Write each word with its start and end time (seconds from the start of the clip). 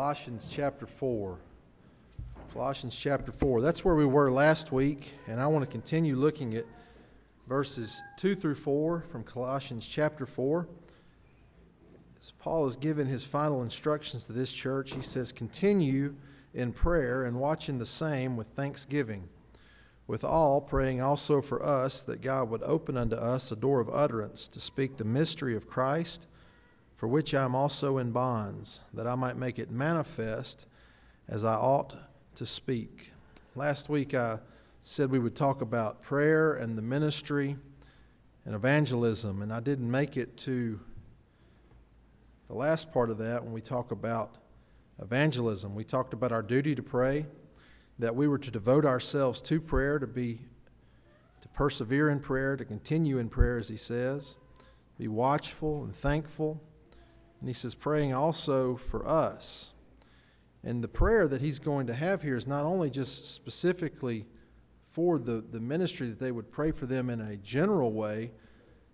Colossians 0.00 0.48
chapter 0.50 0.86
4. 0.86 1.36
Colossians 2.54 2.96
chapter 2.96 3.30
4. 3.30 3.60
That's 3.60 3.84
where 3.84 3.94
we 3.94 4.06
were 4.06 4.30
last 4.30 4.72
week, 4.72 5.12
and 5.26 5.38
I 5.38 5.46
want 5.46 5.62
to 5.62 5.70
continue 5.70 6.16
looking 6.16 6.54
at 6.54 6.64
verses 7.46 8.00
2 8.16 8.34
through 8.34 8.54
4 8.54 9.02
from 9.02 9.24
Colossians 9.24 9.86
chapter 9.86 10.24
4. 10.24 10.66
As 12.18 12.30
Paul 12.30 12.64
has 12.64 12.76
given 12.76 13.08
his 13.08 13.24
final 13.24 13.62
instructions 13.62 14.24
to 14.24 14.32
this 14.32 14.54
church, 14.54 14.94
he 14.94 15.02
says, 15.02 15.32
Continue 15.32 16.14
in 16.54 16.72
prayer 16.72 17.24
and 17.24 17.38
watching 17.38 17.76
the 17.76 17.84
same 17.84 18.38
with 18.38 18.48
thanksgiving. 18.48 19.28
With 20.06 20.24
all, 20.24 20.62
praying 20.62 21.02
also 21.02 21.42
for 21.42 21.62
us 21.62 22.00
that 22.04 22.22
God 22.22 22.48
would 22.48 22.62
open 22.62 22.96
unto 22.96 23.16
us 23.16 23.52
a 23.52 23.56
door 23.56 23.80
of 23.80 23.90
utterance 23.90 24.48
to 24.48 24.60
speak 24.60 24.96
the 24.96 25.04
mystery 25.04 25.54
of 25.54 25.68
Christ 25.68 26.26
for 27.00 27.08
which 27.08 27.32
I 27.32 27.44
am 27.44 27.54
also 27.54 27.96
in 27.96 28.10
bonds, 28.10 28.82
that 28.92 29.06
I 29.06 29.14
might 29.14 29.38
make 29.38 29.58
it 29.58 29.70
manifest 29.70 30.66
as 31.28 31.46
I 31.46 31.54
ought 31.54 31.96
to 32.34 32.44
speak. 32.44 33.10
Last 33.54 33.88
week 33.88 34.12
I 34.12 34.38
said 34.84 35.10
we 35.10 35.18
would 35.18 35.34
talk 35.34 35.62
about 35.62 36.02
prayer 36.02 36.52
and 36.52 36.76
the 36.76 36.82
ministry 36.82 37.56
and 38.44 38.54
evangelism, 38.54 39.40
and 39.40 39.50
I 39.50 39.60
didn't 39.60 39.90
make 39.90 40.18
it 40.18 40.36
to 40.38 40.78
the 42.48 42.52
last 42.52 42.92
part 42.92 43.08
of 43.08 43.16
that 43.16 43.42
when 43.42 43.54
we 43.54 43.62
talk 43.62 43.92
about 43.92 44.36
evangelism. 45.00 45.74
We 45.74 45.84
talked 45.84 46.12
about 46.12 46.32
our 46.32 46.42
duty 46.42 46.74
to 46.74 46.82
pray, 46.82 47.24
that 47.98 48.14
we 48.14 48.28
were 48.28 48.36
to 48.36 48.50
devote 48.50 48.84
ourselves 48.84 49.40
to 49.40 49.58
prayer, 49.58 49.98
to 49.98 50.06
be 50.06 50.42
to 51.40 51.48
persevere 51.48 52.10
in 52.10 52.20
prayer, 52.20 52.58
to 52.58 52.64
continue 52.66 53.16
in 53.16 53.30
prayer 53.30 53.56
as 53.56 53.70
he 53.70 53.78
says, 53.78 54.36
be 54.98 55.08
watchful 55.08 55.82
and 55.82 55.96
thankful 55.96 56.60
and 57.40 57.48
he 57.48 57.54
says, 57.54 57.74
praying 57.74 58.14
also 58.14 58.76
for 58.76 59.06
us. 59.08 59.72
And 60.62 60.84
the 60.84 60.88
prayer 60.88 61.26
that 61.26 61.40
he's 61.40 61.58
going 61.58 61.86
to 61.86 61.94
have 61.94 62.22
here 62.22 62.36
is 62.36 62.46
not 62.46 62.64
only 62.64 62.90
just 62.90 63.34
specifically 63.34 64.26
for 64.84 65.18
the, 65.18 65.42
the 65.50 65.60
ministry 65.60 66.08
that 66.08 66.18
they 66.18 66.32
would 66.32 66.50
pray 66.50 66.70
for 66.70 66.86
them 66.86 67.08
in 67.08 67.20
a 67.20 67.36
general 67.36 67.92
way, 67.92 68.30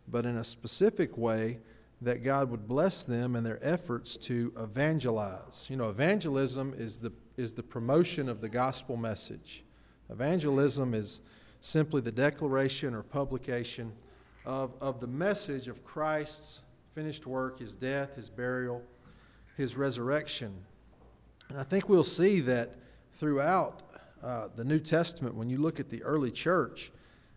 but 0.06 0.24
in 0.24 0.36
a 0.36 0.44
specific 0.44 1.18
way 1.18 1.58
that 2.02 2.22
God 2.22 2.50
would 2.50 2.68
bless 2.68 3.04
them 3.04 3.34
in 3.34 3.42
their 3.42 3.58
efforts 3.62 4.16
to 4.18 4.52
evangelize. 4.58 5.66
You 5.68 5.76
know, 5.76 5.88
evangelism 5.88 6.74
is 6.76 6.98
the, 6.98 7.12
is 7.36 7.54
the 7.54 7.62
promotion 7.62 8.28
of 8.28 8.40
the 8.40 8.48
gospel 8.48 8.96
message. 8.96 9.64
Evangelism 10.10 10.94
is 10.94 11.20
simply 11.60 12.00
the 12.00 12.12
declaration 12.12 12.94
or 12.94 13.02
publication 13.02 13.92
of, 14.44 14.74
of 14.80 15.00
the 15.00 15.06
message 15.06 15.66
of 15.66 15.82
Christ's 15.84 16.60
finished 16.96 17.26
work, 17.26 17.58
his 17.58 17.74
death, 17.74 18.16
his 18.16 18.30
burial, 18.30 18.80
his 19.54 19.76
resurrection. 19.76 20.50
And 21.50 21.58
I 21.58 21.62
think 21.62 21.90
we'll 21.90 22.02
see 22.02 22.40
that 22.40 22.70
throughout 23.12 23.82
uh, 24.24 24.48
the 24.56 24.64
New 24.64 24.78
Testament, 24.78 25.34
when 25.34 25.50
you 25.50 25.58
look 25.58 25.78
at 25.78 25.90
the 25.90 26.02
early 26.02 26.30
church, 26.30 26.90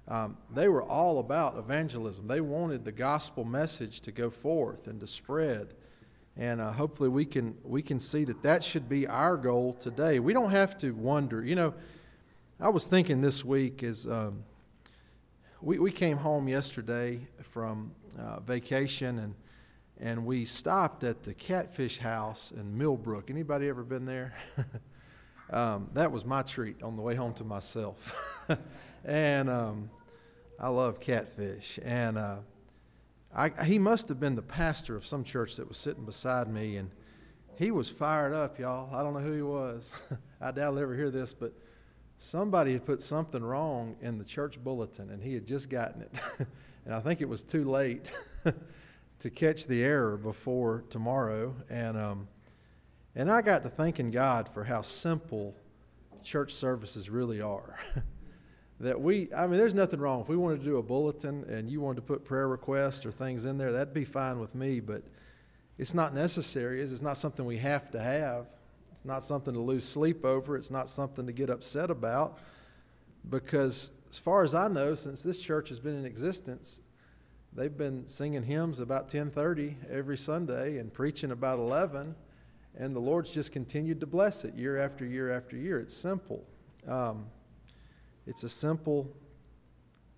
um, 0.07 0.37
they 0.55 0.69
were 0.69 0.81
all 0.81 1.19
about 1.19 1.57
evangelism. 1.57 2.25
They 2.25 2.39
wanted 2.39 2.85
the 2.85 2.93
gospel 2.93 3.43
message 3.43 3.99
to 4.01 4.13
go 4.13 4.29
forth 4.29 4.87
and 4.87 4.97
to 5.01 5.07
spread. 5.07 5.73
And 6.37 6.61
uh, 6.61 6.71
hopefully 6.71 7.09
we 7.09 7.25
can, 7.25 7.57
we 7.65 7.81
can 7.81 7.99
see 7.99 8.23
that 8.23 8.41
that 8.43 8.63
should 8.63 8.87
be 8.87 9.07
our 9.07 9.35
goal 9.35 9.73
today. 9.73 10.19
We 10.19 10.31
don't 10.31 10.51
have 10.51 10.77
to 10.77 10.91
wonder. 10.91 11.43
You 11.43 11.55
know, 11.55 11.73
I 12.61 12.69
was 12.69 12.87
thinking 12.87 13.19
this 13.19 13.43
week 13.43 13.83
as 13.83 14.07
um, 14.07 14.45
we, 15.61 15.79
we 15.79 15.91
came 15.91 16.15
home 16.15 16.47
yesterday 16.47 17.27
from 17.41 17.91
uh, 18.17 18.39
vacation 18.39 19.19
and 19.19 19.35
and 19.99 20.25
we 20.25 20.45
stopped 20.45 21.03
at 21.03 21.23
the 21.23 21.33
Catfish 21.33 21.97
House 21.97 22.51
in 22.51 22.77
Millbrook. 22.77 23.29
Anybody 23.29 23.67
ever 23.67 23.83
been 23.83 24.05
there? 24.05 24.33
um, 25.49 25.89
that 25.93 26.11
was 26.11 26.23
my 26.23 26.41
treat 26.41 26.81
on 26.81 26.95
the 26.95 27.01
way 27.01 27.15
home 27.15 27.33
to 27.35 27.43
myself. 27.43 28.47
and 29.05 29.49
um, 29.49 29.89
I 30.57 30.69
love 30.69 31.01
catfish. 31.01 31.79
And 31.83 32.17
uh, 32.17 32.37
I, 33.35 33.49
he 33.65 33.77
must 33.77 34.07
have 34.07 34.21
been 34.21 34.35
the 34.35 34.41
pastor 34.41 34.95
of 34.95 35.05
some 35.05 35.23
church 35.23 35.57
that 35.57 35.67
was 35.67 35.77
sitting 35.77 36.05
beside 36.05 36.47
me, 36.47 36.77
and 36.77 36.91
he 37.57 37.71
was 37.71 37.89
fired 37.89 38.33
up, 38.33 38.57
y'all. 38.57 38.95
I 38.95 39.03
don't 39.03 39.13
know 39.13 39.19
who 39.19 39.33
he 39.33 39.41
was. 39.41 39.95
I 40.41 40.51
doubt 40.51 40.75
I'll 40.75 40.79
ever 40.79 40.95
hear 40.95 41.11
this, 41.11 41.33
but 41.33 41.51
somebody 42.17 42.71
had 42.71 42.85
put 42.85 43.01
something 43.01 43.43
wrong 43.43 43.97
in 44.01 44.17
the 44.17 44.23
church 44.23 44.63
bulletin, 44.63 45.09
and 45.09 45.21
he 45.21 45.33
had 45.33 45.45
just 45.45 45.69
gotten 45.69 46.03
it. 46.03 46.11
and 46.85 46.95
I 46.95 47.01
think 47.01 47.19
it 47.19 47.27
was 47.27 47.43
too 47.43 47.69
late 47.69 48.09
to 49.19 49.29
catch 49.29 49.67
the 49.67 49.83
error 49.83 50.17
before 50.17 50.83
tomorrow. 50.89 51.55
And, 51.69 51.97
um, 51.97 52.27
and 53.15 53.31
I 53.31 53.41
got 53.41 53.63
to 53.63 53.69
thanking 53.69 54.11
God 54.11 54.47
for 54.47 54.63
how 54.63 54.81
simple 54.81 55.55
church 56.23 56.53
services 56.53 57.09
really 57.09 57.41
are. 57.41 57.77
that 58.79 58.99
we, 58.99 59.29
I 59.33 59.45
mean, 59.47 59.59
there's 59.59 59.73
nothing 59.73 59.99
wrong. 59.99 60.21
If 60.21 60.29
we 60.29 60.37
wanted 60.37 60.59
to 60.59 60.65
do 60.65 60.77
a 60.77 60.83
bulletin 60.83 61.43
and 61.49 61.69
you 61.69 61.81
wanted 61.81 61.97
to 61.97 62.01
put 62.01 62.23
prayer 62.23 62.47
requests 62.47 63.05
or 63.05 63.11
things 63.11 63.45
in 63.45 63.57
there, 63.57 63.71
that'd 63.71 63.93
be 63.93 64.05
fine 64.05 64.39
with 64.39 64.55
me, 64.55 64.79
but 64.79 65.03
it's 65.77 65.93
not 65.93 66.13
necessary. 66.13 66.81
It's 66.81 67.01
not 67.01 67.17
something 67.17 67.45
we 67.45 67.57
have 67.57 67.91
to 67.91 67.99
have. 67.99 68.47
It's 68.91 69.05
not 69.05 69.23
something 69.23 69.53
to 69.53 69.59
lose 69.59 69.83
sleep 69.83 70.25
over. 70.25 70.55
It's 70.55 70.71
not 70.71 70.87
something 70.89 71.25
to 71.25 71.33
get 71.33 71.49
upset 71.49 71.89
about 71.89 72.39
because, 73.29 73.91
as 74.09 74.17
far 74.17 74.43
as 74.43 74.53
I 74.53 74.67
know, 74.67 74.95
since 74.95 75.23
this 75.23 75.39
church 75.39 75.69
has 75.69 75.79
been 75.79 75.95
in 75.95 76.05
existence, 76.05 76.81
they've 77.53 77.75
been 77.75 78.07
singing 78.07 78.43
hymns 78.43 78.79
about 78.79 79.09
10:30 79.09 79.75
every 79.89 80.17
Sunday 80.17 80.77
and 80.77 80.93
preaching 80.93 81.31
about 81.31 81.59
11, 81.59 82.15
and 82.75 82.95
the 82.95 82.99
Lord's 82.99 83.31
just 83.31 83.51
continued 83.51 83.99
to 83.99 84.07
bless 84.07 84.45
it 84.45 84.55
year 84.55 84.77
after 84.77 85.05
year 85.05 85.31
after 85.31 85.57
year. 85.57 85.79
It's 85.79 85.95
simple. 85.95 86.45
Um, 86.87 87.27
it's 88.25 88.43
a 88.43 88.49
simple 88.49 89.15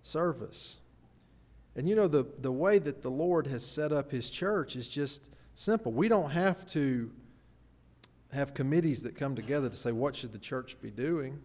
service. 0.02 0.80
And 1.74 1.88
you 1.88 1.96
know, 1.96 2.08
the, 2.08 2.26
the 2.40 2.52
way 2.52 2.78
that 2.78 3.02
the 3.02 3.10
Lord 3.10 3.46
has 3.46 3.64
set 3.64 3.92
up 3.92 4.10
His 4.10 4.30
church 4.30 4.76
is 4.76 4.88
just 4.88 5.28
simple. 5.54 5.92
We 5.92 6.08
don't 6.08 6.30
have 6.30 6.66
to 6.68 7.10
have 8.32 8.54
committees 8.54 9.02
that 9.02 9.14
come 9.14 9.34
together 9.34 9.68
to 9.68 9.76
say, 9.76 9.92
what 9.92 10.16
should 10.16 10.32
the 10.32 10.38
church 10.38 10.80
be 10.80 10.90
doing? 10.90 11.38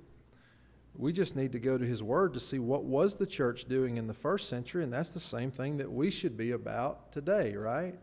We 0.97 1.13
just 1.13 1.35
need 1.35 1.51
to 1.51 1.59
go 1.59 1.77
to 1.77 1.85
his 1.85 2.01
word 2.01 2.33
to 2.33 2.39
see 2.39 2.57
what 2.57 2.83
was 2.83 3.15
the 3.15 3.27
church 3.27 3.65
doing 3.65 3.97
in 3.97 4.07
the 4.07 4.13
first 4.15 4.49
century, 4.49 4.83
and 4.83 4.91
that's 4.91 5.11
the 5.11 5.19
same 5.19 5.51
thing 5.51 5.77
that 5.77 5.91
we 5.91 6.09
should 6.09 6.35
be 6.35 6.51
about 6.51 7.11
today, 7.11 7.55
right? 7.55 7.95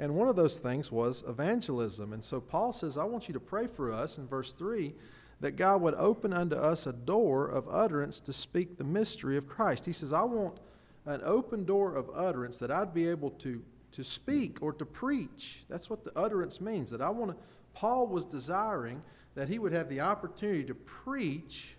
And 0.00 0.14
one 0.14 0.28
of 0.28 0.34
those 0.34 0.58
things 0.58 0.90
was 0.90 1.24
evangelism. 1.28 2.12
And 2.12 2.22
so 2.22 2.40
Paul 2.40 2.72
says, 2.72 2.98
I 2.98 3.04
want 3.04 3.28
you 3.28 3.34
to 3.34 3.40
pray 3.40 3.66
for 3.66 3.92
us 3.92 4.18
in 4.18 4.26
verse 4.26 4.52
3 4.52 4.94
that 5.40 5.52
God 5.52 5.80
would 5.82 5.94
open 5.94 6.32
unto 6.32 6.56
us 6.56 6.86
a 6.86 6.92
door 6.92 7.48
of 7.48 7.68
utterance 7.68 8.18
to 8.20 8.32
speak 8.32 8.76
the 8.76 8.84
mystery 8.84 9.36
of 9.36 9.46
Christ. 9.46 9.86
He 9.86 9.92
says, 9.92 10.12
I 10.12 10.22
want 10.22 10.58
an 11.06 11.20
open 11.24 11.64
door 11.64 11.94
of 11.94 12.10
utterance 12.12 12.58
that 12.58 12.70
I'd 12.70 12.92
be 12.92 13.08
able 13.08 13.30
to, 13.30 13.62
to 13.92 14.04
speak 14.04 14.58
or 14.60 14.72
to 14.72 14.84
preach. 14.84 15.64
That's 15.68 15.88
what 15.88 16.04
the 16.04 16.16
utterance 16.18 16.60
means. 16.60 16.90
That 16.90 17.00
I 17.00 17.10
want 17.10 17.30
to, 17.32 17.36
Paul 17.72 18.08
was 18.08 18.26
desiring 18.26 19.02
that 19.34 19.48
he 19.48 19.60
would 19.60 19.72
have 19.72 19.88
the 19.88 20.00
opportunity 20.00 20.64
to 20.64 20.74
preach 20.74 21.76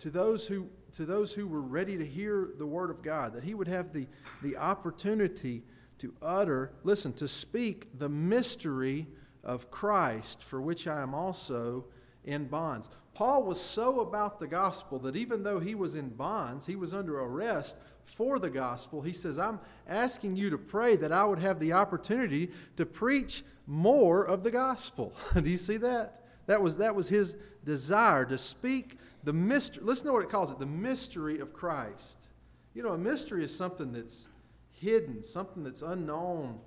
to 0.00 0.10
those 0.10 0.46
who 0.46 0.68
to 0.96 1.06
those 1.06 1.32
who 1.32 1.46
were 1.46 1.60
ready 1.60 1.96
to 1.96 2.04
hear 2.04 2.50
the 2.58 2.66
word 2.66 2.90
of 2.90 3.02
God, 3.02 3.32
that 3.34 3.44
he 3.44 3.54
would 3.54 3.68
have 3.68 3.92
the, 3.92 4.06
the 4.42 4.56
opportunity 4.56 5.62
to 5.98 6.12
utter, 6.20 6.72
listen, 6.82 7.12
to 7.14 7.28
speak 7.28 7.98
the 7.98 8.08
mystery 8.08 9.06
of 9.44 9.70
Christ, 9.70 10.42
for 10.42 10.60
which 10.60 10.86
I 10.86 11.00
am 11.00 11.14
also 11.14 11.86
in 12.24 12.46
bonds. 12.46 12.88
Paul 13.14 13.44
was 13.44 13.60
so 13.60 14.00
about 14.00 14.40
the 14.40 14.46
gospel 14.46 14.98
that 15.00 15.16
even 15.16 15.42
though 15.42 15.60
he 15.60 15.74
was 15.74 15.94
in 15.94 16.08
bonds, 16.08 16.66
he 16.66 16.76
was 16.76 16.94
under 16.94 17.20
arrest 17.20 17.76
for 18.04 18.38
the 18.38 18.50
gospel. 18.50 19.02
He 19.02 19.12
says, 19.12 19.38
I'm 19.38 19.60
asking 19.86 20.36
you 20.36 20.50
to 20.50 20.58
pray 20.58 20.96
that 20.96 21.12
I 21.12 21.24
would 21.24 21.38
have 21.38 21.60
the 21.60 21.72
opportunity 21.72 22.50
to 22.76 22.86
preach 22.86 23.44
more 23.66 24.24
of 24.24 24.42
the 24.42 24.50
gospel. 24.50 25.12
Do 25.34 25.48
you 25.48 25.56
see 25.56 25.76
that? 25.78 26.19
That 26.50 26.60
was, 26.60 26.78
that 26.78 26.96
was 26.96 27.08
his 27.08 27.36
desire 27.64 28.24
to 28.24 28.36
speak 28.36 28.98
the 29.22 29.32
mystery, 29.32 29.84
listen 29.84 30.06
to 30.06 30.12
what 30.12 30.24
it 30.24 30.30
calls 30.30 30.50
it 30.50 30.58
the 30.58 30.66
mystery 30.66 31.38
of 31.38 31.52
Christ. 31.52 32.26
You 32.74 32.82
know, 32.82 32.88
a 32.88 32.98
mystery 32.98 33.44
is 33.44 33.54
something 33.54 33.92
that's 33.92 34.26
hidden, 34.72 35.22
something 35.22 35.62
that's 35.62 35.82
unknown 35.82 36.58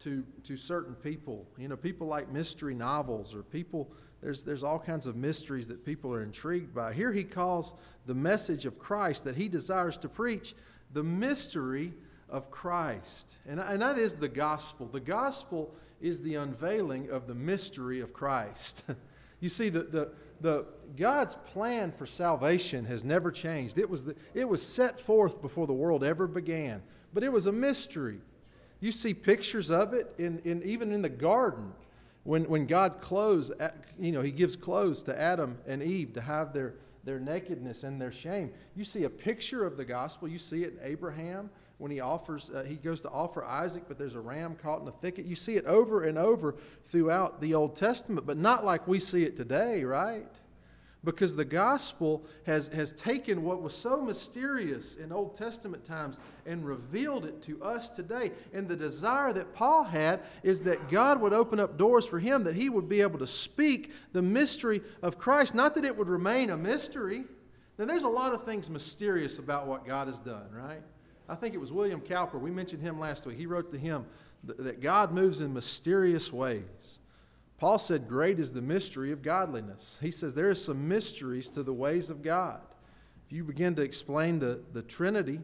to, 0.00 0.22
to 0.44 0.58
certain 0.58 0.94
people. 0.94 1.46
You 1.56 1.68
know, 1.68 1.78
people 1.78 2.06
like 2.06 2.30
mystery 2.30 2.74
novels 2.74 3.34
or 3.34 3.42
people, 3.42 3.90
there's, 4.20 4.42
there's 4.42 4.62
all 4.62 4.78
kinds 4.78 5.06
of 5.06 5.16
mysteries 5.16 5.66
that 5.68 5.82
people 5.82 6.12
are 6.12 6.22
intrigued 6.22 6.74
by. 6.74 6.92
Here 6.92 7.10
he 7.10 7.24
calls 7.24 7.72
the 8.04 8.14
message 8.14 8.66
of 8.66 8.78
Christ 8.78 9.24
that 9.24 9.36
he 9.36 9.48
desires 9.48 9.96
to 9.96 10.10
preach 10.10 10.54
the 10.92 11.02
mystery 11.02 11.94
of 12.28 12.50
Christ. 12.50 13.38
And, 13.48 13.60
and 13.60 13.80
that 13.80 13.96
is 13.96 14.18
the 14.18 14.28
gospel. 14.28 14.88
The 14.88 15.00
gospel 15.00 15.74
is 16.02 16.20
the 16.20 16.34
unveiling 16.34 17.08
of 17.08 17.26
the 17.26 17.34
mystery 17.34 18.00
of 18.00 18.12
Christ. 18.12 18.84
you 19.42 19.48
see, 19.48 19.68
the, 19.70 19.82
the, 19.82 20.08
the, 20.40 20.64
God's 20.96 21.34
plan 21.34 21.90
for 21.90 22.06
salvation 22.06 22.84
has 22.84 23.02
never 23.02 23.32
changed. 23.32 23.76
It 23.76 23.90
was, 23.90 24.04
the, 24.04 24.14
it 24.34 24.48
was 24.48 24.62
set 24.62 25.00
forth 25.00 25.42
before 25.42 25.66
the 25.66 25.72
world 25.72 26.04
ever 26.04 26.28
began, 26.28 26.80
but 27.12 27.24
it 27.24 27.32
was 27.32 27.46
a 27.46 27.52
mystery. 27.52 28.20
You 28.78 28.92
see 28.92 29.12
pictures 29.12 29.68
of 29.68 29.94
it 29.94 30.14
in, 30.16 30.38
in, 30.44 30.62
even 30.62 30.92
in 30.92 31.02
the 31.02 31.08
garden. 31.08 31.72
When, 32.22 32.44
when 32.44 32.66
God 32.66 33.00
clothes, 33.00 33.50
uh, 33.50 33.70
you 33.98 34.12
know, 34.12 34.22
He 34.22 34.30
gives 34.30 34.54
clothes 34.54 35.02
to 35.04 35.20
Adam 35.20 35.58
and 35.66 35.82
Eve 35.82 36.12
to 36.12 36.20
have 36.20 36.52
their, 36.52 36.74
their 37.02 37.18
nakedness 37.18 37.82
and 37.82 38.00
their 38.00 38.12
shame. 38.12 38.52
You 38.76 38.84
see 38.84 39.02
a 39.02 39.10
picture 39.10 39.64
of 39.64 39.76
the 39.76 39.84
gospel. 39.84 40.28
You 40.28 40.38
see 40.38 40.62
it 40.62 40.74
in 40.74 40.78
Abraham 40.88 41.50
when 41.82 41.90
he 41.90 41.98
offers, 41.98 42.48
uh, 42.48 42.62
he 42.62 42.76
goes 42.76 43.02
to 43.02 43.10
offer 43.10 43.44
Isaac, 43.44 43.84
but 43.88 43.98
there's 43.98 44.14
a 44.14 44.20
ram 44.20 44.54
caught 44.54 44.78
in 44.78 44.84
the 44.84 44.92
thicket. 44.92 45.26
You 45.26 45.34
see 45.34 45.56
it 45.56 45.66
over 45.66 46.04
and 46.04 46.16
over 46.16 46.54
throughout 46.84 47.40
the 47.40 47.54
Old 47.54 47.74
Testament, 47.74 48.24
but 48.24 48.36
not 48.36 48.64
like 48.64 48.86
we 48.86 49.00
see 49.00 49.24
it 49.24 49.36
today, 49.36 49.82
right? 49.82 50.32
because 51.04 51.34
the 51.34 51.44
gospel 51.44 52.24
has, 52.46 52.68
has 52.68 52.92
taken 52.92 53.42
what 53.42 53.60
was 53.60 53.74
so 53.74 54.00
mysterious 54.00 54.96
in 54.96 55.10
Old 55.10 55.34
Testament 55.34 55.84
times 55.84 56.20
and 56.46 56.64
revealed 56.64 57.24
it 57.24 57.42
to 57.42 57.60
us 57.62 57.90
today. 57.90 58.30
And 58.52 58.68
the 58.68 58.76
desire 58.76 59.32
that 59.32 59.52
Paul 59.52 59.84
had 59.84 60.22
is 60.42 60.62
that 60.62 60.88
God 60.88 61.20
would 61.20 61.32
open 61.32 61.58
up 61.58 61.76
doors 61.76 62.06
for 62.06 62.20
him, 62.20 62.44
that 62.44 62.54
he 62.54 62.68
would 62.68 62.88
be 62.88 63.00
able 63.00 63.18
to 63.18 63.26
speak 63.26 63.92
the 64.12 64.22
mystery 64.22 64.80
of 65.02 65.18
Christ, 65.18 65.54
not 65.54 65.74
that 65.74 65.84
it 65.84 65.96
would 65.96 66.08
remain 66.08 66.50
a 66.50 66.56
mystery. 66.56 67.24
Now, 67.78 67.86
there's 67.86 68.04
a 68.04 68.08
lot 68.08 68.32
of 68.32 68.44
things 68.44 68.70
mysterious 68.70 69.38
about 69.40 69.66
what 69.66 69.84
God 69.84 70.06
has 70.06 70.20
done, 70.20 70.52
right? 70.52 70.82
I 71.28 71.34
think 71.34 71.54
it 71.54 71.58
was 71.58 71.72
William 71.72 72.00
Cowper, 72.00 72.38
we 72.38 72.50
mentioned 72.50 72.82
him 72.82 72.98
last 72.98 73.26
week. 73.26 73.36
He 73.36 73.46
wrote 73.46 73.70
the 73.70 73.78
hymn 73.78 74.06
that 74.44 74.80
God 74.80 75.12
moves 75.12 75.40
in 75.40 75.52
mysterious 75.52 76.32
ways. 76.32 76.98
Paul 77.58 77.78
said, 77.78 78.08
Great 78.08 78.40
is 78.40 78.52
the 78.52 78.60
mystery 78.60 79.12
of 79.12 79.22
godliness. 79.22 79.98
He 80.02 80.10
says 80.10 80.34
there 80.34 80.50
are 80.50 80.54
some 80.54 80.88
mysteries 80.88 81.48
to 81.50 81.62
the 81.62 81.72
ways 81.72 82.10
of 82.10 82.22
God. 82.22 82.60
If 83.26 83.32
you 83.32 83.44
begin 83.44 83.76
to 83.76 83.82
explain 83.82 84.40
the, 84.40 84.60
the 84.72 84.82
Trinity, 84.82 85.40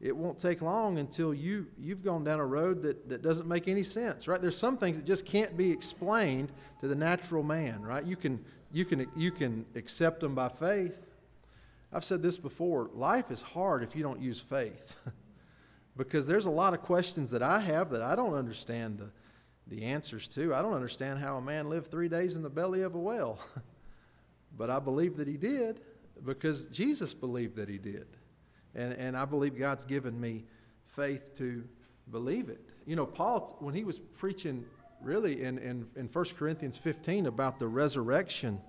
it 0.00 0.16
won't 0.16 0.38
take 0.38 0.62
long 0.62 0.98
until 0.98 1.34
you, 1.34 1.66
you've 1.78 2.04
gone 2.04 2.24
down 2.24 2.40
a 2.40 2.46
road 2.46 2.82
that, 2.82 3.08
that 3.08 3.20
doesn't 3.20 3.48
make 3.48 3.68
any 3.68 3.82
sense, 3.82 4.28
right? 4.28 4.40
There's 4.40 4.56
some 4.56 4.78
things 4.78 4.96
that 4.96 5.04
just 5.04 5.26
can't 5.26 5.56
be 5.56 5.70
explained 5.70 6.52
to 6.80 6.88
the 6.88 6.94
natural 6.94 7.42
man, 7.42 7.82
right? 7.82 8.04
You 8.04 8.16
can, 8.16 8.42
you 8.72 8.84
can, 8.84 9.06
you 9.16 9.30
can 9.30 9.66
accept 9.74 10.20
them 10.20 10.34
by 10.34 10.48
faith. 10.48 10.98
I've 11.92 12.04
said 12.04 12.22
this 12.22 12.38
before 12.38 12.90
life 12.92 13.30
is 13.30 13.40
hard 13.40 13.82
if 13.82 13.96
you 13.96 14.02
don't 14.02 14.20
use 14.20 14.40
faith. 14.40 14.96
because 15.98 16.26
there's 16.26 16.46
a 16.46 16.50
lot 16.50 16.72
of 16.72 16.80
questions 16.80 17.30
that 17.30 17.42
I 17.42 17.58
have 17.60 17.90
that 17.90 18.02
I 18.02 18.14
don't 18.14 18.34
understand 18.34 18.98
the, 18.98 19.10
the 19.66 19.84
answers 19.84 20.28
to. 20.28 20.54
I 20.54 20.62
don't 20.62 20.72
understand 20.72 21.18
how 21.18 21.36
a 21.36 21.42
man 21.42 21.68
lived 21.68 21.90
three 21.90 22.08
days 22.08 22.36
in 22.36 22.42
the 22.42 22.48
belly 22.48 22.82
of 22.82 22.94
a 22.94 22.98
whale, 22.98 23.38
but 24.56 24.70
I 24.70 24.78
believe 24.78 25.16
that 25.16 25.26
he 25.26 25.36
did 25.36 25.80
because 26.24 26.66
Jesus 26.66 27.12
believed 27.12 27.56
that 27.56 27.68
he 27.68 27.78
did. 27.78 28.06
And, 28.74 28.92
and 28.94 29.16
I 29.16 29.24
believe 29.24 29.58
God's 29.58 29.84
given 29.84 30.18
me 30.18 30.44
faith 30.84 31.36
to 31.38 31.64
believe 32.10 32.48
it. 32.48 32.60
You 32.86 32.96
know, 32.96 33.06
Paul, 33.06 33.56
when 33.58 33.74
he 33.74 33.84
was 33.84 33.98
preaching 33.98 34.64
really 35.02 35.42
in, 35.42 35.58
in, 35.58 35.86
in 35.96 36.06
1 36.06 36.24
Corinthians 36.36 36.78
15 36.78 37.26
about 37.26 37.58
the 37.58 37.66
resurrection, 37.66 38.60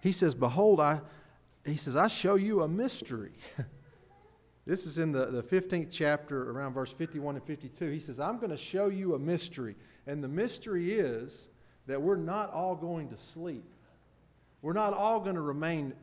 he 0.00 0.12
says, 0.12 0.34
Behold, 0.34 0.80
I, 0.80 1.00
he 1.64 1.76
says, 1.76 1.96
I 1.96 2.08
show 2.08 2.34
you 2.34 2.62
a 2.62 2.68
mystery. 2.68 3.32
this 4.66 4.86
is 4.86 4.98
in 4.98 5.12
the, 5.12 5.26
the 5.26 5.42
15th 5.42 5.88
chapter, 5.90 6.50
around 6.50 6.74
verse 6.74 6.92
51 6.92 7.36
and 7.36 7.44
52. 7.44 7.90
He 7.90 8.00
says, 8.00 8.18
I'm 8.18 8.38
going 8.38 8.50
to 8.50 8.56
show 8.56 8.88
you 8.88 9.14
a 9.14 9.18
mystery. 9.18 9.76
And 10.06 10.22
the 10.22 10.28
mystery 10.28 10.92
is 10.92 11.48
that 11.86 12.00
we're 12.00 12.16
not 12.16 12.52
all 12.52 12.74
going 12.74 13.08
to 13.10 13.16
sleep. 13.16 13.64
We're 14.60 14.72
not 14.72 14.92
all 14.94 15.20
going 15.20 15.34
to 15.34 15.40
remain 15.40 15.94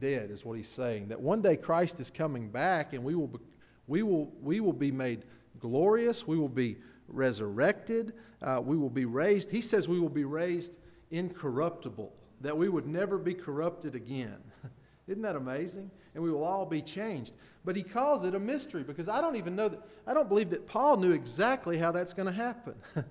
dead, 0.00 0.30
is 0.30 0.44
what 0.44 0.56
he's 0.56 0.68
saying. 0.68 1.08
That 1.08 1.20
one 1.20 1.42
day 1.42 1.56
Christ 1.56 2.00
is 2.00 2.10
coming 2.10 2.48
back 2.48 2.92
and 2.92 3.02
we 3.02 3.14
will 3.14 3.28
be, 3.28 3.38
we 3.86 4.02
will, 4.02 4.32
we 4.40 4.60
will 4.60 4.72
be 4.72 4.92
made 4.92 5.24
glorious. 5.58 6.26
We 6.26 6.38
will 6.38 6.48
be 6.48 6.76
resurrected. 7.08 8.14
Uh, 8.42 8.60
we 8.62 8.76
will 8.76 8.90
be 8.90 9.04
raised. 9.04 9.50
He 9.50 9.60
says 9.60 9.88
we 9.88 9.98
will 9.98 10.08
be 10.08 10.24
raised 10.24 10.78
incorruptible, 11.10 12.12
that 12.40 12.56
we 12.56 12.68
would 12.68 12.86
never 12.86 13.18
be 13.18 13.34
corrupted 13.34 13.94
again. 13.94 14.36
Isn't 15.08 15.22
that 15.22 15.36
amazing? 15.36 15.90
And 16.14 16.22
we 16.22 16.30
will 16.30 16.44
all 16.44 16.66
be 16.66 16.82
changed. 16.82 17.32
But 17.64 17.74
he 17.74 17.82
calls 17.82 18.24
it 18.24 18.34
a 18.34 18.38
mystery 18.38 18.82
because 18.82 19.08
I 19.08 19.20
don't 19.20 19.36
even 19.36 19.56
know 19.56 19.68
that, 19.68 19.80
I 20.06 20.14
don't 20.14 20.28
believe 20.28 20.50
that 20.50 20.66
Paul 20.66 20.98
knew 20.98 21.12
exactly 21.12 21.78
how 21.78 21.90
that's 21.92 22.12
going 22.12 22.26
to 22.26 22.32
happen. 22.32 22.74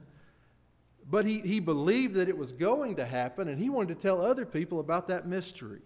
But 1.09 1.25
he, 1.25 1.39
he 1.39 1.59
believed 1.59 2.15
that 2.15 2.27
it 2.27 2.37
was 2.37 2.51
going 2.51 2.97
to 2.97 3.05
happen, 3.05 3.47
and 3.47 3.59
he 3.59 3.69
wanted 3.69 3.95
to 3.95 4.01
tell 4.01 4.21
other 4.21 4.45
people 4.45 4.79
about 4.79 5.07
that 5.07 5.25
mystery. 5.25 5.79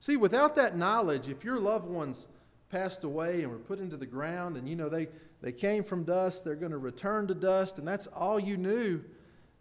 See, 0.00 0.16
without 0.16 0.56
that 0.56 0.76
knowledge, 0.76 1.28
if 1.28 1.44
your 1.44 1.58
loved 1.58 1.86
ones 1.86 2.26
passed 2.70 3.04
away 3.04 3.42
and 3.42 3.52
were 3.52 3.58
put 3.58 3.78
into 3.78 3.96
the 3.96 4.06
ground, 4.06 4.56
and 4.56 4.68
you 4.68 4.74
know 4.74 4.88
they, 4.88 5.08
they 5.42 5.52
came 5.52 5.84
from 5.84 6.04
dust, 6.04 6.44
they're 6.44 6.54
going 6.54 6.72
to 6.72 6.78
return 6.78 7.26
to 7.26 7.34
dust, 7.34 7.78
and 7.78 7.86
that's 7.86 8.06
all 8.06 8.40
you 8.40 8.56
knew, 8.56 9.02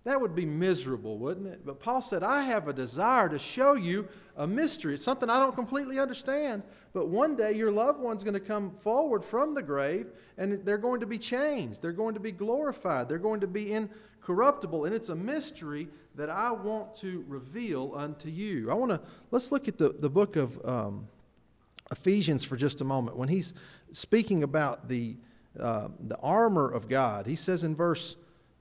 that 0.05 0.19
would 0.19 0.35
be 0.35 0.45
miserable, 0.45 1.17
wouldn't 1.17 1.47
it? 1.47 1.65
But 1.65 1.79
Paul 1.79 2.01
said, 2.01 2.23
I 2.23 2.41
have 2.41 2.67
a 2.67 2.73
desire 2.73 3.29
to 3.29 3.39
show 3.39 3.73
you 3.75 4.07
a 4.35 4.45
mystery. 4.45 4.95
It's 4.95 5.03
something 5.03 5.29
I 5.29 5.39
don't 5.39 5.55
completely 5.55 5.97
understand, 5.97 6.63
but 6.91 7.07
one 7.07 7.37
day 7.37 7.53
your 7.53 7.71
loved 7.71 7.99
one's 7.99 8.21
going 8.21 8.33
to 8.33 8.39
come 8.39 8.71
forward 8.81 9.23
from 9.23 9.53
the 9.53 9.61
grave 9.61 10.07
and 10.37 10.53
they're 10.65 10.77
going 10.77 10.99
to 10.99 11.05
be 11.05 11.17
changed. 11.17 11.81
They're 11.81 11.93
going 11.93 12.15
to 12.15 12.19
be 12.19 12.33
glorified. 12.33 13.07
They're 13.07 13.17
going 13.17 13.39
to 13.41 13.47
be 13.47 13.71
incorruptible. 13.71 14.85
And 14.85 14.93
it's 14.93 15.09
a 15.09 15.15
mystery 15.15 15.87
that 16.15 16.29
I 16.29 16.51
want 16.51 16.95
to 16.95 17.23
reveal 17.27 17.93
unto 17.95 18.27
you. 18.27 18.69
I 18.69 18.73
want 18.73 18.91
to, 18.91 18.99
let's 19.31 19.53
look 19.53 19.69
at 19.69 19.77
the, 19.77 19.95
the 19.97 20.09
book 20.09 20.35
of 20.35 20.63
um, 20.65 21.07
Ephesians 21.91 22.43
for 22.43 22.57
just 22.57 22.81
a 22.81 22.83
moment. 22.83 23.15
When 23.15 23.29
he's 23.29 23.53
speaking 23.93 24.43
about 24.43 24.89
the, 24.89 25.15
uh, 25.57 25.87
the 26.07 26.17
armor 26.17 26.69
of 26.69 26.89
God, 26.89 27.25
he 27.25 27.37
says 27.37 27.63
in 27.63 27.73
verse 27.73 28.17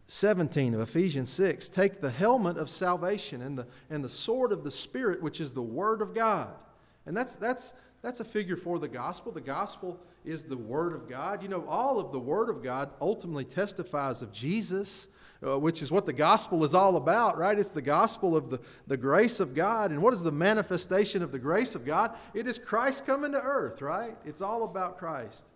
17 0.09 0.75
of 0.75 0.81
Ephesians 0.81 1.31
6 1.31 1.69
take 1.69 2.01
the 2.01 2.11
helmet 2.11 2.59
of 2.59 2.69
salvation 2.69 3.43
and 3.43 3.57
the, 3.57 3.67
and 3.91 4.05
the 4.05 4.09
sword 4.09 4.53
of 4.53 4.65
the 4.65 4.71
Spirit, 4.71 5.23
which 5.23 5.41
is 5.41 5.53
the 5.53 5.63
Word 5.63 6.03
of 6.03 6.15
God. 6.15 6.51
And 7.07 7.17
that's, 7.17 7.37
that's, 7.37 7.73
that's 8.03 8.21
a 8.21 8.25
figure 8.25 8.57
for 8.57 8.79
the 8.79 8.89
gospel. 8.89 9.33
The 9.33 9.41
gospel 9.41 9.99
is 10.25 10.45
the 10.45 10.57
Word 10.57 10.93
of 10.95 11.09
God. 11.09 11.43
You 11.43 11.49
know, 11.49 11.65
all 11.67 11.99
of 11.99 12.13
the 12.13 12.19
Word 12.19 12.49
of 12.49 12.63
God 12.63 12.91
ultimately 13.01 13.45
testifies 13.45 14.23
of 14.23 14.33
Jesus, 14.33 15.09
uh, 15.47 15.59
which 15.59 15.83
is 15.83 15.91
what 15.91 16.07
the 16.07 16.13
gospel 16.13 16.65
is 16.65 16.75
all 16.75 16.97
about, 16.97 17.39
right? 17.39 17.59
It's 17.59 17.73
the 17.73 17.83
gospel 17.83 18.37
of 18.37 18.51
the, 18.51 18.61
the 18.87 18.97
grace 18.97 19.41
of 19.41 19.55
God. 19.55 19.91
And 19.91 20.03
what 20.03 20.15
is 20.15 20.23
the 20.23 20.33
manifestation 20.33 21.23
of 21.23 21.33
the 21.33 21.39
grace 21.39 21.75
of 21.75 21.85
God? 21.85 22.17
It 22.35 22.47
is 22.47 22.59
Christ 22.59 23.07
coming 23.07 23.33
to 23.33 23.41
earth, 23.41 23.83
right? 23.83 24.17
It's 24.25 24.43
all 24.43 24.65
about 24.65 24.99
Christ. 24.99 25.47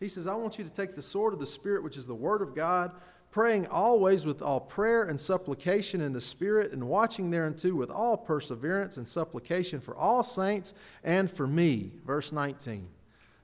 He 0.00 0.08
says, 0.08 0.26
I 0.26 0.34
want 0.34 0.58
you 0.58 0.64
to 0.64 0.70
take 0.70 0.94
the 0.94 1.02
sword 1.02 1.32
of 1.32 1.40
the 1.40 1.46
Spirit, 1.46 1.82
which 1.82 1.96
is 1.96 2.06
the 2.06 2.14
Word 2.14 2.42
of 2.42 2.54
God 2.54 2.92
praying 3.34 3.66
always 3.66 4.24
with 4.24 4.40
all 4.40 4.60
prayer 4.60 5.02
and 5.02 5.20
supplication 5.20 6.00
in 6.00 6.12
the 6.12 6.20
Spirit, 6.20 6.70
and 6.70 6.86
watching 6.86 7.32
thereunto 7.32 7.74
with 7.74 7.90
all 7.90 8.16
perseverance 8.16 8.96
and 8.96 9.08
supplication 9.08 9.80
for 9.80 9.96
all 9.96 10.22
saints 10.22 10.72
and 11.02 11.28
for 11.28 11.44
me. 11.44 11.90
Verse 12.06 12.30
19. 12.30 12.86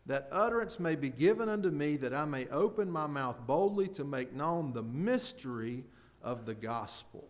That 0.07 0.29
utterance 0.31 0.79
may 0.79 0.95
be 0.95 1.09
given 1.09 1.49
unto 1.49 1.71
me, 1.71 1.97
that 1.97 2.15
I 2.15 2.25
may 2.25 2.47
open 2.50 2.88
my 2.88 3.09
mouth 3.09 3.45
boldly 3.49 3.88
to 3.88 4.05
make 4.05 4.33
known 4.33 4.73
the 4.73 4.85
mystery 4.85 5.83
of 6.23 6.47
the 6.47 6.55
gospel. 6.55 7.29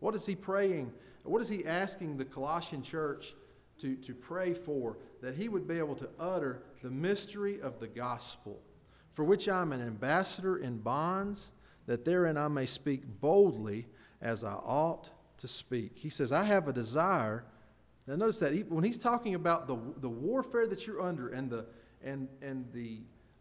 What 0.00 0.14
is 0.14 0.26
he 0.26 0.34
praying? 0.34 0.92
What 1.22 1.40
is 1.40 1.48
he 1.48 1.64
asking 1.64 2.18
the 2.18 2.26
Colossian 2.26 2.82
church 2.82 3.34
to, 3.78 3.96
to 3.96 4.12
pray 4.12 4.52
for? 4.52 4.98
That 5.22 5.36
he 5.36 5.48
would 5.48 5.66
be 5.66 5.78
able 5.78 5.94
to 5.94 6.08
utter 6.20 6.64
the 6.82 6.90
mystery 6.90 7.62
of 7.62 7.80
the 7.80 7.88
gospel, 7.88 8.60
for 9.14 9.24
which 9.24 9.48
I 9.48 9.62
am 9.62 9.72
an 9.72 9.80
ambassador 9.80 10.58
in 10.58 10.76
bonds 10.76 11.52
that 11.88 12.04
therein 12.04 12.36
I 12.36 12.48
may 12.48 12.66
speak 12.66 13.02
boldly 13.20 13.86
as 14.20 14.44
I 14.44 14.52
ought 14.52 15.10
to 15.38 15.48
speak. 15.48 15.92
He 15.94 16.10
says, 16.10 16.32
I 16.32 16.44
have 16.44 16.68
a 16.68 16.72
desire. 16.72 17.44
Now, 18.06 18.16
notice 18.16 18.38
that 18.40 18.52
he, 18.52 18.60
when 18.60 18.84
he's 18.84 18.98
talking 18.98 19.34
about 19.34 19.66
the, 19.66 19.78
the 20.00 20.08
warfare 20.08 20.66
that 20.66 20.86
you're 20.86 21.00
under 21.00 21.30
and 21.30 21.48
the, 21.48 21.64
and, 22.04 22.28
and 22.42 22.66
the 22.74 22.98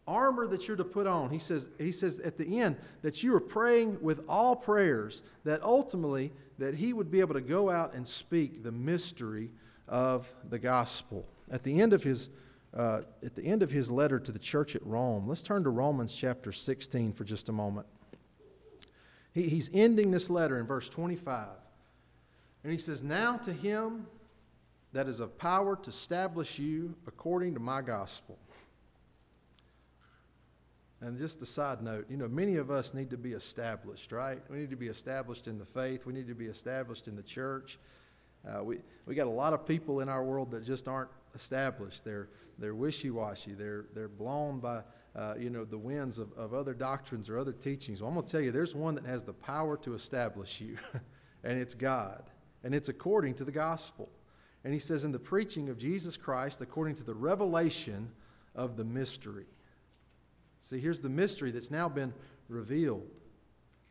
armor 0.08 0.48
that 0.48 0.66
you're 0.66 0.78
to 0.78 0.86
put 0.86 1.08
on, 1.08 1.30
he 1.30 1.40
says, 1.40 1.70
he 1.78 1.92
says 1.92 2.20
at 2.20 2.38
the 2.38 2.62
end 2.62 2.78
that 3.02 3.22
you 3.22 3.36
are 3.36 3.42
praying 3.42 3.98
with 4.02 4.24
all 4.30 4.56
prayers 4.56 5.24
that 5.44 5.62
ultimately 5.62 6.32
that 6.58 6.74
he 6.74 6.94
would 6.94 7.12
be 7.12 7.20
able 7.20 7.34
to 7.34 7.42
go 7.42 7.70
out 7.70 7.94
and 7.96 8.08
speak 8.08 8.64
the 8.64 8.72
mystery 8.72 9.52
of 9.90 10.34
the 10.50 10.58
gospel. 10.58 11.28
At 11.52 11.64
the 11.64 11.82
end 11.82 11.92
of 11.92 12.02
his 12.02 12.30
uh, 12.74 13.02
at 13.24 13.34
the 13.34 13.44
end 13.44 13.64
of 13.64 13.72
his 13.72 13.90
letter 13.90 14.20
to 14.20 14.32
the 14.32 14.38
church 14.38 14.76
at 14.76 14.86
Rome, 14.86 15.28
let's 15.28 15.42
turn 15.42 15.64
to 15.64 15.70
Romans 15.70 16.14
chapter 16.14 16.52
16 16.52 17.14
for 17.14 17.24
just 17.24 17.50
a 17.50 17.52
moment. 17.52 17.88
He, 19.38 19.48
he's 19.50 19.70
ending 19.74 20.10
this 20.10 20.30
letter 20.30 20.60
in 20.60 20.66
verse 20.66 20.90
25. 20.90 21.48
And 22.64 22.72
he 22.72 22.80
says, 22.80 23.04
Now 23.04 23.38
to 23.38 23.54
him 23.54 24.08
that 24.94 25.08
is 25.08 25.20
of 25.20 25.38
power 25.38 25.76
to 25.76 25.90
establish 25.90 26.58
you 26.58 26.96
according 27.06 27.54
to 27.54 27.60
my 27.60 27.82
gospel. 27.82 28.40
And 31.02 31.20
just 31.20 31.40
a 31.44 31.46
side 31.46 31.84
note, 31.84 32.08
you 32.10 32.18
know, 32.18 32.28
many 32.28 32.56
of 32.56 32.72
us 32.72 32.96
need 32.96 33.12
to 33.12 33.18
be 33.18 33.34
established, 33.34 34.12
right? 34.12 34.42
We 34.50 34.58
need 34.58 34.72
to 34.72 34.76
be 34.76 34.88
established 34.88 35.46
in 35.46 35.60
the 35.60 35.66
faith. 35.66 36.08
We 36.08 36.14
need 36.14 36.28
to 36.28 36.34
be 36.34 36.48
established 36.48 37.08
in 37.08 37.16
the 37.16 37.22
church. 37.22 37.78
Uh, 38.48 38.64
we 38.64 38.80
we 39.06 39.14
got 39.14 39.28
a 39.28 39.30
lot 39.30 39.54
of 39.54 39.68
people 39.68 40.00
in 40.00 40.10
our 40.10 40.24
world 40.24 40.50
that 40.52 40.64
just 40.64 40.88
aren't 40.88 41.12
established. 41.36 42.04
They're 42.04 42.30
they're 42.58 42.74
wishy-washy. 42.74 43.54
They're 43.54 43.86
they're 43.94 44.08
blown 44.08 44.60
by 44.60 44.82
uh, 45.16 45.34
you 45.40 45.50
know, 45.50 45.66
the 45.66 45.78
winds 45.78 46.20
of, 46.20 46.32
of 46.34 46.54
other 46.54 46.74
doctrines 46.74 47.30
or 47.30 47.40
other 47.40 47.54
teachings. 47.54 48.02
Well, 48.02 48.10
I'm 48.10 48.16
going 48.16 48.26
to 48.26 48.32
tell 48.32 48.42
you, 48.42 48.52
there's 48.52 48.76
one 48.76 48.96
that 48.96 49.06
has 49.06 49.24
the 49.24 49.34
power 49.34 49.78
to 49.78 49.94
establish 49.94 50.62
you. 50.62 50.78
and 51.44 51.60
it's 51.60 51.74
God, 51.74 52.24
and 52.64 52.76
it's 52.76 52.90
according 52.90 53.36
to 53.36 53.44
the 53.44 53.52
gospel. 53.52 54.10
And 54.64 54.74
he 54.74 54.80
says, 54.80 55.06
in 55.06 55.12
the 55.12 55.20
preaching 55.20 55.70
of 55.70 55.78
Jesus 55.78 56.18
Christ, 56.18 56.62
according 56.62 56.96
to 56.96 57.04
the 57.04 57.14
revelation 57.14 58.10
of 58.56 58.76
the 58.76 58.84
mystery. 58.84 59.46
See, 60.62 60.80
here's 60.80 61.00
the 61.00 61.10
mystery 61.10 61.52
that's 61.52 61.72
now 61.72 61.88
been 61.88 62.14
revealed. 62.50 63.08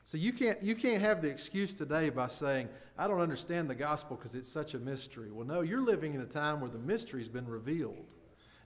So 0.04 0.18
you 0.18 0.32
can't, 0.32 0.62
you 0.62 0.74
can't 0.74 1.00
have 1.00 1.22
the 1.22 1.28
excuse 1.28 1.74
today 1.74 2.10
by 2.10 2.28
saying, 2.28 2.68
I 2.98 3.08
don't 3.08 3.20
understand 3.20 3.68
the 3.68 3.74
gospel 3.74 4.16
because 4.16 4.34
it's 4.34 4.48
such 4.48 4.74
a 4.74 4.78
mystery. 4.78 5.30
Well, 5.32 5.46
no, 5.46 5.62
you're 5.62 5.80
living 5.80 6.14
in 6.14 6.20
a 6.20 6.26
time 6.26 6.60
where 6.60 6.70
the 6.70 6.78
mystery's 6.78 7.28
been 7.28 7.46
revealed. 7.46 8.12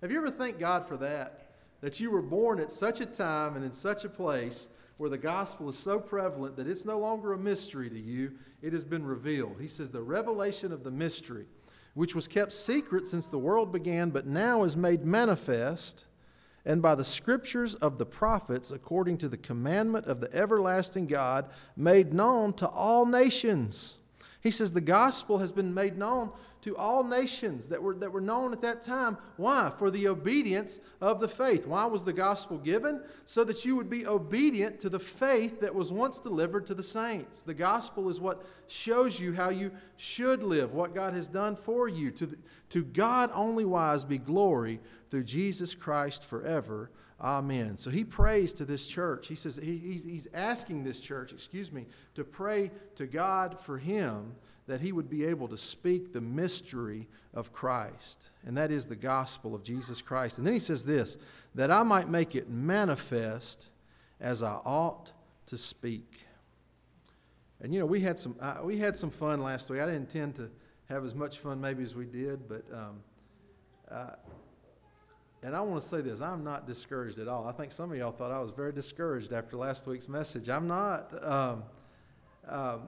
Have 0.03 0.11
you 0.11 0.19
ever 0.19 0.31
thanked 0.31 0.61
God 0.61 0.87
for 0.87 0.97
that? 0.99 1.40
That 1.81 2.01
you 2.01 2.11
were 2.11 2.23
born 2.23 2.61
at 2.61 2.73
such 2.73 3.01
a 3.01 3.07
time 3.07 3.57
and 3.57 3.65
in 3.65 3.73
such 3.73 4.05
a 4.05 4.09
place 4.09 4.69
where 4.99 5.09
the 5.09 5.17
gospel 5.17 5.69
is 5.71 5.79
so 5.79 5.99
prevalent 5.99 6.57
that 6.57 6.69
it's 6.69 6.85
no 6.85 6.99
longer 6.99 7.33
a 7.33 7.39
mystery 7.39 7.89
to 7.89 7.99
you, 7.99 8.33
it 8.61 8.75
has 8.75 8.85
been 8.85 9.07
revealed. 9.07 9.57
He 9.59 9.67
says, 9.67 9.91
The 9.91 10.03
revelation 10.03 10.73
of 10.73 10.85
the 10.85 10.91
mystery, 10.91 11.47
which 11.95 12.15
was 12.15 12.29
kept 12.29 12.53
secret 12.53 13.09
since 13.09 13.27
the 13.27 13.39
world 13.39 13.73
began, 13.73 14.11
but 14.11 14.27
now 14.27 14.63
is 14.63 14.77
made 14.77 15.07
manifest, 15.07 16.05
and 16.67 16.83
by 16.83 16.95
the 16.95 17.05
scriptures 17.05 17.75
of 17.77 17.97
the 17.97 18.05
prophets, 18.05 18.71
according 18.71 19.17
to 19.19 19.29
the 19.31 19.39
commandment 19.39 20.05
of 20.05 20.21
the 20.21 20.31
everlasting 20.37 21.07
God, 21.07 21.49
made 21.77 22.13
known 22.13 22.53
to 22.55 22.69
all 22.69 23.07
nations. 23.07 23.97
He 24.43 24.51
says, 24.51 24.73
The 24.73 24.83
gospel 24.83 25.39
has 25.39 25.51
been 25.51 25.73
made 25.73 25.97
known 25.97 26.31
to 26.63 26.77
all 26.77 27.03
nations 27.03 27.69
that 27.69 27.83
were, 27.83 27.95
that 27.95 28.13
were 28.13 28.21
known 28.21 28.53
at 28.53 28.61
that 28.61 28.83
time. 28.83 29.17
Why? 29.37 29.73
For 29.79 29.91
the 29.91 30.09
obedience 30.09 30.81
of 31.01 31.21
the 31.21 31.29
faith. 31.29 31.67
Why 31.67 31.87
was 31.87 32.05
the 32.05 32.13
gospel 32.13 32.59
given? 32.59 33.03
So 33.25 33.45
that 33.45 33.65
you 33.65 33.77
would 33.77 33.89
be 33.89 34.07
obedient 34.07 34.81
to 34.81 34.89
the 34.89 35.01
faith 35.01 35.61
that 35.61 35.75
was 35.75 35.91
once 35.91 36.21
delivered 36.21 36.67
to 36.67 36.75
the 36.75 36.83
saints. 36.83 37.43
The 37.43 37.55
gospel 37.55 38.09
is 38.09 38.21
what 38.21 38.45
shows 38.67 39.19
you 39.19 39.33
how 39.33 39.51
you 39.51 39.71
should 39.97 40.43
live, 40.43 40.75
what 40.75 40.95
God 40.95 41.15
has 41.15 41.29
done 41.29 41.57
for 41.57 41.89
you. 41.89 42.11
To, 42.13 42.27
the, 42.27 42.37
to 42.71 42.85
God 42.85 43.31
only 43.33 43.65
wise 43.65 44.05
be 44.05 44.19
glory 44.19 44.81
through 45.11 45.25
Jesus 45.25 45.75
Christ 45.75 46.25
forever. 46.25 46.91
Amen. 47.21 47.77
So 47.77 47.91
he 47.91 48.05
prays 48.05 48.53
to 48.55 48.65
this 48.65 48.87
church. 48.87 49.29
He 49.29 49.35
says 49.35 49.61
he, 49.63 49.77
he's, 49.77 50.05
he's 50.05 50.29
asking 50.33 50.85
this 50.85 51.01
church, 51.01 51.33
excuse 51.33 51.71
me, 51.71 51.87
to 52.15 52.25
pray 52.25 52.71
to 52.97 53.07
God 53.07 53.61
for 53.61 53.77
him 53.79 54.35
that 54.71 54.81
he 54.81 54.93
would 54.93 55.11
be 55.11 55.25
able 55.25 55.49
to 55.49 55.59
speak 55.59 56.13
the 56.13 56.21
mystery 56.21 57.09
of 57.35 57.53
Christ, 57.53 58.31
and 58.47 58.57
that 58.57 58.71
is 58.71 58.87
the 58.87 58.95
gospel 58.95 59.53
of 59.53 59.65
Jesus 59.65 60.01
Christ. 60.01 60.39
And 60.39 60.47
then 60.47 60.55
he 60.55 60.61
says 60.61 60.85
this 60.85 61.19
that 61.57 61.73
I 61.73 61.83
might 61.83 62.09
make 62.09 62.37
it 62.37 62.49
manifest 62.49 63.69
as 64.21 64.45
I 64.45 64.61
ought 64.65 65.11
to 65.47 65.59
speak. 65.59 66.25
And 67.61 67.75
you 67.75 67.81
know, 67.81 67.87
we 67.87 68.01
had 68.01 68.17
some 68.17 68.37
uh, 68.41 68.59
we 68.63 68.79
had 68.79 68.95
some 68.95 69.11
fun 69.11 69.43
last 69.43 69.69
week. 69.71 69.81
I 69.81 69.87
didn't 69.87 70.03
intend 70.03 70.37
to 70.37 70.49
have 70.89 71.05
as 71.05 71.17
much 71.17 71.39
fun 71.39 71.61
maybe 71.61 71.83
as 71.83 71.97
we 71.97 72.07
did, 72.07 72.49
but 72.49 72.63
um, 72.73 73.03
uh, 73.91 74.11
and 75.43 75.57
I 75.57 75.61
want 75.63 75.83
to 75.83 75.89
say 75.89 76.01
this: 76.01 76.21
I'm 76.21 76.45
not 76.45 76.69
discouraged 76.69 77.19
at 77.19 77.27
all. 77.27 77.45
I 77.45 77.53
think 77.53 77.73
some 77.73 77.91
of 77.91 77.99
y'all 77.99 78.13
thought 78.13 78.31
I 78.31 78.39
was 78.39 78.53
very 78.53 78.73
discouraged 78.73 79.33
after 79.33 79.57
last 79.57 79.89
week's 79.89 80.09
message. 80.09 80.49
I'm 80.49 80.69
not. 80.69 81.13
Um, 81.25 81.65
um 82.49 82.83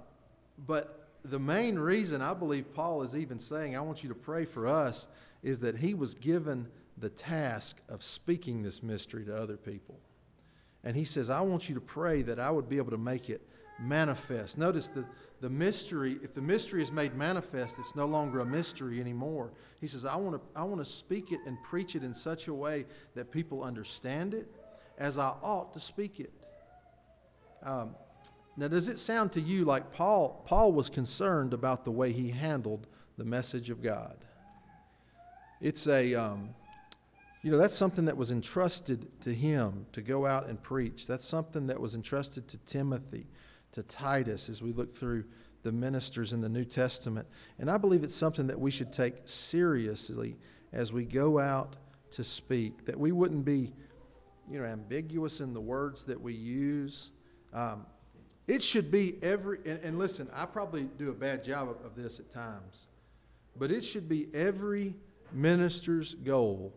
but 0.66 1.01
the 1.24 1.38
main 1.38 1.78
reason 1.78 2.22
I 2.22 2.34
believe 2.34 2.72
Paul 2.74 3.02
is 3.02 3.16
even 3.16 3.38
saying, 3.38 3.76
I 3.76 3.80
want 3.80 4.02
you 4.02 4.08
to 4.08 4.14
pray 4.14 4.44
for 4.44 4.66
us, 4.66 5.06
is 5.42 5.60
that 5.60 5.76
he 5.76 5.94
was 5.94 6.14
given 6.14 6.68
the 6.98 7.08
task 7.08 7.80
of 7.88 8.02
speaking 8.02 8.62
this 8.62 8.82
mystery 8.82 9.24
to 9.24 9.36
other 9.36 9.56
people. 9.56 9.98
And 10.84 10.96
he 10.96 11.04
says, 11.04 11.30
I 11.30 11.40
want 11.40 11.68
you 11.68 11.74
to 11.76 11.80
pray 11.80 12.22
that 12.22 12.38
I 12.38 12.50
would 12.50 12.68
be 12.68 12.76
able 12.76 12.90
to 12.90 12.98
make 12.98 13.30
it 13.30 13.40
manifest. 13.80 14.58
Notice 14.58 14.88
that 14.90 15.04
the 15.40 15.50
mystery, 15.50 16.18
if 16.22 16.34
the 16.34 16.42
mystery 16.42 16.82
is 16.82 16.92
made 16.92 17.14
manifest, 17.14 17.78
it's 17.78 17.96
no 17.96 18.06
longer 18.06 18.40
a 18.40 18.46
mystery 18.46 19.00
anymore. 19.00 19.52
He 19.80 19.86
says, 19.86 20.04
I 20.04 20.16
want 20.16 20.36
to, 20.36 20.58
I 20.58 20.64
want 20.64 20.80
to 20.80 20.84
speak 20.84 21.32
it 21.32 21.40
and 21.46 21.60
preach 21.62 21.96
it 21.96 22.04
in 22.04 22.14
such 22.14 22.48
a 22.48 22.54
way 22.54 22.86
that 23.14 23.30
people 23.30 23.62
understand 23.62 24.34
it 24.34 24.48
as 24.98 25.18
I 25.18 25.28
ought 25.42 25.72
to 25.72 25.80
speak 25.80 26.20
it. 26.20 26.32
Um, 27.64 27.94
now, 28.56 28.68
does 28.68 28.88
it 28.88 28.98
sound 28.98 29.32
to 29.32 29.40
you 29.40 29.64
like 29.64 29.92
Paul, 29.92 30.42
Paul 30.46 30.72
was 30.72 30.90
concerned 30.90 31.54
about 31.54 31.84
the 31.84 31.90
way 31.90 32.12
he 32.12 32.28
handled 32.28 32.86
the 33.16 33.24
message 33.24 33.70
of 33.70 33.82
God? 33.82 34.16
It's 35.60 35.86
a, 35.86 36.14
um, 36.14 36.50
you 37.42 37.50
know, 37.50 37.56
that's 37.56 37.74
something 37.74 38.04
that 38.04 38.16
was 38.16 38.30
entrusted 38.30 39.08
to 39.22 39.32
him 39.32 39.86
to 39.92 40.02
go 40.02 40.26
out 40.26 40.48
and 40.48 40.62
preach. 40.62 41.06
That's 41.06 41.26
something 41.26 41.66
that 41.68 41.80
was 41.80 41.94
entrusted 41.94 42.46
to 42.48 42.58
Timothy, 42.58 43.26
to 43.72 43.82
Titus, 43.84 44.50
as 44.50 44.60
we 44.60 44.72
look 44.72 44.94
through 44.94 45.24
the 45.62 45.72
ministers 45.72 46.34
in 46.34 46.42
the 46.42 46.48
New 46.48 46.64
Testament. 46.64 47.26
And 47.58 47.70
I 47.70 47.78
believe 47.78 48.04
it's 48.04 48.14
something 48.14 48.48
that 48.48 48.60
we 48.60 48.70
should 48.70 48.92
take 48.92 49.14
seriously 49.24 50.36
as 50.72 50.92
we 50.92 51.04
go 51.04 51.38
out 51.38 51.76
to 52.10 52.24
speak, 52.24 52.84
that 52.84 52.98
we 52.98 53.12
wouldn't 53.12 53.46
be, 53.46 53.72
you 54.50 54.60
know, 54.60 54.66
ambiguous 54.66 55.40
in 55.40 55.54
the 55.54 55.60
words 55.60 56.04
that 56.04 56.20
we 56.20 56.34
use. 56.34 57.12
Um, 57.54 57.86
it 58.46 58.62
should 58.62 58.90
be 58.90 59.16
every, 59.22 59.58
and, 59.64 59.80
and 59.82 59.98
listen, 59.98 60.28
I 60.34 60.46
probably 60.46 60.88
do 60.98 61.10
a 61.10 61.14
bad 61.14 61.44
job 61.44 61.68
of, 61.68 61.84
of 61.84 61.94
this 61.94 62.18
at 62.20 62.30
times, 62.30 62.86
but 63.56 63.70
it 63.70 63.82
should 63.82 64.08
be 64.08 64.28
every 64.34 64.94
minister's 65.32 66.14
goal 66.14 66.72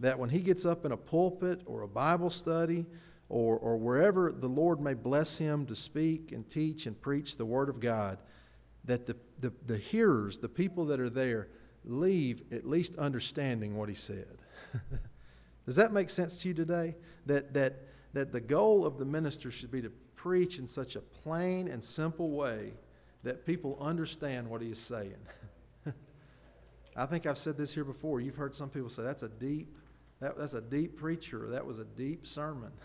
that 0.00 0.18
when 0.18 0.30
he 0.30 0.40
gets 0.40 0.64
up 0.64 0.84
in 0.84 0.92
a 0.92 0.96
pulpit 0.96 1.62
or 1.66 1.82
a 1.82 1.88
Bible 1.88 2.30
study 2.30 2.86
or, 3.28 3.56
or 3.58 3.76
wherever 3.76 4.32
the 4.32 4.48
Lord 4.48 4.80
may 4.80 4.94
bless 4.94 5.38
him 5.38 5.66
to 5.66 5.76
speak 5.76 6.32
and 6.32 6.48
teach 6.48 6.86
and 6.86 7.00
preach 7.00 7.36
the 7.36 7.46
Word 7.46 7.68
of 7.68 7.80
God, 7.80 8.18
that 8.84 9.06
the, 9.06 9.16
the, 9.40 9.52
the 9.66 9.78
hearers, 9.78 10.38
the 10.38 10.48
people 10.48 10.84
that 10.86 11.00
are 11.00 11.10
there, 11.10 11.48
leave 11.84 12.42
at 12.52 12.66
least 12.66 12.96
understanding 12.96 13.76
what 13.76 13.88
he 13.88 13.94
said. 13.94 14.38
Does 15.66 15.76
that 15.76 15.92
make 15.92 16.10
sense 16.10 16.42
to 16.42 16.48
you 16.48 16.54
today? 16.54 16.96
That, 17.26 17.54
that, 17.54 17.86
that 18.12 18.32
the 18.32 18.40
goal 18.40 18.84
of 18.84 18.98
the 18.98 19.04
minister 19.04 19.50
should 19.50 19.70
be 19.70 19.82
to 19.82 19.92
preach 20.24 20.58
in 20.58 20.66
such 20.66 20.96
a 20.96 21.02
plain 21.02 21.68
and 21.68 21.84
simple 21.84 22.30
way 22.30 22.72
that 23.24 23.44
people 23.44 23.76
understand 23.78 24.48
what 24.48 24.62
he 24.62 24.70
is 24.70 24.78
saying. 24.78 25.18
I 26.96 27.04
think 27.04 27.26
I've 27.26 27.36
said 27.36 27.58
this 27.58 27.74
here 27.74 27.84
before. 27.84 28.22
You've 28.22 28.34
heard 28.34 28.54
some 28.54 28.70
people 28.70 28.88
say 28.88 29.02
that's 29.02 29.22
a 29.22 29.28
deep, 29.28 29.76
that, 30.20 30.38
that's 30.38 30.54
a 30.54 30.62
deep 30.62 30.96
preacher, 30.96 31.48
that 31.50 31.66
was 31.66 31.78
a 31.78 31.84
deep 31.84 32.26
sermon. 32.26 32.72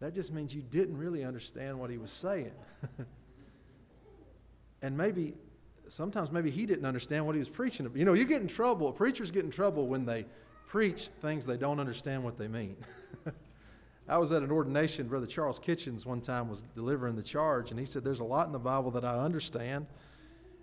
That 0.00 0.14
just 0.14 0.32
means 0.32 0.54
you 0.54 0.62
didn't 0.62 0.96
really 0.96 1.24
understand 1.24 1.76
what 1.76 1.90
he 1.90 1.98
was 1.98 2.12
saying. 2.12 2.52
and 4.82 4.96
maybe, 4.96 5.34
sometimes 5.88 6.30
maybe 6.30 6.52
he 6.52 6.66
didn't 6.66 6.86
understand 6.86 7.26
what 7.26 7.34
he 7.34 7.40
was 7.40 7.48
preaching. 7.48 7.90
You 7.96 8.04
know, 8.04 8.12
you 8.12 8.24
get 8.24 8.40
in 8.40 8.46
trouble, 8.46 8.92
preachers 8.92 9.32
get 9.32 9.44
in 9.44 9.50
trouble 9.50 9.88
when 9.88 10.06
they 10.06 10.24
preach 10.68 11.08
things 11.20 11.44
they 11.44 11.56
don't 11.56 11.80
understand 11.80 12.22
what 12.22 12.38
they 12.38 12.46
mean. 12.46 12.76
I 14.08 14.16
was 14.16 14.32
at 14.32 14.42
an 14.42 14.50
ordination, 14.50 15.06
Brother 15.06 15.26
Charles 15.26 15.58
Kitchens 15.58 16.06
one 16.06 16.22
time 16.22 16.48
was 16.48 16.62
delivering 16.74 17.14
the 17.14 17.22
charge, 17.22 17.70
and 17.70 17.78
he 17.78 17.84
said, 17.84 18.02
There's 18.02 18.20
a 18.20 18.24
lot 18.24 18.46
in 18.46 18.52
the 18.52 18.58
Bible 18.58 18.90
that 18.92 19.04
I 19.04 19.18
understand, 19.18 19.86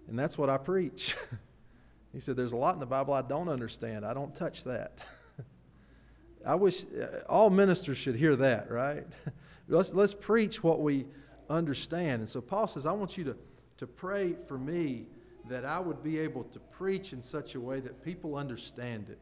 and 0.07 0.17
that's 0.17 0.35
what 0.35 0.49
I 0.49 0.57
preach. 0.57 1.15
he 2.13 2.19
said, 2.19 2.35
There's 2.35 2.53
a 2.53 2.57
lot 2.57 2.73
in 2.73 2.79
the 2.79 2.87
Bible 2.87 3.13
I 3.13 3.21
don't 3.21 3.47
understand. 3.47 4.03
I 4.03 4.15
don't 4.15 4.33
touch 4.33 4.63
that. 4.63 4.97
I 6.45 6.55
wish 6.55 6.85
uh, 6.85 7.19
all 7.29 7.51
ministers 7.51 7.97
should 7.97 8.15
hear 8.15 8.35
that, 8.35 8.71
right? 8.71 9.05
let's, 9.67 9.93
let's 9.93 10.15
preach 10.15 10.63
what 10.63 10.81
we 10.81 11.05
understand. 11.47 12.21
And 12.21 12.29
so 12.29 12.41
Paul 12.41 12.67
says, 12.67 12.87
I 12.87 12.93
want 12.93 13.15
you 13.15 13.25
to, 13.25 13.37
to 13.77 13.85
pray 13.85 14.33
for 14.33 14.57
me 14.57 15.05
that 15.49 15.65
I 15.65 15.79
would 15.79 16.03
be 16.03 16.17
able 16.17 16.45
to 16.45 16.59
preach 16.59 17.13
in 17.13 17.21
such 17.21 17.53
a 17.53 17.59
way 17.59 17.79
that 17.79 18.03
people 18.03 18.35
understand 18.35 19.07
it. 19.09 19.19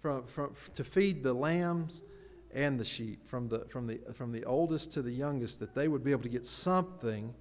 From, 0.00 0.24
from, 0.26 0.54
to 0.74 0.84
feed 0.84 1.22
the 1.22 1.34
lambs 1.34 2.00
and 2.54 2.78
the 2.78 2.84
sheep, 2.84 3.26
from 3.26 3.48
the, 3.48 3.60
from, 3.68 3.86
the, 3.86 4.00
from 4.12 4.32
the 4.32 4.44
oldest 4.44 4.92
to 4.92 5.02
the 5.02 5.12
youngest, 5.12 5.60
that 5.60 5.74
they 5.74 5.88
would 5.88 6.02
be 6.02 6.10
able 6.10 6.22
to 6.22 6.28
get 6.28 6.46
something 6.46 7.34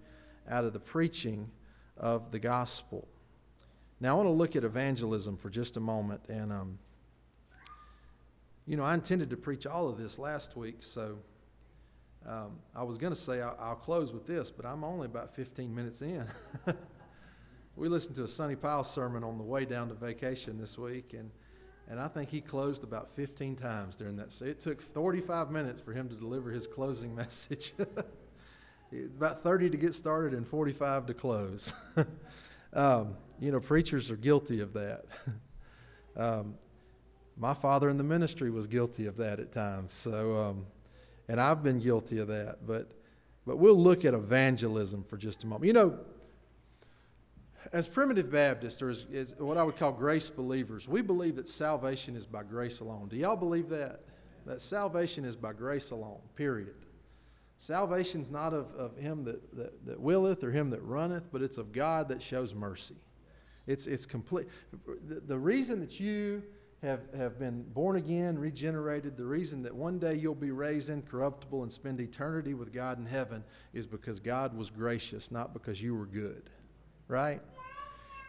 out 0.49 0.65
of 0.65 0.73
the 0.73 0.79
preaching 0.79 1.49
of 1.97 2.31
the 2.31 2.39
gospel. 2.39 3.07
Now, 3.99 4.13
I 4.13 4.17
want 4.17 4.27
to 4.27 4.33
look 4.33 4.55
at 4.55 4.63
evangelism 4.63 5.37
for 5.37 5.49
just 5.49 5.77
a 5.77 5.79
moment. 5.79 6.21
And, 6.29 6.51
um, 6.53 6.79
you 8.65 8.77
know, 8.77 8.83
I 8.83 8.93
intended 8.93 9.29
to 9.31 9.37
preach 9.37 9.65
all 9.65 9.89
of 9.89 9.97
this 9.97 10.17
last 10.17 10.55
week, 10.55 10.77
so 10.81 11.17
um, 12.25 12.59
I 12.75 12.83
was 12.83 12.97
going 12.97 13.13
to 13.13 13.19
say 13.19 13.41
I'll, 13.41 13.57
I'll, 13.59 13.75
close 13.75 14.13
with 14.13 14.27
this, 14.27 14.51
but 14.51 14.65
I'm 14.65 14.83
only 14.83 15.05
about 15.05 15.35
15 15.35 15.73
minutes 15.73 16.01
in. 16.01 16.25
we 17.75 17.89
listened 17.89 18.15
to 18.17 18.23
a 18.23 18.27
Sonny 18.27 18.55
Powell 18.55 18.83
sermon 18.83 19.23
on 19.23 19.37
the 19.37 19.43
way 19.43 19.65
down 19.65 19.89
to 19.89 19.95
vacation 19.95 20.57
this 20.59 20.77
week, 20.77 21.13
and 21.13 21.31
and 21.89 21.99
I 21.99 22.07
think 22.07 22.29
he 22.29 22.39
closed 22.39 22.83
about 22.83 23.09
15 23.15 23.55
times 23.55 23.95
during 23.95 24.15
that. 24.17 24.31
So 24.31 24.45
it 24.45 24.59
took 24.59 24.79
45 24.79 25.49
minutes 25.49 25.81
for 25.81 25.91
him 25.91 26.07
to 26.09 26.15
deliver 26.15 26.51
his 26.51 26.67
closing 26.67 27.15
message. 27.15 27.73
about 28.93 29.41
30 29.41 29.71
to 29.71 29.77
get 29.77 29.95
started 29.95 30.33
and 30.33 30.47
45 30.47 31.07
to 31.07 31.13
close. 31.15 31.73
um, 32.73 33.15
you 33.39 33.51
know, 33.51 33.59
preachers 33.59 34.11
are 34.11 34.15
guilty 34.15 34.61
of 34.61 34.73
that. 34.73 35.05
um, 36.15 36.53
my 37.35 37.55
father 37.55 37.89
in 37.89 37.97
the 37.97 38.03
ministry 38.03 38.51
was 38.51 38.67
guilty 38.67 39.07
of 39.07 39.17
that 39.17 39.39
at 39.39 39.51
times. 39.51 39.91
So, 39.91 40.37
um, 40.37 40.65
and 41.27 41.41
I've 41.41 41.63
been 41.63 41.79
guilty 41.79 42.19
of 42.19 42.27
that. 42.27 42.67
But, 42.67 42.91
but 43.47 43.57
we'll 43.57 43.79
look 43.79 44.05
at 44.05 44.13
evangelism 44.13 45.03
for 45.03 45.17
just 45.17 45.43
a 45.43 45.47
moment. 45.47 45.65
You 45.65 45.73
know, 45.73 45.99
as 47.71 47.87
primitive 47.87 48.31
Baptists, 48.31 48.81
or 48.81 48.89
as, 48.89 49.05
as, 49.13 49.35
what 49.37 49.57
I 49.57 49.63
would 49.63 49.77
call 49.77 49.91
grace 49.91 50.29
believers, 50.29 50.87
we 50.87 51.01
believe 51.01 51.35
that 51.35 51.47
salvation 51.47 52.15
is 52.15 52.25
by 52.25 52.43
grace 52.43 52.79
alone. 52.79 53.07
Do 53.09 53.17
y'all 53.17 53.35
believe 53.35 53.69
that? 53.69 54.01
That 54.45 54.61
salvation 54.61 55.25
is 55.25 55.35
by 55.35 55.53
grace 55.53 55.91
alone, 55.91 56.21
period. 56.35 56.73
Salvation's 57.57 58.31
not 58.31 58.53
of, 58.53 58.73
of 58.75 58.95
him 58.97 59.25
that, 59.25 59.55
that, 59.55 59.85
that 59.85 59.99
willeth 59.99 60.43
or 60.43 60.51
him 60.51 60.69
that 60.69 60.81
runneth, 60.81 61.29
but 61.31 61.41
it's 61.41 61.57
of 61.57 61.71
God 61.71 62.07
that 62.09 62.21
shows 62.21 62.55
mercy. 62.55 62.95
It's, 63.67 63.85
it's 63.85 64.05
complete. 64.05 64.47
The, 65.27 65.37
reason 65.37 65.79
that 65.81 65.99
you 65.99 66.41
have, 66.81 67.01
have 67.15 67.37
been 67.37 67.63
born 67.63 67.97
again, 67.97 68.39
regenerated, 68.39 69.17
the 69.17 69.25
reason 69.25 69.61
that 69.63 69.75
one 69.75 69.99
day 69.99 70.15
you'll 70.15 70.33
be 70.33 70.51
raised 70.51 70.89
incorruptible 70.89 71.61
and 71.61 71.71
spend 71.71 71.99
eternity 71.99 72.53
with 72.53 72.73
God 72.73 72.97
in 72.97 73.05
heaven 73.05 73.43
is 73.73 73.85
because 73.85 74.19
God 74.19 74.57
was 74.57 74.71
gracious, 74.71 75.29
not 75.29 75.53
because 75.53 75.81
you 75.81 75.95
were 75.95 76.07
good. 76.07 76.49
Right? 77.07 77.41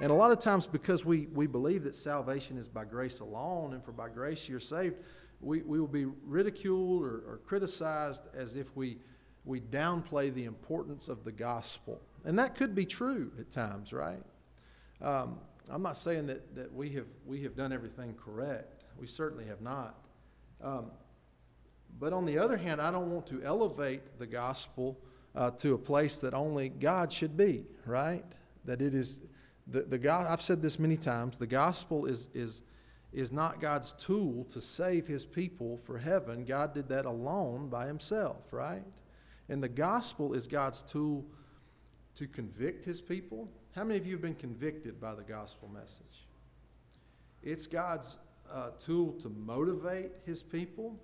And 0.01 0.11
a 0.11 0.15
lot 0.15 0.31
of 0.31 0.39
times, 0.39 0.67
because 0.67 1.05
we, 1.05 1.27
we 1.33 1.47
believe 1.47 1.85
that 1.85 1.95
salvation 1.95 2.57
is 2.57 2.69
by 2.69 2.85
grace 2.85 3.21
alone, 3.21 3.75
and 3.75 3.85
for 3.85 3.93
by 3.93 4.09
grace 4.09 4.49
you're 4.49 4.59
saved, 4.59 4.97
we, 5.41 5.63
we 5.63 5.79
will 5.79 5.87
be 5.87 6.07
ridiculed 6.25 7.03
or, 7.03 7.23
or 7.27 7.41
criticized 7.45 8.23
as 8.35 8.57
if 8.57 8.75
we, 8.77 8.99
we 9.45 9.61
downplay 9.61 10.33
the 10.33 10.45
importance 10.45 11.09
of 11.09 11.25
the 11.25 11.33
gospel. 11.33 12.01
And 12.25 12.39
that 12.39 12.55
could 12.57 12.75
be 12.75 12.85
true 12.85 13.31
at 13.39 13.51
times, 13.51 13.93
right? 13.93 14.23
Um, 15.03 15.39
I'm 15.71 15.83
not 15.83 15.97
saying 15.97 16.27
that, 16.27 16.55
that 16.55 16.73
we, 16.75 16.91
have, 16.91 17.07
we 17.27 17.43
have 17.43 17.55
done 17.55 17.73
everything 17.73 18.15
correct. 18.15 18.85
We 18.99 19.07
certainly 19.07 19.47
have 19.47 19.61
not. 19.61 19.97
Um, 20.63 20.91
but 21.99 22.13
on 22.13 22.25
the 22.25 22.39
other 22.39 22.57
hand, 22.57 22.81
I 22.81 22.91
don't 22.91 23.11
want 23.11 23.27
to 23.29 23.43
elevate 23.43 24.19
the 24.19 24.27
gospel 24.27 24.99
uh, 25.35 25.51
to 25.53 25.75
a 25.75 25.79
place 25.79 26.19
that 26.19 26.35
only 26.35 26.69
God 26.69 27.13
should 27.13 27.37
be, 27.37 27.65
right? 27.87 28.25
That 28.65 28.83
it 28.83 28.95
is, 28.95 29.21
the, 29.71 29.83
the 29.83 29.99
God, 29.99 30.27
I've 30.27 30.43
said 30.43 30.63
this 30.63 30.79
many 30.79 30.97
times, 30.97 31.37
the 31.37 31.47
gospel 31.47 32.07
is, 32.07 32.29
is, 32.35 32.63
is 33.13 33.33
not 33.33 33.61
God's 33.61 33.93
tool 33.93 34.45
to 34.51 34.61
save 34.61 35.07
his 35.07 35.25
people 35.25 35.79
for 35.79 35.99
heaven. 35.99 36.45
God 36.45 36.75
did 36.75 36.89
that 36.89 37.07
alone 37.07 37.69
by 37.69 37.87
himself, 37.87 38.53
right? 38.53 38.85
And 39.49 39.63
the 39.63 39.69
gospel 39.69 40.35
is 40.35 40.47
God's 40.47 40.83
tool 40.83 41.25
to 42.17 42.27
convict 42.27 42.85
his 42.85 43.01
people. 43.01 43.49
How 43.75 43.85
many 43.85 43.99
of 43.99 44.07
you 44.07 44.13
have 44.13 44.23
been 44.23 44.35
convicted 44.35 45.01
by 45.01 45.15
the 45.15 45.23
gospel 45.23 45.69
message? 45.73 46.27
It's 47.43 47.67
God's 47.67 48.19
uh, 48.53 48.71
tool 48.79 49.13
to 49.21 49.29
motivate 49.29 50.11
his 50.27 50.43
people, 50.43 50.99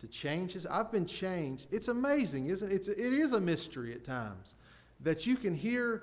to 0.00 0.06
change 0.08 0.52
his. 0.52 0.66
I've 0.66 0.90
been 0.90 1.06
changed. 1.06 1.72
It's 1.72 1.88
amazing, 1.88 2.48
isn't 2.48 2.70
it? 2.70 2.74
It's, 2.74 2.88
it 2.88 2.98
is 2.98 3.32
a 3.32 3.40
mystery 3.40 3.92
at 3.92 4.04
times 4.04 4.54
that 5.00 5.26
you 5.26 5.36
can 5.36 5.54
hear 5.54 6.02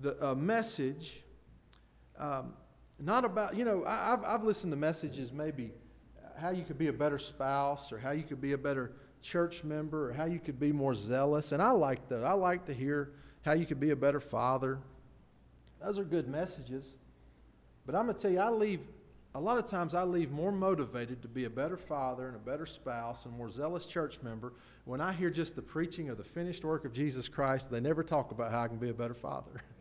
the 0.00 0.34
message. 0.34 1.22
Um, 2.20 2.52
not 3.00 3.24
about, 3.24 3.56
you 3.56 3.64
know, 3.64 3.84
I, 3.86 4.10
have 4.10 4.24
I've 4.24 4.44
listened 4.44 4.72
to 4.72 4.76
messages 4.76 5.32
maybe 5.32 5.72
how 6.38 6.50
you 6.50 6.62
could 6.62 6.78
be 6.78 6.88
a 6.88 6.92
better 6.92 7.18
spouse 7.18 7.92
or 7.92 7.98
how 7.98 8.10
you 8.10 8.22
could 8.22 8.40
be 8.40 8.52
a 8.52 8.58
better 8.58 8.92
church 9.22 9.64
member 9.64 10.10
or 10.10 10.12
how 10.12 10.26
you 10.26 10.38
could 10.38 10.60
be 10.60 10.70
more 10.70 10.94
zealous. 10.94 11.52
And 11.52 11.62
I 11.62 11.70
like 11.70 12.08
that. 12.08 12.22
I 12.22 12.32
like 12.32 12.66
to 12.66 12.74
hear 12.74 13.12
how 13.42 13.52
you 13.52 13.64
could 13.64 13.80
be 13.80 13.90
a 13.90 13.96
better 13.96 14.20
father. 14.20 14.78
Those 15.82 15.98
are 15.98 16.04
good 16.04 16.28
messages. 16.28 16.96
But 17.86 17.94
I'm 17.94 18.04
going 18.04 18.16
to 18.16 18.22
tell 18.22 18.30
you, 18.30 18.38
I 18.38 18.50
leave, 18.50 18.80
a 19.34 19.40
lot 19.40 19.56
of 19.56 19.66
times 19.66 19.94
I 19.94 20.02
leave 20.02 20.30
more 20.30 20.52
motivated 20.52 21.22
to 21.22 21.28
be 21.28 21.44
a 21.44 21.50
better 21.50 21.78
father 21.78 22.26
and 22.26 22.36
a 22.36 22.40
better 22.40 22.66
spouse 22.66 23.24
and 23.24 23.34
more 23.34 23.48
zealous 23.48 23.86
church 23.86 24.20
member 24.22 24.52
when 24.84 25.00
I 25.00 25.12
hear 25.12 25.30
just 25.30 25.56
the 25.56 25.62
preaching 25.62 26.10
of 26.10 26.18
the 26.18 26.24
finished 26.24 26.64
work 26.64 26.84
of 26.84 26.92
Jesus 26.92 27.28
Christ. 27.28 27.70
They 27.70 27.80
never 27.80 28.02
talk 28.02 28.30
about 28.30 28.50
how 28.50 28.62
I 28.62 28.68
can 28.68 28.76
be 28.76 28.90
a 28.90 28.94
better 28.94 29.14
father. 29.14 29.62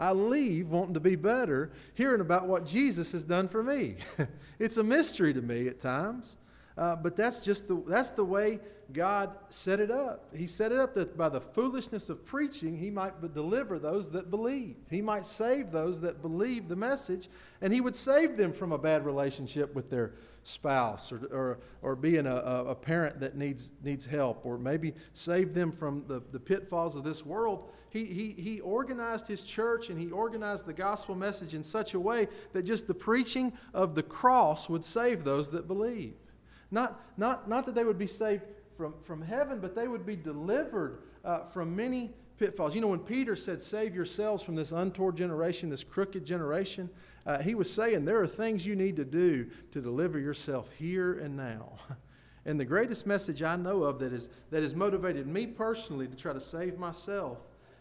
I 0.00 0.12
leave 0.12 0.70
wanting 0.70 0.94
to 0.94 1.00
be 1.00 1.14
better, 1.14 1.70
hearing 1.92 2.22
about 2.22 2.48
what 2.48 2.64
Jesus 2.64 3.12
has 3.12 3.22
done 3.22 3.48
for 3.48 3.62
me. 3.62 3.96
it's 4.58 4.78
a 4.78 4.82
mystery 4.82 5.34
to 5.34 5.42
me 5.42 5.68
at 5.68 5.78
times, 5.78 6.38
uh, 6.78 6.96
but 6.96 7.16
that's 7.16 7.40
just 7.40 7.68
the, 7.68 7.82
that's 7.86 8.12
the 8.12 8.24
way 8.24 8.60
God 8.94 9.36
set 9.50 9.78
it 9.78 9.90
up. 9.90 10.34
He 10.34 10.46
set 10.46 10.72
it 10.72 10.78
up 10.78 10.94
that 10.94 11.18
by 11.18 11.28
the 11.28 11.40
foolishness 11.40 12.08
of 12.08 12.24
preaching, 12.24 12.78
He 12.78 12.90
might 12.90 13.34
deliver 13.34 13.78
those 13.78 14.10
that 14.12 14.30
believe. 14.30 14.76
He 14.88 15.02
might 15.02 15.26
save 15.26 15.70
those 15.70 16.00
that 16.00 16.22
believe 16.22 16.68
the 16.68 16.76
message, 16.76 17.28
and 17.60 17.70
He 17.70 17.82
would 17.82 17.94
save 17.94 18.38
them 18.38 18.54
from 18.54 18.72
a 18.72 18.78
bad 18.78 19.04
relationship 19.04 19.74
with 19.74 19.90
their 19.90 20.14
spouse 20.44 21.12
or, 21.12 21.26
or, 21.30 21.58
or 21.82 21.94
being 21.94 22.26
a, 22.26 22.36
a 22.36 22.74
parent 22.74 23.20
that 23.20 23.36
needs, 23.36 23.70
needs 23.84 24.06
help, 24.06 24.46
or 24.46 24.56
maybe 24.56 24.94
save 25.12 25.52
them 25.52 25.70
from 25.70 26.04
the, 26.06 26.22
the 26.32 26.40
pitfalls 26.40 26.96
of 26.96 27.04
this 27.04 27.26
world 27.26 27.70
he, 27.90 28.04
he, 28.04 28.32
he 28.32 28.60
organized 28.60 29.26
his 29.26 29.42
church 29.42 29.90
and 29.90 30.00
he 30.00 30.10
organized 30.10 30.66
the 30.66 30.72
gospel 30.72 31.14
message 31.14 31.54
in 31.54 31.62
such 31.62 31.94
a 31.94 32.00
way 32.00 32.28
that 32.52 32.62
just 32.62 32.86
the 32.86 32.94
preaching 32.94 33.52
of 33.74 33.94
the 33.94 34.02
cross 34.02 34.68
would 34.68 34.84
save 34.84 35.24
those 35.24 35.50
that 35.50 35.66
believe. 35.66 36.14
Not, 36.70 37.00
not, 37.16 37.48
not 37.48 37.66
that 37.66 37.74
they 37.74 37.84
would 37.84 37.98
be 37.98 38.06
saved 38.06 38.42
from, 38.76 38.94
from 39.02 39.20
heaven, 39.20 39.58
but 39.58 39.74
they 39.74 39.88
would 39.88 40.06
be 40.06 40.14
delivered 40.14 41.02
uh, 41.24 41.44
from 41.46 41.74
many 41.74 42.12
pitfalls. 42.38 42.76
You 42.76 42.80
know, 42.80 42.88
when 42.88 43.00
Peter 43.00 43.34
said, 43.34 43.60
Save 43.60 43.94
yourselves 43.94 44.42
from 44.42 44.54
this 44.54 44.70
untoward 44.70 45.16
generation, 45.16 45.68
this 45.68 45.84
crooked 45.84 46.24
generation, 46.24 46.88
uh, 47.26 47.42
he 47.42 47.56
was 47.56 47.70
saying 47.70 48.04
there 48.04 48.20
are 48.20 48.26
things 48.26 48.64
you 48.64 48.76
need 48.76 48.96
to 48.96 49.04
do 49.04 49.50
to 49.72 49.80
deliver 49.80 50.18
yourself 50.18 50.70
here 50.78 51.18
and 51.18 51.36
now. 51.36 51.72
And 52.46 52.58
the 52.58 52.64
greatest 52.64 53.06
message 53.06 53.42
I 53.42 53.56
know 53.56 53.82
of 53.82 53.98
that, 53.98 54.14
is, 54.14 54.30
that 54.50 54.62
has 54.62 54.74
motivated 54.74 55.26
me 55.26 55.46
personally 55.46 56.08
to 56.08 56.16
try 56.16 56.32
to 56.32 56.40
save 56.40 56.78
myself 56.78 57.38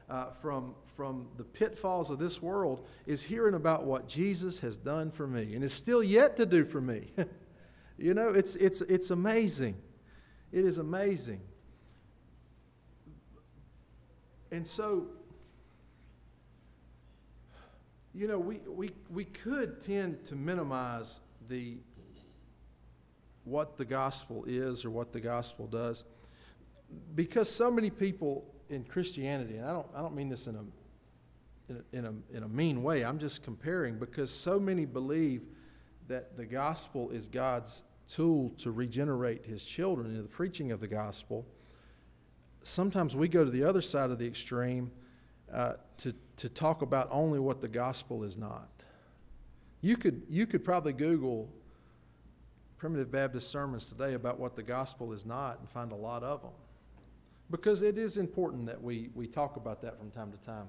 uh, 0.10 0.32
from, 0.42 0.74
from 0.96 1.28
the 1.38 1.44
pitfalls 1.44 2.10
of 2.10 2.20
this 2.20 2.42
world 2.42 2.86
is 3.06 3.22
hearing 3.22 3.54
about 3.54 3.86
what 3.86 4.08
Jesus 4.08 4.60
has 4.60 4.78
done 4.78 5.12
for 5.12 5.28
me 5.28 5.54
and 5.56 5.64
is 5.64 5.74
still 5.74 6.04
yet 6.04 6.38
to 6.38 6.46
do 6.46 6.66
for 6.66 6.82
me. 6.82 7.12
you 7.98 8.14
know, 8.14 8.30
it's, 8.30 8.56
it's, 8.56 8.82
it's 8.82 9.12
amazing. 9.12 9.76
It 10.52 10.66
is 10.66 10.78
amazing. 10.78 11.42
And 14.52 14.68
so, 14.68 15.08
you 18.16 18.28
know, 18.28 18.40
we, 18.40 18.60
we, 18.68 18.92
we 19.10 19.26
could 19.26 19.86
tend 19.86 20.26
to 20.26 20.36
minimize 20.36 21.22
the 21.48 21.78
what 23.46 23.78
the 23.78 23.86
gospel 23.86 24.44
is 24.46 24.86
or 24.86 24.92
what 24.92 25.12
the 25.12 25.20
gospel 25.20 25.66
does 25.66 26.06
because 27.16 27.50
so 27.50 27.72
many 27.72 27.90
people 27.90 28.46
in 28.70 28.84
Christianity, 28.84 29.58
and 29.58 29.66
I 29.66 29.74
don't, 29.74 29.88
I 29.96 30.02
don't 30.02 30.16
mean 30.16 30.30
this 30.30 30.48
in 30.48 30.56
a, 30.56 30.64
in 31.70 31.84
a, 31.94 31.98
in 31.98 32.06
a, 32.06 32.38
in 32.38 32.44
a 32.44 32.48
mean 32.48 32.84
way, 32.84 33.04
I'm 33.04 33.20
just 33.20 33.44
comparing 33.44 33.98
because 33.98 34.32
so 34.32 34.60
many 34.60 34.86
believe 34.86 35.44
that 36.08 36.38
the 36.38 36.46
gospel 36.46 37.10
is 37.10 37.28
God's 37.28 37.84
tool 38.08 38.52
to 38.58 38.72
regenerate 38.72 39.46
his 39.46 39.64
children 39.64 40.16
in 40.16 40.22
the 40.22 40.28
preaching 40.28 40.72
of 40.72 40.80
the 40.80 40.88
gospel. 40.88 41.46
Sometimes 42.64 43.16
we 43.16 43.28
go 43.28 43.44
to 43.44 43.52
the 43.52 43.64
other 43.64 43.82
side 43.82 44.10
of 44.10 44.20
the 44.20 44.26
extreme 44.26 44.92
uh, 45.54 45.74
to, 45.98 46.14
to 46.38 46.50
talk 46.50 46.82
about 46.82 47.08
only 47.12 47.40
what 47.40 47.62
the 47.62 47.68
gospel 47.68 48.24
is 48.24 48.38
not. 48.38 48.70
You 49.82 49.98
could, 49.98 50.24
you 50.30 50.46
could 50.46 50.64
probably 50.64 50.94
Google 50.94 51.50
primitive 52.78 53.12
Baptist 53.12 53.50
sermons 53.50 53.90
today 53.90 54.14
about 54.14 54.40
what 54.40 54.56
the 54.56 54.64
gospel 54.64 55.12
is 55.14 55.26
not 55.26 55.60
and 55.60 55.70
find 55.70 55.92
a 55.92 55.96
lot 55.96 56.24
of 56.24 56.42
them 56.42 56.52
because 57.50 57.82
it 57.82 57.98
is 57.98 58.18
important 58.18 58.66
that 58.68 58.82
we, 58.82 59.10
we 59.16 59.28
talk 59.28 59.56
about 59.56 59.82
that 59.82 59.98
from 59.98 60.12
time 60.12 60.32
to 60.32 60.38
time. 60.40 60.68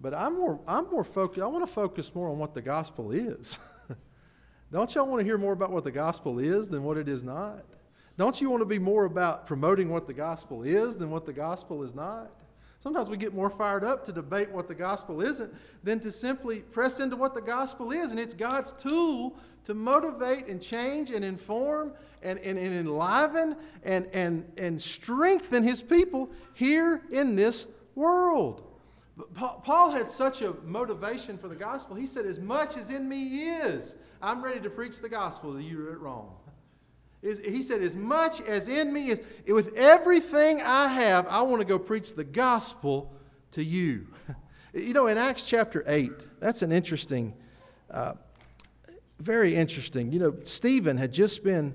But 0.00 0.14
I'm 0.14 0.38
more, 0.38 0.60
I'm 0.66 0.88
more 0.90 1.04
focused, 1.04 1.42
I 1.42 1.46
want 1.46 1.66
to 1.66 1.72
focus 1.72 2.14
more 2.14 2.28
on 2.28 2.38
what 2.38 2.54
the 2.54 2.62
gospel 2.62 3.12
is. 3.12 3.58
Don't 4.72 4.94
y'all 4.94 5.06
want 5.06 5.20
to 5.20 5.24
hear 5.24 5.38
more 5.38 5.52
about 5.52 5.72
what 5.72 5.84
the 5.84 5.90
gospel 5.90 6.38
is 6.38 6.68
than 6.68 6.82
what 6.82 6.96
it 6.96 7.08
is 7.08 7.24
not? 7.24 7.64
Don't 8.16 8.40
you 8.40 8.50
want 8.50 8.60
to 8.60 8.66
be 8.66 8.78
more 8.78 9.04
about 9.04 9.46
promoting 9.46 9.90
what 9.90 10.06
the 10.06 10.12
gospel 10.12 10.62
is 10.62 10.96
than 10.96 11.10
what 11.10 11.24
the 11.24 11.32
gospel 11.32 11.82
is 11.82 11.94
not? 11.94 12.30
Sometimes 12.82 13.08
we 13.08 13.16
get 13.16 13.34
more 13.34 13.50
fired 13.50 13.82
up 13.82 14.04
to 14.04 14.12
debate 14.12 14.50
what 14.50 14.68
the 14.68 14.74
gospel 14.74 15.20
isn't 15.20 15.52
than 15.82 16.00
to 16.00 16.12
simply 16.12 16.60
press 16.60 17.00
into 17.00 17.16
what 17.16 17.34
the 17.34 17.40
gospel 17.40 17.90
is. 17.92 18.10
And 18.10 18.20
it's 18.20 18.34
God's 18.34 18.72
tool 18.72 19.36
to 19.64 19.74
motivate 19.74 20.46
and 20.46 20.62
change 20.62 21.10
and 21.10 21.24
inform 21.24 21.92
and, 22.22 22.38
and, 22.40 22.58
and 22.58 22.74
enliven 22.74 23.56
and, 23.82 24.06
and, 24.12 24.50
and 24.56 24.80
strengthen 24.80 25.62
his 25.62 25.82
people 25.82 26.30
here 26.54 27.02
in 27.10 27.36
this 27.36 27.66
world. 27.94 28.62
Paul 29.34 29.90
had 29.90 30.08
such 30.08 30.42
a 30.42 30.54
motivation 30.64 31.38
for 31.38 31.48
the 31.48 31.56
gospel. 31.56 31.96
He 31.96 32.06
said, 32.06 32.24
As 32.24 32.38
much 32.38 32.76
as 32.76 32.90
in 32.90 33.08
me 33.08 33.48
is, 33.48 33.96
I'm 34.22 34.42
ready 34.42 34.60
to 34.60 34.70
preach 34.70 35.00
the 35.00 35.08
gospel 35.08 35.54
to 35.54 35.62
you 35.62 35.90
at 35.90 35.98
Rome. 35.98 36.30
He 37.20 37.62
said, 37.62 37.82
As 37.82 37.96
much 37.96 38.40
as 38.42 38.68
in 38.68 38.92
me 38.92 39.10
is, 39.10 39.20
with 39.48 39.74
everything 39.74 40.62
I 40.62 40.86
have, 40.88 41.26
I 41.26 41.42
want 41.42 41.60
to 41.60 41.66
go 41.66 41.78
preach 41.78 42.14
the 42.14 42.24
gospel 42.24 43.12
to 43.52 43.64
you. 43.64 44.06
You 44.74 44.92
know, 44.92 45.06
in 45.06 45.16
Acts 45.16 45.46
chapter 45.46 45.82
8, 45.86 46.12
that's 46.40 46.60
an 46.60 46.72
interesting, 46.72 47.32
uh, 47.90 48.12
very 49.18 49.56
interesting. 49.56 50.12
You 50.12 50.18
know, 50.18 50.36
Stephen 50.44 50.98
had 50.98 51.10
just 51.10 51.42
been 51.42 51.72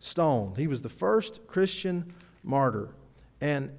stoned. 0.00 0.56
He 0.56 0.66
was 0.66 0.82
the 0.82 0.88
first 0.88 1.46
Christian 1.46 2.12
martyr. 2.42 2.90
And, 3.40 3.70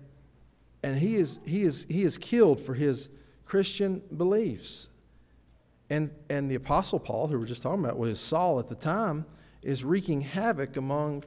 and 0.83 0.97
he, 0.97 1.15
is, 1.15 1.39
he, 1.45 1.63
is, 1.63 1.85
he 1.89 2.03
is 2.03 2.17
killed 2.17 2.59
for 2.59 2.73
his 2.73 3.09
Christian 3.45 4.01
beliefs. 4.15 4.87
And, 5.89 6.11
and 6.29 6.49
the 6.49 6.55
Apostle 6.55 6.99
Paul, 6.99 7.27
who 7.27 7.39
we're 7.39 7.45
just 7.45 7.63
talking 7.63 7.83
about, 7.83 7.97
was 7.97 8.19
Saul 8.19 8.59
at 8.59 8.67
the 8.67 8.75
time, 8.75 9.25
is 9.63 9.83
wreaking 9.83 10.21
havoc 10.21 10.77
among 10.77 11.23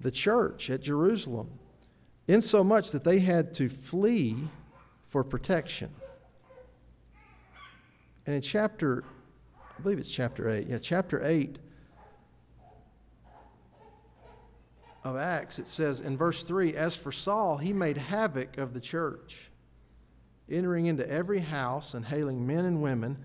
the 0.00 0.10
church 0.10 0.70
at 0.70 0.80
Jerusalem, 0.80 1.50
insomuch 2.28 2.90
that 2.92 3.04
they 3.04 3.18
had 3.18 3.54
to 3.54 3.68
flee 3.68 4.36
for 5.06 5.24
protection. 5.24 5.90
And 8.26 8.34
in 8.34 8.40
chapter, 8.40 9.04
I 9.78 9.82
believe 9.82 9.98
it's 9.98 10.10
chapter 10.10 10.48
8, 10.48 10.68
yeah, 10.68 10.78
chapter 10.78 11.24
8 11.24 11.58
of 15.04 15.16
Acts, 15.16 15.58
it 15.58 15.66
says 15.66 16.00
in 16.00 16.16
verse 16.16 16.42
3 16.42 16.74
As 16.74 16.96
for 16.96 17.12
Saul, 17.12 17.58
he 17.58 17.72
made 17.72 17.98
havoc 17.98 18.58
of 18.58 18.72
the 18.72 18.80
church, 18.80 19.50
entering 20.50 20.86
into 20.86 21.08
every 21.08 21.40
house 21.40 21.94
and 21.94 22.06
hailing 22.06 22.46
men 22.46 22.64
and 22.64 22.82
women 22.82 23.18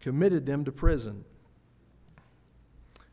committed 0.00 0.44
them 0.44 0.64
to 0.64 0.72
prison. 0.72 1.24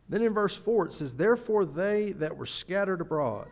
Then 0.09 0.23
in 0.23 0.33
verse 0.33 0.55
4 0.55 0.87
it 0.87 0.93
says, 0.93 1.13
Therefore 1.13 1.63
they 1.63 2.11
that 2.13 2.35
were 2.35 2.45
scattered 2.45 2.99
abroad. 2.99 3.47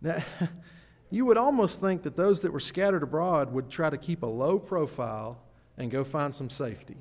Now, 0.00 0.22
you 1.10 1.24
would 1.26 1.36
almost 1.36 1.80
think 1.80 2.02
that 2.02 2.16
those 2.16 2.40
that 2.40 2.52
were 2.52 2.60
scattered 2.60 3.02
abroad 3.02 3.52
would 3.52 3.70
try 3.70 3.90
to 3.90 3.98
keep 3.98 4.22
a 4.22 4.26
low 4.26 4.58
profile 4.58 5.40
and 5.76 5.90
go 5.90 6.02
find 6.02 6.34
some 6.34 6.50
safety. 6.50 6.96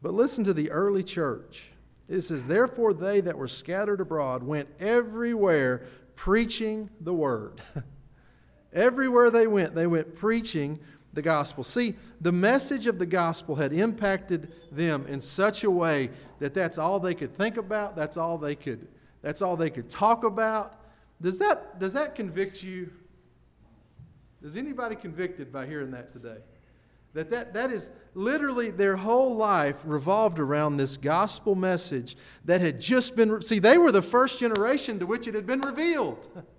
But 0.00 0.14
listen 0.14 0.42
to 0.44 0.52
the 0.52 0.70
early 0.70 1.04
church. 1.04 1.70
It 2.08 2.22
says, 2.22 2.46
Therefore 2.46 2.92
they 2.92 3.20
that 3.20 3.36
were 3.36 3.48
scattered 3.48 4.00
abroad 4.00 4.42
went 4.42 4.68
everywhere 4.80 5.86
preaching 6.14 6.90
the 7.00 7.14
word. 7.14 7.60
everywhere 8.72 9.30
they 9.30 9.46
went, 9.46 9.74
they 9.74 9.86
went 9.86 10.14
preaching 10.14 10.78
the 11.12 11.22
gospel. 11.22 11.62
See, 11.62 11.94
the 12.20 12.32
message 12.32 12.86
of 12.86 12.98
the 12.98 13.06
gospel 13.06 13.56
had 13.56 13.72
impacted 13.72 14.52
them 14.70 15.06
in 15.06 15.20
such 15.20 15.64
a 15.64 15.70
way 15.70 16.10
that 16.38 16.54
that's 16.54 16.78
all 16.78 16.98
they 16.98 17.14
could 17.14 17.34
think 17.36 17.56
about, 17.56 17.96
that's 17.96 18.16
all 18.16 18.38
they 18.38 18.54
could 18.54 18.88
that's 19.20 19.40
all 19.40 19.56
they 19.56 19.70
could 19.70 19.88
talk 19.88 20.24
about. 20.24 20.80
Does 21.20 21.38
that 21.38 21.78
does 21.78 21.92
that 21.92 22.14
convict 22.14 22.62
you? 22.62 22.90
Is 24.42 24.56
anybody 24.56 24.96
convicted 24.96 25.52
by 25.52 25.66
hearing 25.66 25.92
that 25.92 26.12
today? 26.12 26.38
That, 27.14 27.30
that 27.30 27.52
that 27.52 27.70
is 27.70 27.90
literally 28.14 28.70
their 28.70 28.96
whole 28.96 29.34
life 29.36 29.76
revolved 29.84 30.38
around 30.38 30.76
this 30.76 30.96
gospel 30.96 31.54
message 31.54 32.16
that 32.44 32.60
had 32.60 32.80
just 32.80 33.16
been 33.16 33.42
see 33.42 33.58
they 33.58 33.76
were 33.76 33.92
the 33.92 34.02
first 34.02 34.40
generation 34.40 34.98
to 34.98 35.06
which 35.06 35.26
it 35.26 35.34
had 35.34 35.46
been 35.46 35.60
revealed. 35.60 36.26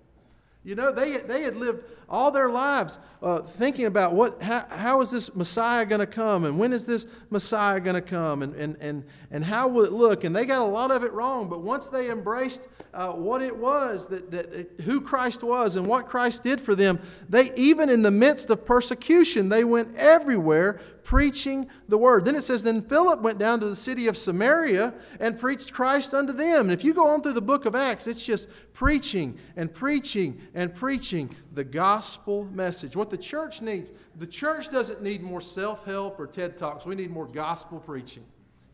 You 0.64 0.74
know, 0.74 0.92
they, 0.92 1.18
they 1.18 1.42
had 1.42 1.56
lived 1.56 1.84
all 2.08 2.30
their 2.30 2.48
lives 2.48 2.98
uh, 3.22 3.40
thinking 3.40 3.84
about 3.84 4.14
what, 4.14 4.40
how, 4.40 4.66
how 4.70 5.00
is 5.02 5.10
this 5.10 5.34
Messiah 5.34 5.84
going 5.84 6.00
to 6.00 6.06
come 6.06 6.44
and 6.44 6.58
when 6.58 6.72
is 6.72 6.86
this 6.86 7.06
Messiah 7.28 7.80
going 7.80 7.96
to 7.96 8.02
come 8.02 8.42
and, 8.42 8.54
and, 8.54 8.76
and, 8.80 9.04
and 9.30 9.44
how 9.44 9.68
will 9.68 9.84
it 9.84 9.92
look? 9.92 10.24
And 10.24 10.34
they 10.34 10.46
got 10.46 10.62
a 10.62 10.64
lot 10.64 10.90
of 10.90 11.04
it 11.04 11.12
wrong, 11.12 11.50
but 11.50 11.60
once 11.60 11.88
they 11.88 12.10
embraced 12.10 12.66
uh, 12.94 13.12
what 13.12 13.42
it 13.42 13.54
was, 13.54 14.06
that, 14.08 14.30
that, 14.30 14.80
who 14.84 15.02
Christ 15.02 15.42
was 15.42 15.76
and 15.76 15.86
what 15.86 16.06
Christ 16.06 16.42
did 16.42 16.60
for 16.60 16.74
them, 16.74 16.98
they, 17.28 17.52
even 17.56 17.90
in 17.90 18.00
the 18.02 18.10
midst 18.10 18.48
of 18.48 18.64
persecution, 18.64 19.50
they 19.50 19.64
went 19.64 19.94
everywhere 19.96 20.80
preaching 21.04 21.68
the 21.88 21.98
word. 21.98 22.24
Then 22.24 22.34
it 22.34 22.42
says, 22.42 22.62
Then 22.62 22.82
Philip 22.82 23.20
went 23.20 23.38
down 23.38 23.60
to 23.60 23.68
the 23.68 23.76
city 23.76 24.06
of 24.08 24.16
Samaria 24.16 24.94
and 25.20 25.38
preached 25.38 25.72
Christ 25.72 26.14
unto 26.14 26.32
them. 26.32 26.62
And 26.62 26.72
if 26.72 26.82
you 26.82 26.94
go 26.94 27.08
on 27.08 27.22
through 27.22 27.34
the 27.34 27.42
book 27.42 27.66
of 27.66 27.74
Acts, 27.74 28.06
it's 28.06 28.24
just 28.24 28.48
preaching 28.74 29.38
and 29.56 29.72
preaching 29.72 30.38
and 30.52 30.74
preaching 30.74 31.34
the 31.52 31.64
gospel 31.64 32.44
message. 32.52 32.94
What 32.94 33.08
the 33.08 33.16
church 33.16 33.62
needs, 33.62 33.92
the 34.16 34.26
church 34.26 34.68
doesn't 34.68 35.02
need 35.02 35.22
more 35.22 35.40
self 35.40 35.86
help 35.86 36.20
or 36.20 36.26
TED 36.26 36.58
Talks. 36.58 36.84
We 36.84 36.94
need 36.94 37.10
more 37.10 37.26
gospel 37.26 37.78
preaching. 37.78 38.24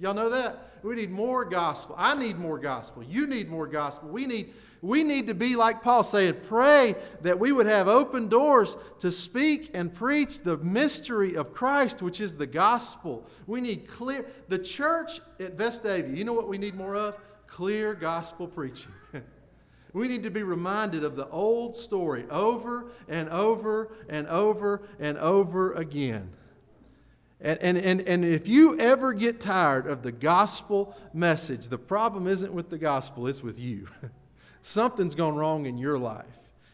Y'all 0.00 0.14
know 0.14 0.30
that? 0.30 0.78
We 0.82 0.96
need 0.96 1.10
more 1.10 1.44
gospel. 1.44 1.94
I 1.98 2.14
need 2.14 2.38
more 2.38 2.58
gospel. 2.58 3.02
You 3.02 3.26
need 3.26 3.50
more 3.50 3.66
gospel. 3.66 4.08
We 4.08 4.26
need 4.26 4.54
we 4.82 5.04
need 5.04 5.26
to 5.26 5.34
be 5.34 5.56
like 5.56 5.82
Paul 5.82 6.02
saying, 6.02 6.36
pray 6.44 6.94
that 7.20 7.38
we 7.38 7.52
would 7.52 7.66
have 7.66 7.86
open 7.86 8.28
doors 8.28 8.78
to 9.00 9.12
speak 9.12 9.70
and 9.74 9.92
preach 9.92 10.40
the 10.40 10.56
mystery 10.56 11.34
of 11.36 11.52
Christ, 11.52 12.00
which 12.00 12.18
is 12.18 12.36
the 12.36 12.46
gospel. 12.46 13.26
We 13.46 13.60
need 13.60 13.86
clear, 13.86 14.24
the 14.48 14.58
church 14.58 15.20
at 15.38 15.58
Vestavia, 15.58 16.16
you 16.16 16.24
know 16.24 16.32
what 16.32 16.48
we 16.48 16.56
need 16.56 16.74
more 16.74 16.96
of? 16.96 17.18
Clear 17.46 17.94
gospel 17.94 18.48
preaching. 18.48 18.92
we 19.92 20.08
need 20.08 20.22
to 20.22 20.30
be 20.30 20.42
reminded 20.42 21.04
of 21.04 21.16
the 21.16 21.28
old 21.28 21.76
story 21.76 22.24
over 22.30 22.90
and 23.08 23.28
over 23.28 23.92
and 24.08 24.26
over 24.28 24.82
and 24.98 25.18
over 25.18 25.72
again. 25.72 26.30
And, 27.40 27.58
and, 27.60 27.78
and, 27.78 28.00
and 28.02 28.24
if 28.24 28.46
you 28.46 28.78
ever 28.78 29.14
get 29.14 29.40
tired 29.40 29.86
of 29.86 30.02
the 30.02 30.12
gospel 30.12 30.94
message, 31.14 31.68
the 31.68 31.78
problem 31.78 32.26
isn't 32.26 32.52
with 32.52 32.68
the 32.68 32.78
gospel, 32.78 33.26
it's 33.26 33.42
with 33.42 33.58
you. 33.58 33.88
Something's 34.62 35.14
gone 35.14 35.34
wrong 35.36 35.64
in 35.64 35.78
your 35.78 35.98
life 35.98 36.26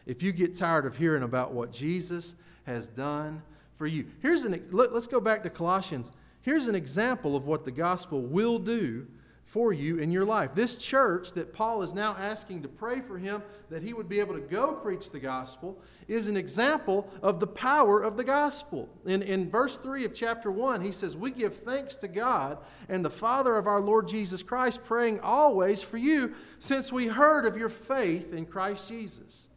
if 0.05 0.21
you 0.21 0.31
get 0.31 0.55
tired 0.55 0.85
of 0.85 0.97
hearing 0.97 1.23
about 1.23 1.53
what 1.53 1.71
Jesus 1.71 2.35
has 2.65 2.89
done 2.89 3.41
for 3.75 3.87
you. 3.87 4.07
Here's 4.21 4.43
an 4.43 4.61
let, 4.71 4.91
us 4.91 5.07
go 5.07 5.21
back 5.21 5.43
to 5.43 5.49
Colossians. 5.49 6.11
Here's 6.41 6.67
an 6.67 6.75
example 6.75 7.35
of 7.35 7.45
what 7.45 7.63
the 7.63 7.71
gospel 7.71 8.21
will 8.21 8.59
do 8.59 9.07
for 9.47 9.71
you 9.71 9.97
in 9.97 10.11
your 10.11 10.25
life. 10.25 10.53
This 10.53 10.75
church 10.75 11.31
that 11.31 11.53
Paul 11.53 11.81
is 11.81 11.93
now 11.93 12.17
asking 12.19 12.63
to 12.63 12.67
pray 12.67 12.99
for 12.99 13.17
him 13.17 13.41
that 13.69 13.81
he 13.81 13.93
would 13.93 14.09
be 14.09 14.19
able 14.19 14.33
to 14.33 14.41
go 14.41 14.73
preach 14.73 15.09
the 15.09 15.21
gospel 15.21 15.79
is 16.09 16.27
an 16.27 16.35
example 16.35 17.09
of 17.21 17.39
the 17.39 17.47
power 17.47 18.01
of 18.01 18.17
the 18.17 18.25
gospel. 18.25 18.89
In, 19.05 19.21
in 19.21 19.49
verse 19.49 19.77
3 19.77 20.03
of 20.03 20.13
chapter 20.13 20.51
1, 20.51 20.81
he 20.81 20.91
says, 20.91 21.15
We 21.15 21.31
give 21.31 21.55
thanks 21.55 21.95
to 21.97 22.09
God 22.09 22.57
and 22.89 23.05
the 23.05 23.09
Father 23.09 23.55
of 23.55 23.67
our 23.67 23.79
Lord 23.79 24.09
Jesus 24.09 24.43
Christ, 24.43 24.83
praying 24.83 25.21
always 25.21 25.81
for 25.81 25.97
you, 25.97 26.35
since 26.59 26.91
we 26.91 27.07
heard 27.07 27.45
of 27.45 27.55
your 27.55 27.69
faith 27.69 28.33
in 28.33 28.45
Christ 28.45 28.89
Jesus. 28.89 29.47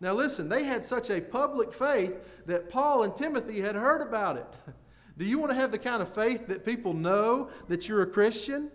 Now, 0.00 0.12
listen, 0.12 0.48
they 0.48 0.62
had 0.62 0.84
such 0.84 1.10
a 1.10 1.20
public 1.20 1.72
faith 1.72 2.46
that 2.46 2.70
Paul 2.70 3.02
and 3.02 3.14
Timothy 3.16 3.60
had 3.60 3.74
heard 3.74 4.02
about 4.02 4.36
it. 4.36 4.56
Do 5.18 5.24
you 5.24 5.40
want 5.40 5.50
to 5.50 5.56
have 5.56 5.72
the 5.72 5.78
kind 5.78 6.00
of 6.00 6.14
faith 6.14 6.46
that 6.46 6.64
people 6.64 6.94
know 6.94 7.50
that 7.66 7.88
you're 7.88 8.02
a 8.02 8.06
Christian? 8.06 8.70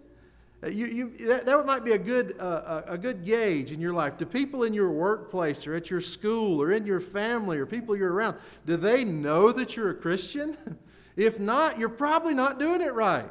Uh, 0.63 0.69
you, 0.69 0.87
you, 0.87 1.27
that, 1.27 1.45
that 1.45 1.65
might 1.65 1.85
be 1.85 1.91
a 1.91 1.97
good, 1.97 2.35
uh, 2.39 2.81
a 2.87 2.97
good 2.97 3.23
gauge 3.23 3.71
in 3.71 3.79
your 3.79 3.93
life. 3.93 4.17
Do 4.17 4.25
people 4.25 4.63
in 4.63 4.73
your 4.73 4.91
workplace 4.91 5.67
or 5.67 5.75
at 5.75 5.91
your 5.91 6.01
school 6.01 6.61
or 6.61 6.71
in 6.71 6.85
your 6.85 6.99
family 6.99 7.59
or 7.59 7.67
people 7.67 7.95
you're 7.95 8.11
around, 8.11 8.37
do 8.65 8.75
they 8.75 9.05
know 9.05 9.51
that 9.51 9.75
you're 9.75 9.91
a 9.91 9.95
Christian? 9.95 10.57
if 11.15 11.39
not, 11.39 11.77
you're 11.77 11.89
probably 11.89 12.33
not 12.33 12.59
doing 12.59 12.81
it 12.81 12.93
right. 12.93 13.29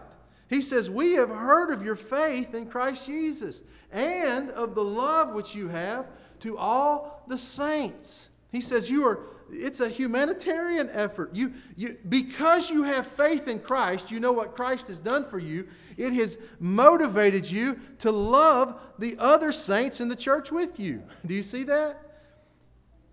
He 0.49 0.61
says, 0.61 0.89
We 0.89 1.15
have 1.15 1.29
heard 1.29 1.73
of 1.73 1.85
your 1.85 1.97
faith 1.97 2.55
in 2.55 2.67
Christ 2.67 3.07
Jesus 3.07 3.65
and 3.91 4.51
of 4.51 4.77
the 4.77 4.85
love 4.85 5.33
which 5.33 5.55
you 5.55 5.69
have 5.69 6.07
to 6.41 6.57
all 6.57 7.25
the 7.27 7.39
saints. 7.39 8.29
He 8.51 8.61
says, 8.61 8.89
You 8.89 9.05
are 9.07 9.21
it's 9.51 9.81
a 9.81 9.89
humanitarian 9.89 10.89
effort. 10.91 11.31
You, 11.33 11.53
you, 11.77 11.97
because 12.09 12.71
you 12.71 12.83
have 12.83 13.07
faith 13.07 13.47
in 13.49 13.61
Christ, 13.61 14.11
you 14.11 14.19
know 14.19 14.33
what 14.33 14.55
Christ 14.55 14.89
has 14.89 14.99
done 14.99 15.25
for 15.25 15.39
you. 15.39 15.69
It 15.97 16.13
has 16.15 16.39
motivated 16.59 17.51
you 17.51 17.81
to 17.99 18.11
love 18.11 18.81
the 18.99 19.17
other 19.19 19.53
saints 19.53 20.01
in 20.01 20.09
the 20.09 20.17
church 20.17 20.51
with 20.51 20.81
you. 20.81 21.03
Do 21.25 21.35
you 21.35 21.43
see 21.43 21.63
that? 21.65 22.03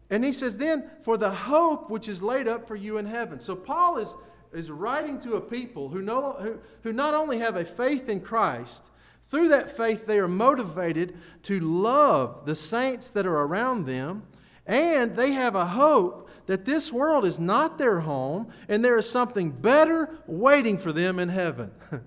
And 0.09 0.23
he 0.23 0.33
says, 0.33 0.57
then, 0.57 0.89
for 1.01 1.17
the 1.17 1.31
hope 1.31 1.89
which 1.89 2.07
is 2.07 2.21
laid 2.21 2.47
up 2.47 2.67
for 2.67 2.75
you 2.75 2.97
in 2.97 3.05
heaven. 3.05 3.39
So 3.39 3.55
Paul 3.55 3.97
is, 3.97 4.15
is 4.51 4.69
writing 4.69 5.19
to 5.21 5.35
a 5.35 5.41
people 5.41 5.89
who, 5.89 6.01
know, 6.01 6.33
who, 6.33 6.59
who 6.81 6.93
not 6.93 7.13
only 7.13 7.39
have 7.39 7.55
a 7.55 7.65
faith 7.65 8.09
in 8.09 8.19
Christ, 8.19 8.89
through 9.21 9.49
that 9.49 9.75
faith, 9.75 10.05
they 10.05 10.19
are 10.19 10.27
motivated 10.27 11.17
to 11.43 11.59
love 11.59 12.45
the 12.45 12.55
saints 12.55 13.11
that 13.11 13.25
are 13.25 13.41
around 13.41 13.85
them, 13.85 14.23
and 14.65 15.15
they 15.15 15.31
have 15.31 15.55
a 15.55 15.65
hope 15.65 16.29
that 16.45 16.65
this 16.65 16.91
world 16.91 17.25
is 17.25 17.39
not 17.39 17.77
their 17.77 18.01
home 18.01 18.47
and 18.67 18.83
there 18.83 18.97
is 18.97 19.09
something 19.09 19.51
better 19.51 20.09
waiting 20.27 20.77
for 20.77 20.91
them 20.91 21.19
in 21.19 21.29
heaven. 21.29 21.71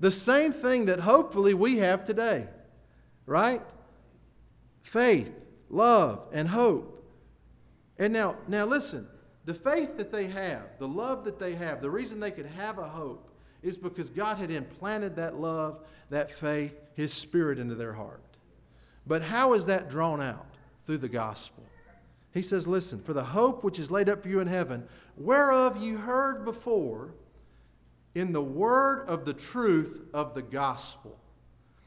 the 0.00 0.10
same 0.10 0.52
thing 0.52 0.86
that 0.86 1.00
hopefully 1.00 1.54
we 1.54 1.78
have 1.78 2.04
today, 2.04 2.46
right? 3.24 3.62
Faith, 4.82 5.32
love, 5.68 6.22
and 6.32 6.48
hope. 6.48 6.92
And 7.98 8.12
now, 8.12 8.36
now 8.46 8.66
listen, 8.66 9.06
the 9.46 9.54
faith 9.54 9.96
that 9.96 10.12
they 10.12 10.26
have, 10.26 10.64
the 10.78 10.88
love 10.88 11.24
that 11.24 11.38
they 11.38 11.54
have, 11.54 11.80
the 11.80 11.90
reason 11.90 12.20
they 12.20 12.30
could 12.30 12.46
have 12.46 12.78
a 12.78 12.88
hope 12.88 13.30
is 13.62 13.76
because 13.76 14.10
God 14.10 14.36
had 14.36 14.50
implanted 14.50 15.16
that 15.16 15.40
love, 15.40 15.80
that 16.10 16.30
faith, 16.30 16.78
His 16.94 17.12
Spirit 17.12 17.58
into 17.58 17.74
their 17.74 17.92
heart. 17.92 18.22
But 19.06 19.22
how 19.22 19.54
is 19.54 19.66
that 19.66 19.88
drawn 19.88 20.20
out? 20.20 20.46
Through 20.84 20.98
the 20.98 21.08
gospel. 21.08 21.65
He 22.36 22.42
says, 22.42 22.68
Listen, 22.68 23.00
for 23.00 23.14
the 23.14 23.24
hope 23.24 23.64
which 23.64 23.78
is 23.78 23.90
laid 23.90 24.08
up 24.08 24.22
for 24.22 24.28
you 24.28 24.40
in 24.40 24.46
heaven, 24.46 24.84
whereof 25.16 25.82
you 25.82 25.96
heard 25.96 26.44
before 26.44 27.14
in 28.14 28.32
the 28.32 28.42
word 28.42 29.06
of 29.08 29.24
the 29.24 29.34
truth 29.34 30.02
of 30.12 30.34
the 30.34 30.42
gospel. 30.42 31.18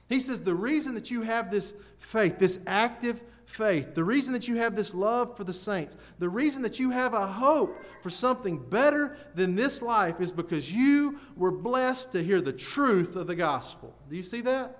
He 0.07 0.19
says 0.19 0.41
the 0.41 0.55
reason 0.55 0.95
that 0.95 1.11
you 1.11 1.21
have 1.21 1.51
this 1.51 1.73
faith, 1.97 2.39
this 2.39 2.59
active 2.65 3.21
faith, 3.45 3.93
the 3.93 4.03
reason 4.03 4.33
that 4.33 4.47
you 4.47 4.55
have 4.57 4.75
this 4.75 4.93
love 4.93 5.37
for 5.37 5.43
the 5.43 5.53
saints, 5.53 5.97
the 6.17 6.29
reason 6.29 6.63
that 6.63 6.79
you 6.79 6.91
have 6.91 7.13
a 7.13 7.27
hope 7.27 7.83
for 8.01 8.09
something 8.09 8.57
better 8.57 9.17
than 9.35 9.55
this 9.55 9.81
life 9.81 10.19
is 10.19 10.31
because 10.31 10.73
you 10.73 11.19
were 11.35 11.51
blessed 11.51 12.11
to 12.11 12.23
hear 12.23 12.41
the 12.41 12.53
truth 12.53 13.15
of 13.15 13.27
the 13.27 13.35
gospel. 13.35 13.93
Do 14.09 14.15
you 14.15 14.23
see 14.23 14.41
that? 14.41 14.77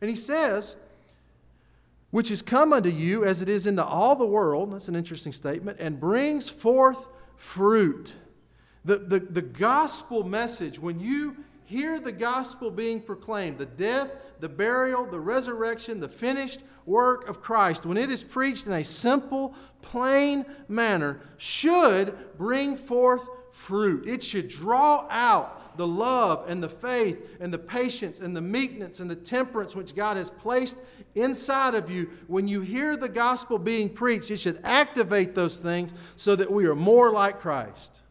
And 0.00 0.10
he 0.10 0.16
says, 0.16 0.76
which 2.12 2.30
is 2.30 2.42
come 2.42 2.74
unto 2.74 2.90
you 2.90 3.24
as 3.24 3.40
it 3.40 3.48
is 3.48 3.66
into 3.66 3.82
all 3.82 4.14
the 4.14 4.26
world, 4.26 4.72
that's 4.72 4.86
an 4.86 4.94
interesting 4.94 5.32
statement, 5.32 5.78
and 5.80 5.98
brings 5.98 6.48
forth 6.48 7.08
fruit. 7.36 8.12
The, 8.84 8.98
the, 8.98 9.18
the 9.18 9.42
gospel 9.42 10.22
message, 10.22 10.78
when 10.78 11.00
you 11.00 11.38
hear 11.64 11.98
the 11.98 12.12
gospel 12.12 12.70
being 12.70 13.00
proclaimed, 13.00 13.56
the 13.56 13.64
death, 13.64 14.10
the 14.40 14.48
burial, 14.48 15.06
the 15.06 15.18
resurrection, 15.18 16.00
the 16.00 16.08
finished 16.08 16.60
work 16.84 17.26
of 17.28 17.40
Christ, 17.40 17.86
when 17.86 17.96
it 17.96 18.10
is 18.10 18.22
preached 18.22 18.66
in 18.66 18.74
a 18.74 18.84
simple, 18.84 19.54
plain 19.80 20.44
manner, 20.68 21.18
should 21.38 22.14
bring 22.36 22.76
forth 22.76 23.26
fruit. 23.52 24.06
It 24.06 24.22
should 24.22 24.48
draw 24.48 25.06
out 25.08 25.61
the 25.76 25.86
love 25.86 26.44
and 26.48 26.62
the 26.62 26.68
faith 26.68 27.36
and 27.40 27.52
the 27.52 27.58
patience 27.58 28.20
and 28.20 28.36
the 28.36 28.40
meekness 28.40 29.00
and 29.00 29.10
the 29.10 29.16
temperance 29.16 29.74
which 29.74 29.94
God 29.94 30.16
has 30.16 30.30
placed 30.30 30.78
inside 31.14 31.74
of 31.74 31.90
you. 31.90 32.10
When 32.26 32.48
you 32.48 32.60
hear 32.60 32.96
the 32.96 33.08
gospel 33.08 33.58
being 33.58 33.88
preached, 33.88 34.30
it 34.30 34.38
should 34.38 34.60
activate 34.64 35.34
those 35.34 35.58
things 35.58 35.94
so 36.16 36.36
that 36.36 36.50
we 36.50 36.66
are 36.66 36.74
more 36.74 37.10
like 37.10 37.40
Christ. 37.40 38.02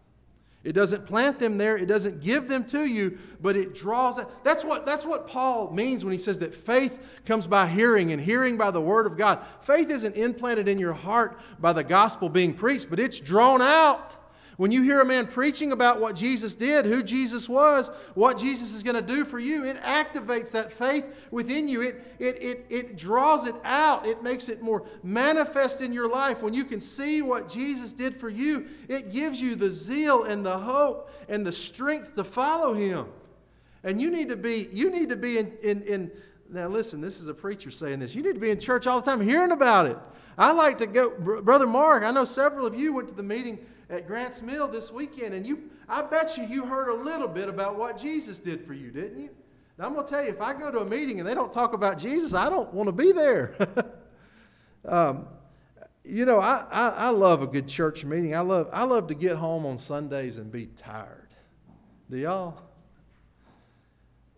It 0.63 0.73
doesn't 0.73 1.07
plant 1.07 1.39
them 1.39 1.57
there, 1.57 1.75
it 1.75 1.87
doesn't 1.87 2.21
give 2.21 2.47
them 2.47 2.63
to 2.65 2.85
you, 2.85 3.17
but 3.41 3.55
it 3.55 3.73
draws 3.73 4.19
it. 4.19 4.27
That's 4.43 4.63
what, 4.63 4.85
that's 4.85 5.05
what 5.05 5.27
Paul 5.27 5.71
means 5.71 6.05
when 6.05 6.11
he 6.11 6.19
says 6.19 6.37
that 6.39 6.53
faith 6.53 6.99
comes 7.25 7.47
by 7.47 7.67
hearing 7.67 8.11
and 8.11 8.21
hearing 8.21 8.57
by 8.57 8.69
the 8.69 8.81
word 8.81 9.07
of 9.07 9.17
God. 9.17 9.39
Faith 9.61 9.89
isn't 9.89 10.15
implanted 10.15 10.67
in 10.67 10.77
your 10.77 10.93
heart 10.93 11.39
by 11.59 11.73
the 11.73 11.83
gospel 11.83 12.29
being 12.29 12.53
preached, 12.53 12.91
but 12.91 12.99
it's 12.99 13.19
drawn 13.19 13.59
out. 13.59 14.20
When 14.61 14.71
you 14.71 14.83
hear 14.83 15.01
a 15.01 15.05
man 15.05 15.25
preaching 15.25 15.71
about 15.71 15.99
what 15.99 16.15
Jesus 16.15 16.53
did, 16.53 16.85
who 16.85 17.01
Jesus 17.01 17.49
was, 17.49 17.89
what 18.13 18.37
Jesus 18.37 18.75
is 18.75 18.83
going 18.83 18.95
to 18.95 19.01
do 19.01 19.25
for 19.25 19.39
you, 19.39 19.65
it 19.65 19.81
activates 19.81 20.51
that 20.51 20.71
faith 20.71 21.27
within 21.31 21.67
you. 21.67 21.81
It, 21.81 22.15
it, 22.19 22.43
it, 22.43 22.65
it 22.69 22.95
draws 22.95 23.47
it 23.47 23.55
out. 23.63 24.05
It 24.05 24.21
makes 24.21 24.49
it 24.49 24.61
more 24.61 24.85
manifest 25.01 25.81
in 25.81 25.93
your 25.93 26.07
life. 26.07 26.43
When 26.43 26.53
you 26.53 26.63
can 26.63 26.79
see 26.79 27.23
what 27.23 27.49
Jesus 27.49 27.91
did 27.91 28.15
for 28.15 28.29
you, 28.29 28.67
it 28.87 29.11
gives 29.11 29.41
you 29.41 29.55
the 29.55 29.71
zeal 29.71 30.25
and 30.25 30.45
the 30.45 30.59
hope 30.59 31.11
and 31.27 31.43
the 31.43 31.51
strength 31.51 32.13
to 32.13 32.23
follow 32.23 32.75
him. 32.75 33.07
And 33.83 33.99
you 33.99 34.11
need 34.11 34.29
to 34.29 34.37
be, 34.37 34.67
you 34.71 34.91
need 34.91 35.09
to 35.09 35.15
be 35.15 35.39
in, 35.39 35.53
in, 35.63 35.81
in 35.85 36.11
now 36.51 36.67
listen, 36.67 37.01
this 37.01 37.19
is 37.19 37.27
a 37.29 37.33
preacher 37.33 37.71
saying 37.71 37.97
this. 37.97 38.13
You 38.13 38.21
need 38.21 38.35
to 38.35 38.39
be 38.39 38.51
in 38.51 38.59
church 38.59 38.85
all 38.85 39.01
the 39.01 39.09
time 39.09 39.21
hearing 39.21 39.53
about 39.53 39.87
it. 39.87 39.97
I 40.37 40.51
like 40.51 40.77
to 40.77 40.85
go, 40.85 41.41
Brother 41.41 41.65
Mark, 41.65 42.03
I 42.03 42.11
know 42.11 42.25
several 42.25 42.67
of 42.67 42.75
you 42.75 42.93
went 42.93 43.09
to 43.09 43.15
the 43.15 43.23
meeting 43.23 43.65
at 43.91 44.07
Grant's 44.07 44.41
Mill 44.41 44.67
this 44.69 44.91
weekend, 44.91 45.33
and 45.33 45.45
you, 45.45 45.69
I 45.87 46.01
bet 46.01 46.37
you, 46.37 46.45
you 46.45 46.65
heard 46.65 46.89
a 46.89 46.93
little 46.93 47.27
bit 47.27 47.49
about 47.49 47.77
what 47.77 47.97
Jesus 47.97 48.39
did 48.39 48.65
for 48.65 48.73
you, 48.73 48.89
didn't 48.89 49.21
you? 49.21 49.29
Now, 49.77 49.87
I'm 49.87 49.93
going 49.93 50.05
to 50.05 50.11
tell 50.11 50.23
you, 50.23 50.29
if 50.29 50.41
I 50.41 50.53
go 50.53 50.71
to 50.71 50.79
a 50.79 50.85
meeting 50.85 51.19
and 51.19 51.27
they 51.27 51.35
don't 51.35 51.51
talk 51.51 51.73
about 51.73 51.97
Jesus, 51.97 52.33
I 52.33 52.49
don't 52.49 52.73
want 52.73 52.87
to 52.87 52.93
be 52.93 53.11
there. 53.11 53.53
um, 54.85 55.27
you 56.03 56.25
know, 56.25 56.39
I, 56.39 56.65
I, 56.71 56.89
I, 56.89 57.09
love 57.09 57.41
a 57.41 57.47
good 57.47 57.67
church 57.67 58.05
meeting. 58.05 58.35
I 58.35 58.39
love, 58.39 58.69
I 58.71 58.85
love 58.85 59.07
to 59.07 59.13
get 59.13 59.35
home 59.35 59.65
on 59.65 59.77
Sundays 59.77 60.37
and 60.37 60.51
be 60.51 60.67
tired. 60.67 61.29
Do 62.09 62.17
y'all? 62.17 62.61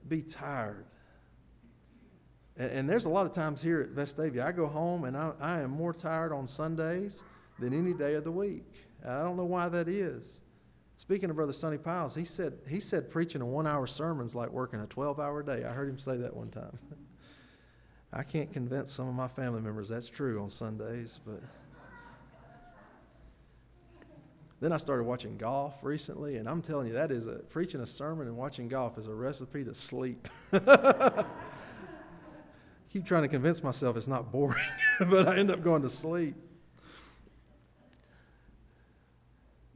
Be 0.08 0.22
tired. 0.22 0.86
And, 2.58 2.72
and 2.72 2.90
there's 2.90 3.06
a 3.06 3.10
lot 3.10 3.26
of 3.26 3.34
times 3.34 3.62
here 3.62 3.82
at 3.82 3.90
Vestavia, 3.90 4.46
I 4.46 4.52
go 4.52 4.68
home 4.68 5.06
and 5.06 5.16
I, 5.16 5.32
I 5.40 5.60
am 5.60 5.72
more 5.72 5.94
tired 5.94 6.34
on 6.34 6.48
Sundays 6.48 7.24
than 7.60 7.74
any 7.74 7.94
day 7.94 8.16
of 8.16 8.24
the 8.24 8.32
week. 8.32 8.66
I 9.06 9.22
don't 9.22 9.38
know 9.38 9.46
why 9.46 9.70
that 9.70 9.88
is. 9.88 10.40
Speaking 10.98 11.30
of 11.30 11.36
Brother 11.36 11.54
Sonny 11.54 11.78
Pyles, 11.78 12.16
he 12.16 12.24
said, 12.24 12.54
he 12.70 12.80
said 12.80 13.10
preaching 13.10 13.42
a 13.42 13.46
one 13.46 13.68
hour 13.68 13.88
sermon 13.88 14.26
is 14.26 14.36
like 14.36 14.50
working 14.50 14.80
a 14.80 14.86
12 14.86 15.20
hour 15.20 15.44
day. 15.44 15.66
I 15.66 15.74
heard 15.74 15.90
him 15.90 16.00
say 16.00 16.18
that 16.18 16.36
one 16.36 16.50
time. 16.50 16.78
I 18.14 18.24
can't 18.24 18.54
convince 18.54 18.92
some 18.92 19.08
of 19.08 19.16
my 19.16 19.28
family 19.28 19.60
members 19.60 19.90
that's 19.90 20.08
true 20.08 20.42
on 20.42 20.50
Sundays, 20.50 21.20
but. 21.26 21.42
Then 24.64 24.72
I 24.72 24.78
started 24.78 25.04
watching 25.04 25.36
golf 25.36 25.84
recently, 25.84 26.38
and 26.38 26.48
I'm 26.48 26.62
telling 26.62 26.88
you, 26.88 26.94
that 26.94 27.12
is 27.12 27.28
a 27.28 27.34
preaching 27.34 27.82
a 27.82 27.86
sermon 27.86 28.28
and 28.28 28.38
watching 28.38 28.70
golf 28.70 28.98
is 28.98 29.08
a 29.08 29.14
recipe 29.14 29.66
to 29.66 29.76
sleep. 29.76 30.30
Keep 32.94 33.06
trying 33.06 33.24
to 33.24 33.28
convince 33.28 33.62
myself 33.62 33.98
it's 33.98 34.08
not 34.08 34.32
boring, 34.32 34.64
but 35.10 35.28
I 35.28 35.36
end 35.36 35.52
up 35.52 35.64
going 35.64 35.82
to 35.82 35.90
sleep. 35.90 36.36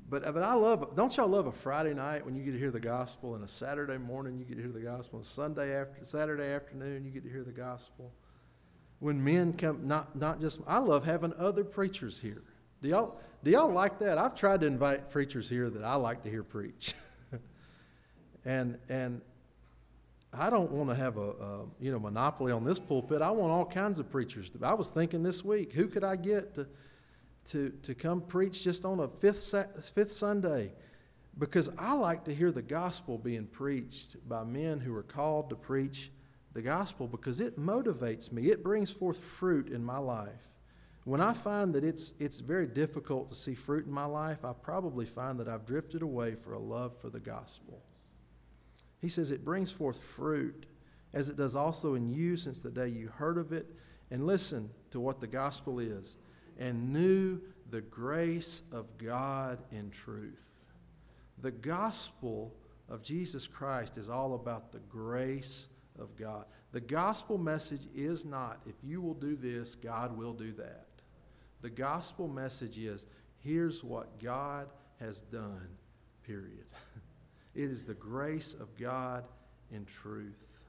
But, 0.09 0.33
but 0.33 0.41
I 0.41 0.53
love, 0.53 0.95
don't 0.95 1.15
y'all 1.17 1.27
love 1.27 1.47
a 1.47 1.51
Friday 1.51 1.93
night 1.93 2.25
when 2.25 2.35
you 2.35 2.43
get 2.43 2.51
to 2.51 2.57
hear 2.57 2.71
the 2.71 2.79
gospel, 2.79 3.35
and 3.35 3.43
a 3.43 3.47
Saturday 3.47 3.97
morning 3.97 4.37
you 4.37 4.45
get 4.45 4.55
to 4.55 4.61
hear 4.61 4.71
the 4.71 4.79
gospel, 4.79 5.19
and 5.19 5.25
Sunday 5.25 5.75
after, 5.75 6.05
Saturday 6.05 6.53
afternoon 6.53 7.03
you 7.03 7.11
get 7.11 7.23
to 7.23 7.29
hear 7.29 7.43
the 7.43 7.51
gospel? 7.51 8.13
When 8.99 9.21
men 9.21 9.53
come, 9.53 9.85
not, 9.85 10.15
not 10.15 10.39
just, 10.39 10.61
I 10.65 10.79
love 10.79 11.03
having 11.03 11.33
other 11.37 11.63
preachers 11.63 12.19
here. 12.19 12.43
Do 12.81 12.87
y'all, 12.89 13.19
do 13.43 13.51
y'all 13.51 13.71
like 13.71 13.99
that? 13.99 14.17
I've 14.17 14.33
tried 14.33 14.61
to 14.61 14.67
invite 14.67 15.09
preachers 15.09 15.49
here 15.49 15.69
that 15.69 15.83
I 15.83 15.95
like 15.95 16.23
to 16.23 16.29
hear 16.29 16.43
preach. 16.43 16.93
and, 18.45 18.77
and 18.87 19.21
I 20.33 20.49
don't 20.49 20.71
want 20.71 20.89
to 20.89 20.95
have 20.95 21.17
a, 21.17 21.29
a, 21.29 21.59
you 21.79 21.91
know 21.91 21.99
monopoly 21.99 22.51
on 22.51 22.63
this 22.63 22.79
pulpit. 22.79 23.21
I 23.21 23.31
want 23.31 23.51
all 23.51 23.65
kinds 23.65 23.99
of 23.99 24.09
preachers. 24.09 24.51
I 24.61 24.73
was 24.73 24.89
thinking 24.89 25.23
this 25.23 25.43
week, 25.43 25.73
who 25.73 25.87
could 25.87 26.03
I 26.03 26.15
get 26.15 26.55
to 26.55 26.67
to, 27.51 27.69
to 27.83 27.95
come 27.95 28.21
preach 28.21 28.63
just 28.63 28.85
on 28.85 28.99
a 28.99 29.07
fifth, 29.07 29.53
fifth 29.93 30.13
Sunday 30.13 30.71
because 31.37 31.69
I 31.77 31.93
like 31.93 32.23
to 32.25 32.33
hear 32.33 32.51
the 32.51 32.61
gospel 32.61 33.17
being 33.17 33.45
preached 33.45 34.15
by 34.27 34.43
men 34.43 34.79
who 34.79 34.95
are 34.95 35.03
called 35.03 35.49
to 35.49 35.55
preach 35.55 36.11
the 36.53 36.61
gospel 36.61 37.07
because 37.07 37.39
it 37.39 37.59
motivates 37.59 38.31
me. 38.31 38.47
It 38.47 38.63
brings 38.63 38.89
forth 38.91 39.19
fruit 39.19 39.69
in 39.69 39.83
my 39.83 39.99
life. 39.99 40.49
When 41.03 41.21
I 41.21 41.33
find 41.33 41.73
that 41.75 41.83
it's, 41.83 42.13
it's 42.19 42.39
very 42.39 42.67
difficult 42.67 43.29
to 43.31 43.37
see 43.37 43.53
fruit 43.53 43.85
in 43.85 43.91
my 43.91 44.05
life, 44.05 44.43
I 44.43 44.51
probably 44.53 45.05
find 45.05 45.39
that 45.39 45.47
I've 45.47 45.65
drifted 45.65 46.01
away 46.01 46.35
for 46.35 46.53
a 46.53 46.59
love 46.59 46.97
for 46.99 47.09
the 47.09 47.19
gospel. 47.19 47.81
He 48.99 49.07
says 49.07 49.31
it 49.31 49.45
brings 49.45 49.71
forth 49.71 50.01
fruit, 50.01 50.65
as 51.13 51.29
it 51.29 51.37
does 51.37 51.55
also 51.55 51.93
in 51.93 52.09
you 52.09 52.35
since 52.35 52.59
the 52.59 52.71
day 52.71 52.89
you 52.89 53.07
heard 53.07 53.37
of 53.37 53.53
it. 53.53 53.67
And 54.09 54.25
listen 54.25 54.69
to 54.91 54.99
what 54.99 55.21
the 55.21 55.27
gospel 55.27 55.79
is 55.79 56.17
and 56.57 56.91
knew 56.91 57.39
the 57.69 57.81
grace 57.81 58.61
of 58.71 58.97
God 58.97 59.59
in 59.71 59.89
truth. 59.89 60.53
The 61.41 61.51
gospel 61.51 62.53
of 62.89 63.03
Jesus 63.03 63.47
Christ 63.47 63.97
is 63.97 64.09
all 64.09 64.35
about 64.35 64.71
the 64.71 64.79
grace 64.79 65.67
of 65.99 66.15
God. 66.15 66.45
The 66.71 66.81
gospel 66.81 67.37
message 67.37 67.87
is 67.95 68.25
not, 68.25 68.61
if 68.65 68.75
you 68.83 69.01
will 69.01 69.13
do 69.13 69.35
this, 69.35 69.75
God 69.75 70.17
will 70.17 70.33
do 70.33 70.51
that. 70.53 70.87
The 71.61 71.69
gospel 71.69 72.27
message 72.27 72.77
is, 72.77 73.05
here's 73.39 73.83
what 73.83 74.19
God 74.19 74.67
has 74.99 75.21
done, 75.21 75.67
period. 76.23 76.65
It 77.55 77.71
is 77.71 77.83
the 77.83 77.95
grace 77.95 78.53
of 78.53 78.77
God 78.77 79.23
in 79.71 79.83
truth. 79.85 80.59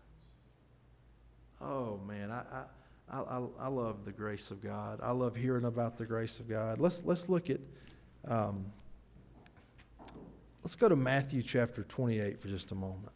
Oh, 1.61 2.01
man, 2.09 2.31
I, 2.31 2.39
I 2.51 2.65
I, 3.11 3.21
I, 3.21 3.47
I, 3.61 3.69
love 3.69 4.05
the 4.05 4.13
grace 4.13 4.51
of 4.51 4.63
God. 4.63 5.01
I 5.03 5.13
love 5.13 5.35
hearing 5.35 5.65
about 5.65 5.97
the 5.97 6.05
grace 6.05 6.41
of 6.41 6.49
God. 6.49 6.79
Let's, 6.79 7.03
let's 7.05 7.29
look 7.29 7.49
at, 7.49 7.61
um, 8.27 8.67
let's 10.63 10.75
go 10.75 10.89
to 10.89 10.97
Matthew 10.97 11.43
chapter 11.43 11.85
28 11.85 12.39
for 12.39 12.49
just 12.49 12.73
a 12.73 12.75
moment. 12.75 13.13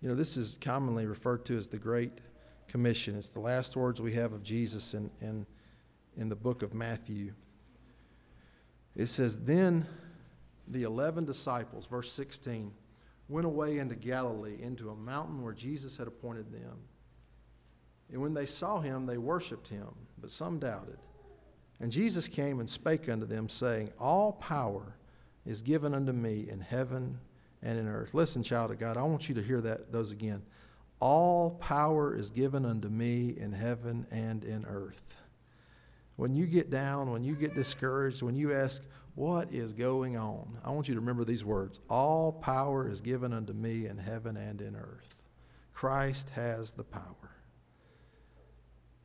You 0.00 0.08
know, 0.08 0.14
this 0.14 0.36
is 0.36 0.58
commonly 0.60 1.06
referred 1.06 1.44
to 1.46 1.56
as 1.56 1.68
the 1.68 1.78
Great 1.78 2.18
Commission. 2.66 3.16
It's 3.16 3.30
the 3.30 3.40
last 3.40 3.76
words 3.76 4.02
we 4.02 4.12
have 4.14 4.32
of 4.32 4.42
Jesus 4.42 4.94
in, 4.94 5.10
in, 5.20 5.46
in 6.16 6.28
the 6.28 6.36
book 6.36 6.62
of 6.62 6.74
Matthew. 6.74 7.32
It 8.96 9.06
says, 9.06 9.38
Then 9.38 9.86
the 10.66 10.82
eleven 10.82 11.24
disciples, 11.24 11.86
verse 11.86 12.10
16, 12.12 12.72
went 13.28 13.46
away 13.46 13.78
into 13.78 13.94
Galilee, 13.94 14.58
into 14.60 14.90
a 14.90 14.96
mountain 14.96 15.42
where 15.42 15.52
Jesus 15.52 15.96
had 15.96 16.08
appointed 16.08 16.52
them. 16.52 16.78
And 18.12 18.20
when 18.20 18.34
they 18.34 18.46
saw 18.46 18.80
him, 18.80 19.06
they 19.06 19.18
worshipped 19.18 19.68
him, 19.68 19.88
but 20.20 20.30
some 20.30 20.58
doubted. 20.58 20.98
And 21.80 21.90
Jesus 21.90 22.28
came 22.28 22.60
and 22.60 22.70
spake 22.70 23.08
unto 23.08 23.26
them, 23.26 23.48
saying, 23.48 23.90
All 23.98 24.32
power 24.32 24.96
is 25.44 25.62
given 25.62 25.94
unto 25.94 26.12
me 26.12 26.46
in 26.48 26.60
heaven 26.60 27.18
and 27.62 27.78
in 27.78 27.88
earth. 27.88 28.14
Listen, 28.14 28.42
child 28.42 28.70
of 28.70 28.78
God, 28.78 28.96
I 28.96 29.02
want 29.02 29.28
you 29.28 29.34
to 29.34 29.42
hear 29.42 29.60
that 29.62 29.92
those 29.92 30.12
again. 30.12 30.42
All 31.00 31.50
power 31.50 32.16
is 32.16 32.30
given 32.30 32.64
unto 32.64 32.88
me 32.88 33.34
in 33.36 33.52
heaven 33.52 34.06
and 34.10 34.44
in 34.44 34.64
earth. 34.64 35.20
When 36.16 36.34
you 36.34 36.46
get 36.46 36.70
down, 36.70 37.10
when 37.10 37.24
you 37.24 37.34
get 37.34 37.54
discouraged, 37.54 38.22
when 38.22 38.36
you 38.36 38.54
ask, 38.54 38.82
What 39.14 39.52
is 39.52 39.72
going 39.72 40.16
on? 40.16 40.58
I 40.64 40.70
want 40.70 40.88
you 40.88 40.94
to 40.94 41.00
remember 41.00 41.24
these 41.24 41.44
words 41.44 41.80
All 41.88 42.32
power 42.32 42.88
is 42.88 43.00
given 43.00 43.32
unto 43.32 43.52
me 43.52 43.86
in 43.86 43.98
heaven 43.98 44.36
and 44.36 44.60
in 44.60 44.76
earth. 44.76 45.22
Christ 45.72 46.30
has 46.30 46.72
the 46.72 46.84
power. 46.84 47.33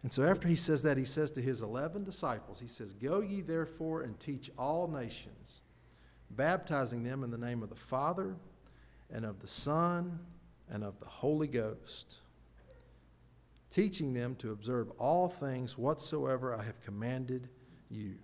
And 0.01 0.13
so 0.13 0.23
after 0.23 0.47
he 0.47 0.55
says 0.55 0.83
that, 0.83 0.97
he 0.97 1.05
says 1.05 1.31
to 1.31 1.41
his 1.41 1.61
11 1.61 2.05
disciples, 2.05 2.59
he 2.59 2.67
says, 2.67 2.93
Go 2.93 3.19
ye 3.19 3.41
therefore 3.41 4.01
and 4.01 4.17
teach 4.19 4.49
all 4.57 4.87
nations, 4.87 5.61
baptizing 6.31 7.03
them 7.03 7.23
in 7.23 7.31
the 7.31 7.37
name 7.37 7.63
of 7.63 7.69
the 7.69 7.75
Father 7.75 8.35
and 9.11 9.25
of 9.25 9.41
the 9.41 9.47
Son 9.47 10.19
and 10.69 10.83
of 10.83 10.99
the 10.99 11.07
Holy 11.07 11.47
Ghost, 11.47 12.19
teaching 13.71 14.13
them 14.13 14.35
to 14.35 14.51
observe 14.51 14.89
all 14.91 15.27
things 15.27 15.77
whatsoever 15.77 16.55
I 16.55 16.63
have 16.63 16.79
commanded 16.81 17.49
you. 17.89 18.15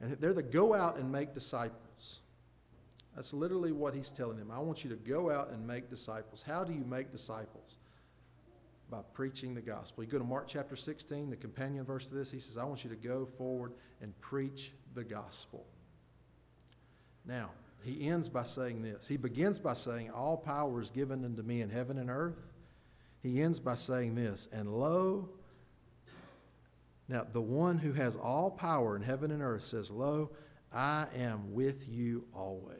And 0.00 0.16
they're 0.18 0.32
the 0.32 0.42
go 0.42 0.74
out 0.74 0.96
and 0.96 1.12
make 1.12 1.34
disciples. 1.34 2.20
That's 3.14 3.34
literally 3.34 3.72
what 3.72 3.94
he's 3.94 4.10
telling 4.10 4.38
them. 4.38 4.50
I 4.50 4.58
want 4.58 4.84
you 4.84 4.90
to 4.90 4.96
go 4.96 5.30
out 5.30 5.50
and 5.50 5.66
make 5.66 5.90
disciples. 5.90 6.42
How 6.42 6.64
do 6.64 6.72
you 6.72 6.84
make 6.84 7.12
disciples? 7.12 7.76
By 8.92 8.98
preaching 9.14 9.54
the 9.54 9.62
gospel. 9.62 10.04
You 10.04 10.10
go 10.10 10.18
to 10.18 10.24
Mark 10.24 10.46
chapter 10.46 10.76
16, 10.76 11.30
the 11.30 11.36
companion 11.36 11.82
verse 11.82 12.08
to 12.08 12.14
this. 12.14 12.30
He 12.30 12.38
says, 12.38 12.58
I 12.58 12.64
want 12.64 12.84
you 12.84 12.90
to 12.90 12.96
go 12.96 13.24
forward 13.24 13.72
and 14.02 14.12
preach 14.20 14.72
the 14.94 15.02
gospel. 15.02 15.64
Now, 17.24 17.52
he 17.82 18.06
ends 18.06 18.28
by 18.28 18.42
saying 18.42 18.82
this. 18.82 19.08
He 19.08 19.16
begins 19.16 19.58
by 19.58 19.72
saying, 19.72 20.10
All 20.10 20.36
power 20.36 20.78
is 20.78 20.90
given 20.90 21.24
unto 21.24 21.40
me 21.40 21.62
in 21.62 21.70
heaven 21.70 21.96
and 21.96 22.10
earth. 22.10 22.36
He 23.22 23.40
ends 23.40 23.58
by 23.58 23.76
saying 23.76 24.14
this, 24.14 24.46
And 24.52 24.68
lo, 24.78 25.30
now 27.08 27.26
the 27.32 27.40
one 27.40 27.78
who 27.78 27.94
has 27.94 28.16
all 28.16 28.50
power 28.50 28.94
in 28.94 29.00
heaven 29.00 29.30
and 29.30 29.42
earth 29.42 29.64
says, 29.64 29.90
Lo, 29.90 30.32
I 30.70 31.06
am 31.16 31.54
with 31.54 31.88
you 31.88 32.26
always. 32.34 32.76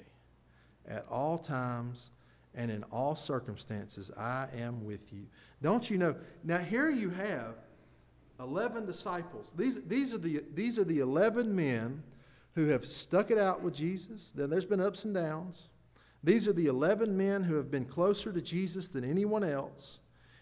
At 0.87 1.07
all 1.09 1.38
times 1.38 2.11
and 2.55 2.71
in 2.71 2.85
all 2.85 3.17
circumstances, 3.17 4.11
I 4.17 4.49
am 4.57 4.85
with 4.85 5.12
you. 5.12 5.27
Don't 5.62 5.88
you 5.88 5.99
know? 5.99 6.15
Now, 6.45 6.59
here 6.59 6.91
you 6.91 7.11
have 7.11 7.55
11 8.38 8.87
disciples. 8.87 9.53
These, 9.57 9.83
these, 9.83 10.12
are, 10.12 10.19
the, 10.19 10.43
these 10.55 10.79
are 10.79 10.85
the 10.85 10.99
11 10.99 11.55
men 11.55 12.03
who 12.55 12.69
have 12.69 12.85
stuck 12.87 13.31
it 13.31 13.38
out 13.38 13.62
with 13.62 13.75
Jesus. 13.75 14.33
Then 14.33 14.51
there's 14.51 14.67
been 14.67 14.81
ups 14.81 15.05
and 15.05 15.15
downs. 15.15 15.71
These 16.23 16.47
are 16.47 16.53
the 16.53 16.67
11 16.67 17.17
men 17.17 17.43
who 17.43 17.57
have 17.57 17.71
been 17.71 17.85
closer 17.85 18.33
to 18.33 18.41
Jesus 18.41 18.88
than 18.88 19.05
anyone 19.05 19.43
else. 19.43 20.01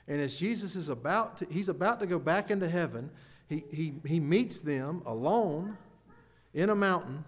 And 0.08 0.20
as 0.20 0.36
Jesus 0.36 0.76
is 0.76 0.88
about 0.88 1.38
to, 1.38 1.46
he's 1.50 1.68
about 1.68 2.00
to 2.00 2.06
go 2.06 2.18
back 2.18 2.50
into 2.50 2.68
heaven, 2.68 3.10
he, 3.48 3.64
he, 3.72 3.94
he 4.04 4.20
meets 4.20 4.60
them 4.60 5.02
alone 5.06 5.78
in 6.52 6.70
a 6.70 6.74
mountain. 6.74 7.24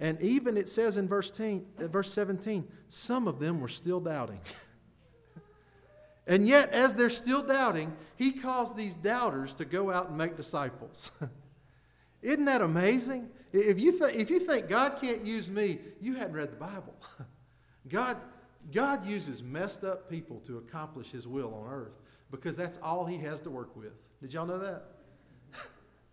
And 0.00 0.20
even 0.22 0.56
it 0.56 0.68
says 0.68 0.96
in 0.96 1.06
verse, 1.06 1.30
10, 1.30 1.64
uh, 1.78 1.86
verse 1.86 2.12
17, 2.12 2.66
some 2.88 3.28
of 3.28 3.38
them 3.38 3.60
were 3.60 3.68
still 3.68 4.00
doubting. 4.00 4.40
and 6.26 6.48
yet, 6.48 6.72
as 6.72 6.96
they're 6.96 7.10
still 7.10 7.42
doubting, 7.42 7.94
he 8.16 8.32
calls 8.32 8.74
these 8.74 8.94
doubters 8.94 9.52
to 9.54 9.66
go 9.66 9.90
out 9.90 10.08
and 10.08 10.16
make 10.16 10.36
disciples. 10.36 11.10
Isn't 12.22 12.46
that 12.46 12.62
amazing? 12.62 13.28
If 13.52 13.78
you, 13.78 13.98
th- 13.98 14.14
if 14.14 14.30
you 14.30 14.40
think 14.40 14.68
God 14.68 14.98
can't 15.00 15.26
use 15.26 15.50
me, 15.50 15.78
you 16.00 16.14
hadn't 16.14 16.32
read 16.32 16.50
the 16.50 16.56
Bible. 16.56 16.94
God, 17.88 18.16
God 18.72 19.06
uses 19.06 19.42
messed 19.42 19.84
up 19.84 20.08
people 20.08 20.40
to 20.46 20.58
accomplish 20.58 21.10
His 21.10 21.26
will 21.28 21.52
on 21.54 21.70
earth 21.70 21.92
because 22.30 22.56
that's 22.56 22.78
all 22.82 23.04
He 23.04 23.18
has 23.18 23.42
to 23.42 23.50
work 23.50 23.76
with. 23.76 23.92
Did 24.22 24.32
y'all 24.32 24.46
know 24.46 24.58
that? 24.58 24.84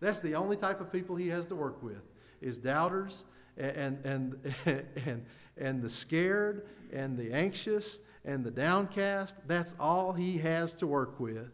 that's 0.00 0.20
the 0.20 0.34
only 0.34 0.56
type 0.56 0.80
of 0.80 0.92
people 0.92 1.16
He 1.16 1.28
has 1.28 1.46
to 1.46 1.56
work 1.56 1.82
with 1.82 2.02
is 2.40 2.58
doubters 2.58 3.24
and, 3.58 4.04
and, 4.04 4.54
and, 5.06 5.26
and 5.56 5.82
the 5.82 5.90
scared 5.90 6.66
and 6.92 7.16
the 7.18 7.32
anxious 7.32 8.00
and 8.24 8.44
the 8.44 8.50
downcast. 8.50 9.36
That's 9.46 9.74
all 9.78 10.12
He 10.12 10.38
has 10.38 10.74
to 10.74 10.86
work 10.86 11.20
with. 11.20 11.50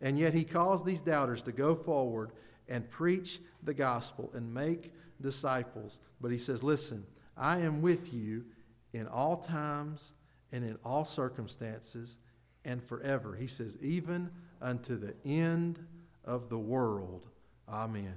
And 0.00 0.18
yet 0.18 0.32
He 0.32 0.44
calls 0.44 0.84
these 0.84 1.02
doubters 1.02 1.42
to 1.42 1.52
go 1.52 1.74
forward 1.74 2.32
and 2.68 2.88
preach 2.88 3.40
the 3.62 3.74
gospel 3.74 4.30
and 4.32 4.54
make 4.54 4.92
disciples. 5.20 6.00
But 6.20 6.30
he 6.30 6.38
says, 6.38 6.62
Listen, 6.62 7.04
I 7.36 7.58
am 7.58 7.82
with 7.82 8.14
you 8.14 8.44
in 8.92 9.06
all 9.08 9.36
times 9.36 10.12
and 10.52 10.64
in 10.64 10.78
all 10.84 11.04
circumstances 11.04 12.18
and 12.64 12.82
forever. 12.82 13.34
He 13.34 13.46
says, 13.46 13.78
even 13.80 14.30
unto 14.60 14.96
the 14.96 15.14
end 15.24 15.84
of 16.24 16.48
the 16.48 16.58
world. 16.58 17.28
Amen. 17.68 18.16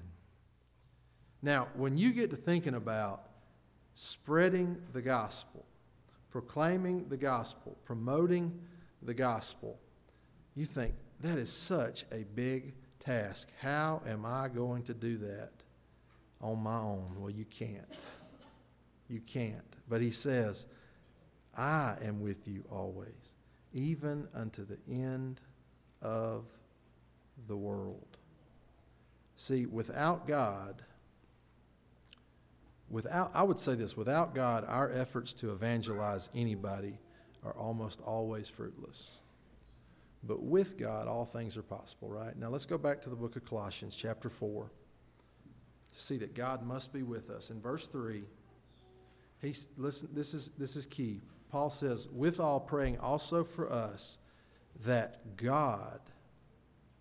Now, 1.43 1.67
when 1.75 1.95
you 1.97 2.11
get 2.11 2.31
to 2.31 2.35
thinking 2.35 2.73
about 2.73 3.27
spreading 3.93 4.81
the 4.93 5.01
gospel, 5.01 5.63
proclaiming 6.31 7.07
the 7.09 7.17
gospel, 7.17 7.77
promoting 7.85 8.59
the 9.03 9.13
gospel, 9.13 9.77
you 10.55 10.65
think 10.65 10.95
that 11.19 11.37
is 11.37 11.51
such 11.51 12.05
a 12.11 12.23
big 12.33 12.73
task. 12.99 13.49
How 13.61 14.01
am 14.07 14.25
I 14.25 14.47
going 14.47 14.81
to 14.83 14.95
do 14.95 15.17
that? 15.19 15.51
on 16.43 16.61
my 16.61 16.77
own. 16.77 17.15
Well, 17.17 17.31
you 17.31 17.45
can't. 17.45 17.97
You 19.07 19.21
can't. 19.21 19.75
But 19.89 20.01
he 20.01 20.11
says, 20.11 20.67
I 21.55 21.95
am 22.03 22.21
with 22.21 22.47
you 22.47 22.63
always, 22.69 23.35
even 23.73 24.27
unto 24.35 24.65
the 24.65 24.77
end 24.89 25.39
of 26.01 26.45
the 27.47 27.55
world. 27.55 28.17
See, 29.37 29.65
without 29.65 30.27
God, 30.27 30.83
without 32.93 33.31
I 33.33 33.43
would 33.43 33.59
say 33.59 33.75
this, 33.75 33.97
without 33.97 34.35
God, 34.35 34.63
our 34.67 34.91
efforts 34.91 35.33
to 35.33 35.51
evangelize 35.51 36.29
anybody 36.35 36.99
are 37.43 37.53
almost 37.53 37.99
always 38.01 38.47
fruitless. 38.47 39.17
But 40.23 40.41
with 40.41 40.77
God, 40.77 41.07
all 41.07 41.25
things 41.25 41.57
are 41.57 41.63
possible, 41.63 42.09
right? 42.09 42.37
Now 42.37 42.49
let's 42.49 42.65
go 42.65 42.77
back 42.77 43.01
to 43.01 43.09
the 43.09 43.15
book 43.15 43.35
of 43.35 43.43
Colossians, 43.43 43.95
chapter 43.95 44.29
4 44.29 44.71
to 45.91 46.01
see 46.01 46.17
that 46.17 46.33
God 46.33 46.65
must 46.65 46.93
be 46.93 47.03
with 47.03 47.29
us. 47.29 47.49
In 47.49 47.59
verse 47.59 47.87
3, 47.87 48.23
he's, 49.41 49.67
listen, 49.77 50.09
this 50.13 50.33
is, 50.33 50.51
this 50.57 50.75
is 50.75 50.85
key. 50.85 51.21
Paul 51.51 51.69
says, 51.69 52.07
with 52.07 52.39
all 52.39 52.59
praying 52.59 52.99
also 52.99 53.43
for 53.43 53.71
us 53.71 54.17
that 54.85 55.35
God 55.35 55.99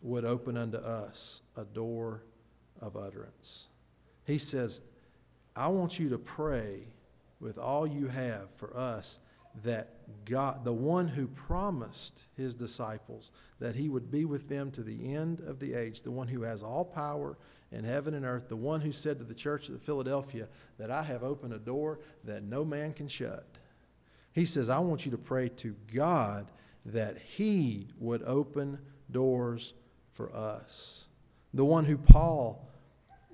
would 0.03 0.25
open 0.25 0.57
unto 0.57 0.79
us 0.79 1.43
a 1.57 1.65
door 1.65 2.25
of 2.81 2.97
utterance. 2.97 3.69
He 4.27 4.39
says, 4.39 4.81
I 5.55 5.69
want 5.69 5.99
you 5.99 6.09
to 6.11 6.19
pray 6.19 6.87
with 7.41 7.59
all 7.59 7.87
you 7.87 8.09
have 8.09 8.51
for 8.55 8.77
us 8.77 9.19
that 9.65 9.91
God, 10.25 10.65
the 10.65 10.73
one 10.73 11.09
who 11.09 11.27
promised 11.27 12.25
his 12.37 12.55
disciples 12.55 13.33
that 13.61 13.75
he 13.75 13.89
would 13.89 14.11
be 14.11 14.25
with 14.25 14.49
them 14.49 14.71
to 14.73 14.83
the 14.83 15.15
end 15.15 15.41
of 15.41 15.59
the 15.59 15.75
age, 15.75 16.03
the 16.03 16.11
one 16.11 16.29
who 16.29 16.43
has 16.43 16.63
all 16.63 16.85
power 16.85 17.37
in 17.71 17.85
heaven 17.85 18.15
and 18.15 18.25
earth, 18.25 18.49
the 18.49 18.57
one 18.57 18.81
who 18.81 18.93
said 18.93 19.19
to 19.19 19.25
the 19.25 19.35
church 19.35 19.69
of 19.69 19.83
Philadelphia 19.83 20.49
that 20.79 20.91
I 20.91 21.03
have 21.03 21.23
opened 21.23 21.53
a 21.53 21.59
door 21.59 22.01
that 22.25 22.43
no 22.43 22.65
man 22.65 22.93
can 22.93 23.09
shut. 23.09 23.47
He 24.33 24.47
says, 24.47 24.69
I 24.69 24.79
want 24.79 25.05
you 25.05 25.11
to 25.13 25.19
pray 25.19 25.49
to 25.51 25.75
God 25.93 26.51
that 26.87 27.19
he 27.19 27.89
would 27.99 28.23
open 28.23 28.79
doors 29.11 29.75
for 30.13 30.35
us. 30.35 31.07
The 31.55 31.65
one 31.65 31.85
who 31.85 31.99
Paul, 31.99 32.67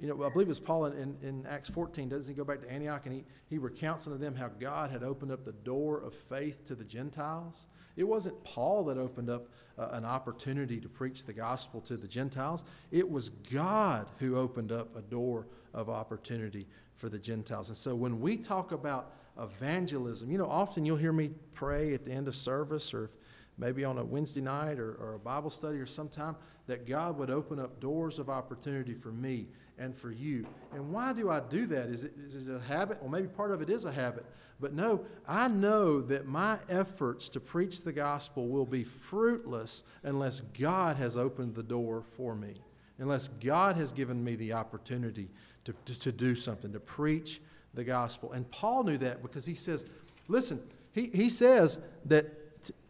you 0.00 0.08
know, 0.08 0.24
I 0.24 0.28
believe 0.28 0.46
it 0.46 0.50
was 0.50 0.61
Paul 0.61 0.87
in, 0.87 0.92
in, 0.98 1.16
in 1.22 1.46
Acts 1.46 1.68
14, 1.68 2.08
doesn't 2.08 2.32
he 2.32 2.37
go 2.37 2.44
back 2.44 2.61
to 2.62 2.70
Antioch 2.70 3.02
and 3.04 3.14
he, 3.14 3.24
he 3.48 3.58
recounts 3.58 4.06
unto 4.06 4.18
them 4.18 4.34
how 4.34 4.48
God 4.48 4.90
had 4.90 5.02
opened 5.02 5.32
up 5.32 5.44
the 5.44 5.52
door 5.52 6.00
of 6.00 6.14
faith 6.14 6.64
to 6.66 6.74
the 6.74 6.84
Gentiles? 6.84 7.66
It 7.96 8.06
wasn't 8.06 8.42
Paul 8.44 8.84
that 8.84 8.98
opened 8.98 9.28
up 9.28 9.48
uh, 9.76 9.88
an 9.92 10.04
opportunity 10.04 10.80
to 10.80 10.88
preach 10.88 11.24
the 11.24 11.32
gospel 11.32 11.80
to 11.82 11.96
the 11.96 12.06
Gentiles, 12.06 12.64
it 12.90 13.08
was 13.08 13.28
God 13.28 14.08
who 14.18 14.37
opened 14.37 14.72
up 14.72 14.94
a 14.96 15.02
door 15.02 15.46
of 15.74 15.88
opportunity 15.90 16.66
for 16.94 17.08
the 17.08 17.18
Gentiles. 17.18 17.68
And 17.68 17.76
so 17.76 17.94
when 17.94 18.20
we 18.20 18.37
talk 18.37 18.72
about 18.72 19.12
evangelism, 19.40 20.30
you 20.30 20.38
know, 20.38 20.48
often 20.48 20.84
you'll 20.84 20.96
hear 20.96 21.12
me 21.12 21.30
pray 21.54 21.94
at 21.94 22.04
the 22.04 22.12
end 22.12 22.28
of 22.28 22.34
service 22.34 22.92
or 22.92 23.04
if, 23.04 23.16
maybe 23.56 23.84
on 23.84 23.98
a 23.98 24.04
Wednesday 24.04 24.40
night 24.40 24.78
or, 24.78 24.94
or 24.94 25.14
a 25.14 25.18
Bible 25.18 25.50
study 25.50 25.78
or 25.78 25.87
sometime 25.87 26.37
that 26.66 26.87
God 26.87 27.18
would 27.18 27.30
open 27.30 27.58
up 27.58 27.80
doors 27.80 28.18
of 28.18 28.30
opportunity 28.30 28.94
for 28.94 29.11
me 29.11 29.48
and 29.78 29.96
for 29.96 30.10
you. 30.10 30.46
And 30.74 30.92
why 30.92 31.12
do 31.12 31.31
I 31.31 31.40
do 31.40 31.66
that? 31.66 31.88
Is 31.88 32.04
it, 32.04 32.12
is 32.26 32.48
it 32.48 32.54
a 32.54 32.60
habit? 32.60 32.98
Well, 33.00 33.10
maybe 33.10 33.29
part 33.29 33.52
of 33.52 33.62
it 33.62 33.70
is 33.70 33.85
a 33.85 33.92
habit. 33.92 34.24
But 34.60 34.72
no, 34.72 35.04
I 35.26 35.48
know 35.48 36.00
that 36.02 36.26
my 36.26 36.58
efforts 36.68 37.29
to 37.31 37.40
preach 37.40 37.83
the 37.83 37.92
gospel 37.92 38.48
will 38.48 38.66
be 38.66 38.83
fruitless 38.83 39.85
unless 40.02 40.40
God 40.40 40.96
has 40.96 41.16
opened 41.16 41.54
the 41.54 41.62
door 41.62 42.02
for 42.16 42.35
me, 42.35 42.54
unless 42.98 43.29
God 43.29 43.76
has 43.76 43.92
given 43.92 44.22
me 44.22 44.35
the 44.35 44.54
opportunity 44.54 45.29
to, 45.64 45.74
to, 45.85 45.98
to 46.00 46.12
do 46.12 46.35
something, 46.35 46.72
to 46.72 46.81
preach 46.81 47.40
the 47.74 47.85
gospel. 47.85 48.33
And 48.33 48.50
Paul 48.50 48.83
knew 48.83 48.98
that 48.98 49.22
because 49.22 49.46
he 49.46 49.54
says, 49.54 49.87
listen, 50.26 50.60
he, 50.92 51.10
he 51.14 51.29
says 51.31 51.79
that, 52.06 52.26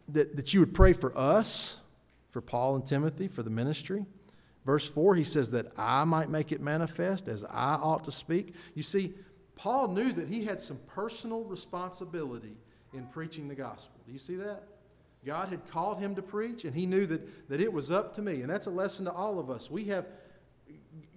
that, 0.07 0.35
that 0.35 0.53
you 0.53 0.61
would 0.61 0.73
pray 0.73 0.93
for 0.93 1.15
us, 1.15 1.77
for 2.29 2.41
Paul 2.41 2.75
and 2.75 2.85
Timothy, 2.85 3.27
for 3.27 3.43
the 3.43 3.49
ministry. 3.51 4.05
Verse 4.69 4.87
4, 4.87 5.15
he 5.15 5.23
says 5.23 5.49
that 5.49 5.65
I 5.79 6.03
might 6.03 6.29
make 6.29 6.51
it 6.51 6.61
manifest 6.61 7.27
as 7.27 7.43
I 7.43 7.73
ought 7.73 8.03
to 8.03 8.11
speak. 8.11 8.53
You 8.75 8.83
see, 8.83 9.15
Paul 9.55 9.87
knew 9.87 10.11
that 10.11 10.27
he 10.27 10.45
had 10.45 10.59
some 10.59 10.77
personal 10.85 11.43
responsibility 11.43 12.55
in 12.93 13.07
preaching 13.07 13.47
the 13.47 13.55
gospel. 13.55 13.99
Do 14.05 14.13
you 14.13 14.19
see 14.19 14.35
that? 14.35 14.65
God 15.25 15.49
had 15.49 15.67
called 15.71 15.99
him 15.99 16.13
to 16.13 16.21
preach, 16.21 16.65
and 16.65 16.75
he 16.75 16.85
knew 16.85 17.07
that, 17.07 17.49
that 17.49 17.61
it 17.61 17.73
was 17.73 17.89
up 17.89 18.13
to 18.17 18.21
me. 18.21 18.41
And 18.41 18.49
that's 18.51 18.67
a 18.67 18.69
lesson 18.69 19.05
to 19.05 19.11
all 19.11 19.39
of 19.39 19.49
us. 19.49 19.71
We 19.71 19.85
have, 19.85 20.05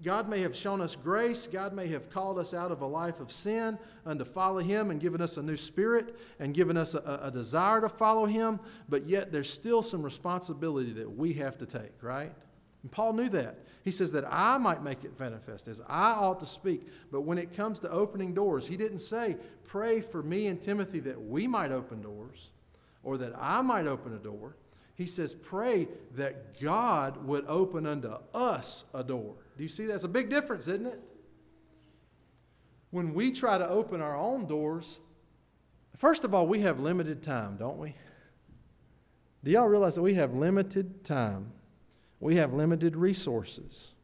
God 0.02 0.30
may 0.30 0.40
have 0.40 0.56
shown 0.56 0.80
us 0.80 0.96
grace. 0.96 1.46
God 1.46 1.74
may 1.74 1.88
have 1.88 2.08
called 2.08 2.38
us 2.38 2.54
out 2.54 2.72
of 2.72 2.80
a 2.80 2.86
life 2.86 3.20
of 3.20 3.30
sin 3.30 3.78
and 4.06 4.18
to 4.18 4.24
follow 4.24 4.60
him 4.60 4.90
and 4.90 4.98
given 4.98 5.20
us 5.20 5.36
a 5.36 5.42
new 5.42 5.56
spirit 5.56 6.18
and 6.38 6.54
given 6.54 6.78
us 6.78 6.94
a, 6.94 7.20
a 7.24 7.30
desire 7.30 7.82
to 7.82 7.90
follow 7.90 8.24
him. 8.24 8.60
But 8.88 9.10
yet 9.10 9.30
there's 9.30 9.50
still 9.50 9.82
some 9.82 10.02
responsibility 10.02 10.94
that 10.94 11.18
we 11.18 11.34
have 11.34 11.58
to 11.58 11.66
take, 11.66 12.02
right? 12.02 12.32
And 12.82 12.90
Paul 12.90 13.12
knew 13.12 13.28
that. 13.30 13.58
He 13.84 13.90
says 13.90 14.12
that 14.12 14.24
I 14.28 14.58
might 14.58 14.82
make 14.82 15.04
it 15.04 15.18
manifest, 15.18 15.68
as 15.68 15.80
I 15.88 16.12
ought 16.12 16.40
to 16.40 16.46
speak. 16.46 16.86
But 17.10 17.22
when 17.22 17.38
it 17.38 17.54
comes 17.54 17.80
to 17.80 17.90
opening 17.90 18.34
doors, 18.34 18.66
he 18.66 18.76
didn't 18.76 18.98
say, 18.98 19.36
Pray 19.64 20.00
for 20.00 20.22
me 20.22 20.48
and 20.48 20.60
Timothy 20.60 21.00
that 21.00 21.20
we 21.20 21.46
might 21.46 21.72
open 21.72 22.02
doors 22.02 22.50
or 23.02 23.16
that 23.18 23.32
I 23.36 23.62
might 23.62 23.86
open 23.86 24.14
a 24.14 24.18
door. 24.18 24.56
He 24.94 25.06
says, 25.06 25.34
Pray 25.34 25.88
that 26.16 26.60
God 26.60 27.24
would 27.26 27.44
open 27.48 27.86
unto 27.86 28.14
us 28.34 28.84
a 28.94 29.02
door. 29.02 29.34
Do 29.56 29.62
you 29.62 29.68
see 29.68 29.86
that's 29.86 30.04
a 30.04 30.08
big 30.08 30.28
difference, 30.28 30.68
isn't 30.68 30.86
it? 30.86 31.00
When 32.90 33.14
we 33.14 33.32
try 33.32 33.58
to 33.58 33.68
open 33.68 34.00
our 34.00 34.16
own 34.16 34.46
doors, 34.46 34.98
first 35.96 36.24
of 36.24 36.34
all, 36.34 36.46
we 36.46 36.60
have 36.60 36.78
limited 36.78 37.22
time, 37.22 37.56
don't 37.56 37.78
we? 37.78 37.94
Do 39.42 39.50
y'all 39.50 39.66
realize 39.66 39.94
that 39.96 40.02
we 40.02 40.14
have 40.14 40.34
limited 40.34 41.02
time? 41.04 41.52
We 42.22 42.36
have 42.36 42.54
limited 42.54 42.94
resources. 42.94 43.94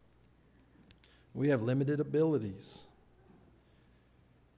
We 1.35 1.51
have 1.51 1.63
limited 1.63 2.01
abilities. 2.01 2.89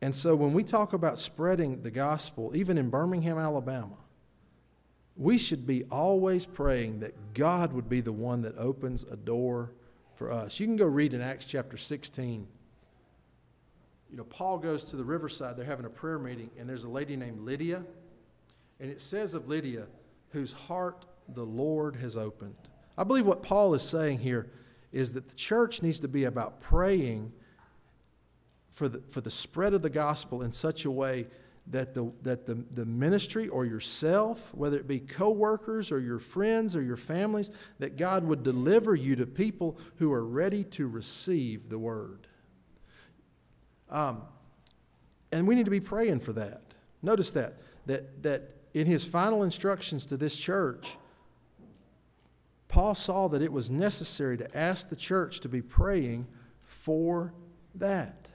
And 0.01 0.15
so 0.15 0.35
when 0.35 0.55
we 0.55 0.65
talk 0.65 0.95
about 0.95 1.19
spreading 1.19 1.83
the 1.83 1.91
gospel, 1.91 2.53
even 2.57 2.79
in 2.79 2.89
Birmingham, 2.89 3.37
Alabama, 3.37 3.99
we 5.15 5.37
should 5.37 5.67
be 5.67 5.85
always 5.91 6.47
praying 6.47 7.01
that 7.01 7.35
God 7.35 7.75
would 7.75 7.87
be 7.87 8.01
the 8.01 8.15
one 8.15 8.41
that 8.43 8.57
opens 8.57 9.05
a 9.05 9.17
door 9.17 9.73
for 10.15 10.33
us. 10.33 10.59
You 10.59 10.65
can 10.65 10.77
go 10.77 10.87
read 10.87 11.13
in 11.13 11.21
Acts 11.21 11.45
chapter 11.45 11.77
16. 11.77 12.49
You 14.11 14.17
know, 14.17 14.25
Paul 14.25 14.57
goes 14.57 14.85
to 14.85 14.97
the 14.97 15.05
riverside, 15.05 15.59
they're 15.59 15.67
having 15.67 15.85
a 15.85 15.91
prayer 15.91 16.19
meeting, 16.19 16.49
and 16.59 16.67
there's 16.67 16.85
a 16.85 16.89
lady 16.89 17.15
named 17.15 17.41
Lydia. 17.41 17.85
And 18.81 18.91
it 18.91 19.03
says 19.03 19.35
of 19.35 19.49
Lydia, 19.49 19.85
whose 20.31 20.51
heart 20.51 21.05
the 21.35 21.45
Lord 21.45 21.95
has 21.97 22.17
opened. 22.17 22.57
I 23.01 23.05
believe 23.05 23.27
what 23.27 23.43
Paul 23.43 23.73
is 23.73 23.83
saying 23.83 24.19
here 24.19 24.51
is 24.93 25.15
that 25.15 25.27
the 25.27 25.35
church 25.35 25.81
needs 25.81 26.01
to 26.01 26.09
be 26.09 26.25
about 26.25 26.61
praying 26.61 27.33
for 28.73 28.91
the, 28.91 29.01
for 29.09 29.23
the 29.23 29.31
spread 29.31 29.73
of 29.73 29.81
the 29.81 29.89
gospel 29.89 30.43
in 30.43 30.53
such 30.53 30.85
a 30.85 30.91
way 30.91 31.27
that 31.69 31.95
the, 31.95 32.13
that 32.21 32.45
the, 32.45 32.63
the 32.75 32.85
ministry 32.85 33.49
or 33.49 33.65
yourself, 33.65 34.53
whether 34.53 34.77
it 34.77 34.87
be 34.87 34.99
co-workers 34.99 35.91
or 35.91 35.99
your 35.99 36.19
friends 36.19 36.77
or 36.77 36.83
your 36.83 36.99
families, 36.99 37.51
that 37.79 37.97
God 37.97 38.23
would 38.25 38.43
deliver 38.43 38.95
you 38.95 39.17
to 39.17 39.27
people 39.27 39.79
who 39.97 40.13
are 40.13 40.27
ready 40.27 40.63
to 40.65 40.87
receive 40.87 41.71
the 41.71 41.79
word. 41.79 42.27
Um, 43.89 44.25
and 45.33 45.49
we 45.49 45.55
need 45.55 45.65
to 45.65 45.71
be 45.71 45.81
praying 45.81 46.21
for 46.21 46.35
that. 46.35 46.61
Notice 47.01 47.31
that, 47.31 47.55
that, 47.87 48.23
that 48.25 48.57
in 48.75 48.87
his 48.87 49.07
final 49.07 49.43
instructions 49.43 50.05
to 50.07 50.19
this 50.19 50.37
church, 50.37 50.99
Paul 52.71 52.95
saw 52.95 53.27
that 53.29 53.43
it 53.43 53.53
was 53.53 53.69
necessary 53.69 54.37
to 54.39 54.57
ask 54.57 54.89
the 54.89 54.97
church 54.97 55.41
to 55.41 55.49
be 55.49 55.61
praying 55.61 56.29
for 56.63 57.35
that. 57.75 58.29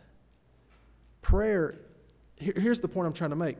Prayer, 1.22 1.80
here's 2.38 2.82
the 2.82 2.88
point 2.90 3.08
I'm 3.08 3.14
trying 3.14 3.30
to 3.30 3.38
make. 3.38 3.56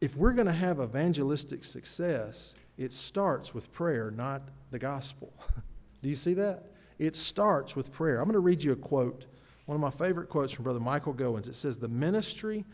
If 0.00 0.16
we're 0.16 0.32
going 0.32 0.46
to 0.46 0.52
have 0.52 0.80
evangelistic 0.80 1.64
success, 1.64 2.54
it 2.76 2.92
starts 2.92 3.52
with 3.52 3.72
prayer, 3.72 4.12
not 4.12 4.42
the 4.70 4.78
gospel. 4.78 5.32
Do 6.02 6.08
you 6.08 6.14
see 6.14 6.34
that? 6.34 6.70
It 7.00 7.16
starts 7.16 7.74
with 7.74 7.92
prayer. 7.92 8.18
I'm 8.20 8.26
going 8.26 8.34
to 8.34 8.40
read 8.40 8.62
you 8.62 8.70
a 8.70 8.76
quote, 8.76 9.26
one 9.66 9.74
of 9.74 9.80
my 9.80 9.90
favorite 9.90 10.28
quotes 10.28 10.52
from 10.52 10.62
Brother 10.62 10.78
Michael 10.78 11.12
Gowens. 11.12 11.48
It 11.48 11.56
says, 11.56 11.76
The 11.76 11.88
ministry 11.88 12.64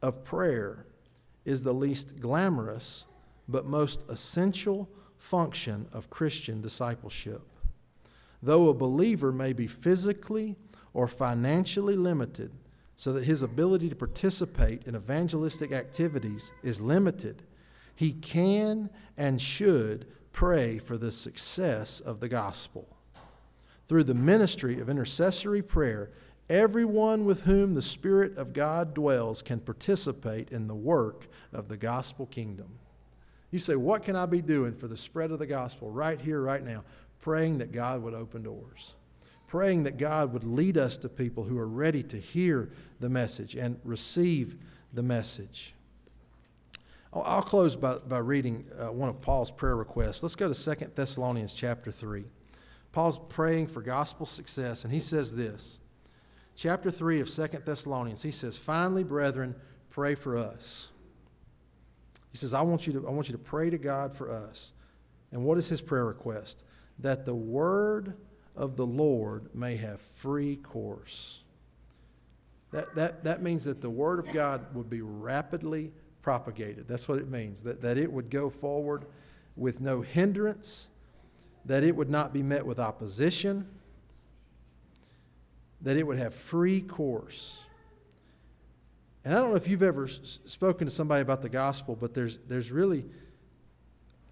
of 0.00 0.22
prayer 0.22 0.86
is 1.44 1.64
the 1.64 1.74
least 1.74 2.20
glamorous 2.20 3.04
but 3.48 3.66
most 3.66 4.08
essential 4.08 4.88
function 5.22 5.86
of 5.92 6.10
Christian 6.10 6.60
discipleship. 6.60 7.42
Though 8.42 8.68
a 8.68 8.74
believer 8.74 9.30
may 9.30 9.52
be 9.52 9.68
physically 9.68 10.56
or 10.92 11.06
financially 11.06 11.94
limited 11.94 12.50
so 12.96 13.12
that 13.12 13.24
his 13.24 13.40
ability 13.40 13.88
to 13.88 13.94
participate 13.94 14.86
in 14.88 14.96
evangelistic 14.96 15.70
activities 15.70 16.50
is 16.64 16.80
limited, 16.80 17.44
he 17.94 18.12
can 18.12 18.90
and 19.16 19.40
should 19.40 20.06
pray 20.32 20.78
for 20.78 20.98
the 20.98 21.12
success 21.12 22.00
of 22.00 22.18
the 22.18 22.28
gospel. 22.28 22.88
Through 23.86 24.04
the 24.04 24.14
ministry 24.14 24.80
of 24.80 24.90
intercessory 24.90 25.62
prayer, 25.62 26.10
everyone 26.50 27.24
with 27.24 27.44
whom 27.44 27.74
the 27.74 27.80
Spirit 27.80 28.36
of 28.36 28.52
God 28.52 28.92
dwells 28.92 29.40
can 29.40 29.60
participate 29.60 30.50
in 30.50 30.66
the 30.66 30.74
work 30.74 31.28
of 31.52 31.68
the 31.68 31.76
gospel 31.76 32.26
kingdom. 32.26 32.80
You 33.52 33.58
say, 33.58 33.76
What 33.76 34.02
can 34.02 34.16
I 34.16 34.26
be 34.26 34.42
doing 34.42 34.74
for 34.74 34.88
the 34.88 34.96
spread 34.96 35.30
of 35.30 35.38
the 35.38 35.46
gospel 35.46 35.90
right 35.90 36.20
here, 36.20 36.40
right 36.40 36.64
now? 36.64 36.82
Praying 37.20 37.58
that 37.58 37.70
God 37.70 38.02
would 38.02 38.14
open 38.14 38.42
doors. 38.42 38.96
Praying 39.46 39.84
that 39.84 39.98
God 39.98 40.32
would 40.32 40.42
lead 40.42 40.76
us 40.76 40.98
to 40.98 41.08
people 41.08 41.44
who 41.44 41.58
are 41.58 41.68
ready 41.68 42.02
to 42.04 42.16
hear 42.16 42.70
the 42.98 43.10
message 43.10 43.54
and 43.54 43.78
receive 43.84 44.56
the 44.92 45.02
message. 45.02 45.74
I'll 47.12 47.42
close 47.42 47.76
by, 47.76 47.98
by 47.98 48.18
reading 48.18 48.64
uh, 48.78 48.90
one 48.90 49.10
of 49.10 49.20
Paul's 49.20 49.50
prayer 49.50 49.76
requests. 49.76 50.22
Let's 50.22 50.34
go 50.34 50.50
to 50.50 50.76
2 50.76 50.92
Thessalonians 50.94 51.52
chapter 51.52 51.92
3. 51.92 52.24
Paul's 52.90 53.18
praying 53.28 53.66
for 53.66 53.82
gospel 53.82 54.24
success, 54.24 54.84
and 54.84 54.92
he 54.92 55.00
says 55.00 55.34
this. 55.34 55.78
Chapter 56.56 56.90
3 56.90 57.20
of 57.20 57.30
2 57.30 57.48
Thessalonians, 57.66 58.22
he 58.22 58.30
says, 58.30 58.56
Finally, 58.56 59.04
brethren, 59.04 59.54
pray 59.90 60.14
for 60.14 60.38
us 60.38 60.91
he 62.32 62.38
says, 62.38 62.54
I 62.54 62.62
want 62.62 62.86
you 62.86 62.94
to, 62.94 63.06
I 63.06 63.10
want 63.10 63.28
you 63.28 63.32
to 63.32 63.38
pray 63.38 63.70
to 63.70 63.78
God 63.78 64.14
for 64.16 64.30
us. 64.30 64.72
And 65.30 65.44
what 65.44 65.58
is 65.58 65.68
his 65.68 65.80
prayer 65.80 66.06
request? 66.06 66.62
That 66.98 67.24
the 67.24 67.34
word 67.34 68.14
of 68.56 68.76
the 68.76 68.86
Lord 68.86 69.54
may 69.54 69.76
have 69.76 70.00
free 70.16 70.56
course. 70.56 71.42
That, 72.72 72.94
that, 72.94 73.24
that 73.24 73.42
means 73.42 73.64
that 73.64 73.82
the 73.82 73.90
word 73.90 74.18
of 74.18 74.32
God 74.32 74.74
would 74.74 74.88
be 74.88 75.02
rapidly 75.02 75.92
propagated. 76.22 76.88
That's 76.88 77.06
what 77.06 77.18
it 77.18 77.28
means. 77.28 77.60
That, 77.62 77.82
that 77.82 77.98
it 77.98 78.10
would 78.10 78.30
go 78.30 78.48
forward 78.48 79.04
with 79.56 79.80
no 79.80 80.00
hindrance, 80.00 80.88
that 81.66 81.84
it 81.84 81.94
would 81.94 82.08
not 82.08 82.32
be 82.32 82.42
met 82.42 82.64
with 82.64 82.78
opposition, 82.78 83.68
that 85.82 85.98
it 85.98 86.06
would 86.06 86.18
have 86.18 86.34
free 86.34 86.80
course. 86.80 87.64
And 89.24 89.34
I 89.34 89.38
don't 89.38 89.50
know 89.50 89.56
if 89.56 89.68
you've 89.68 89.82
ever 89.82 90.08
spoken 90.08 90.86
to 90.86 90.92
somebody 90.92 91.22
about 91.22 91.42
the 91.42 91.48
gospel, 91.48 91.96
but 91.96 92.12
there's, 92.12 92.38
there's 92.48 92.72
really 92.72 93.04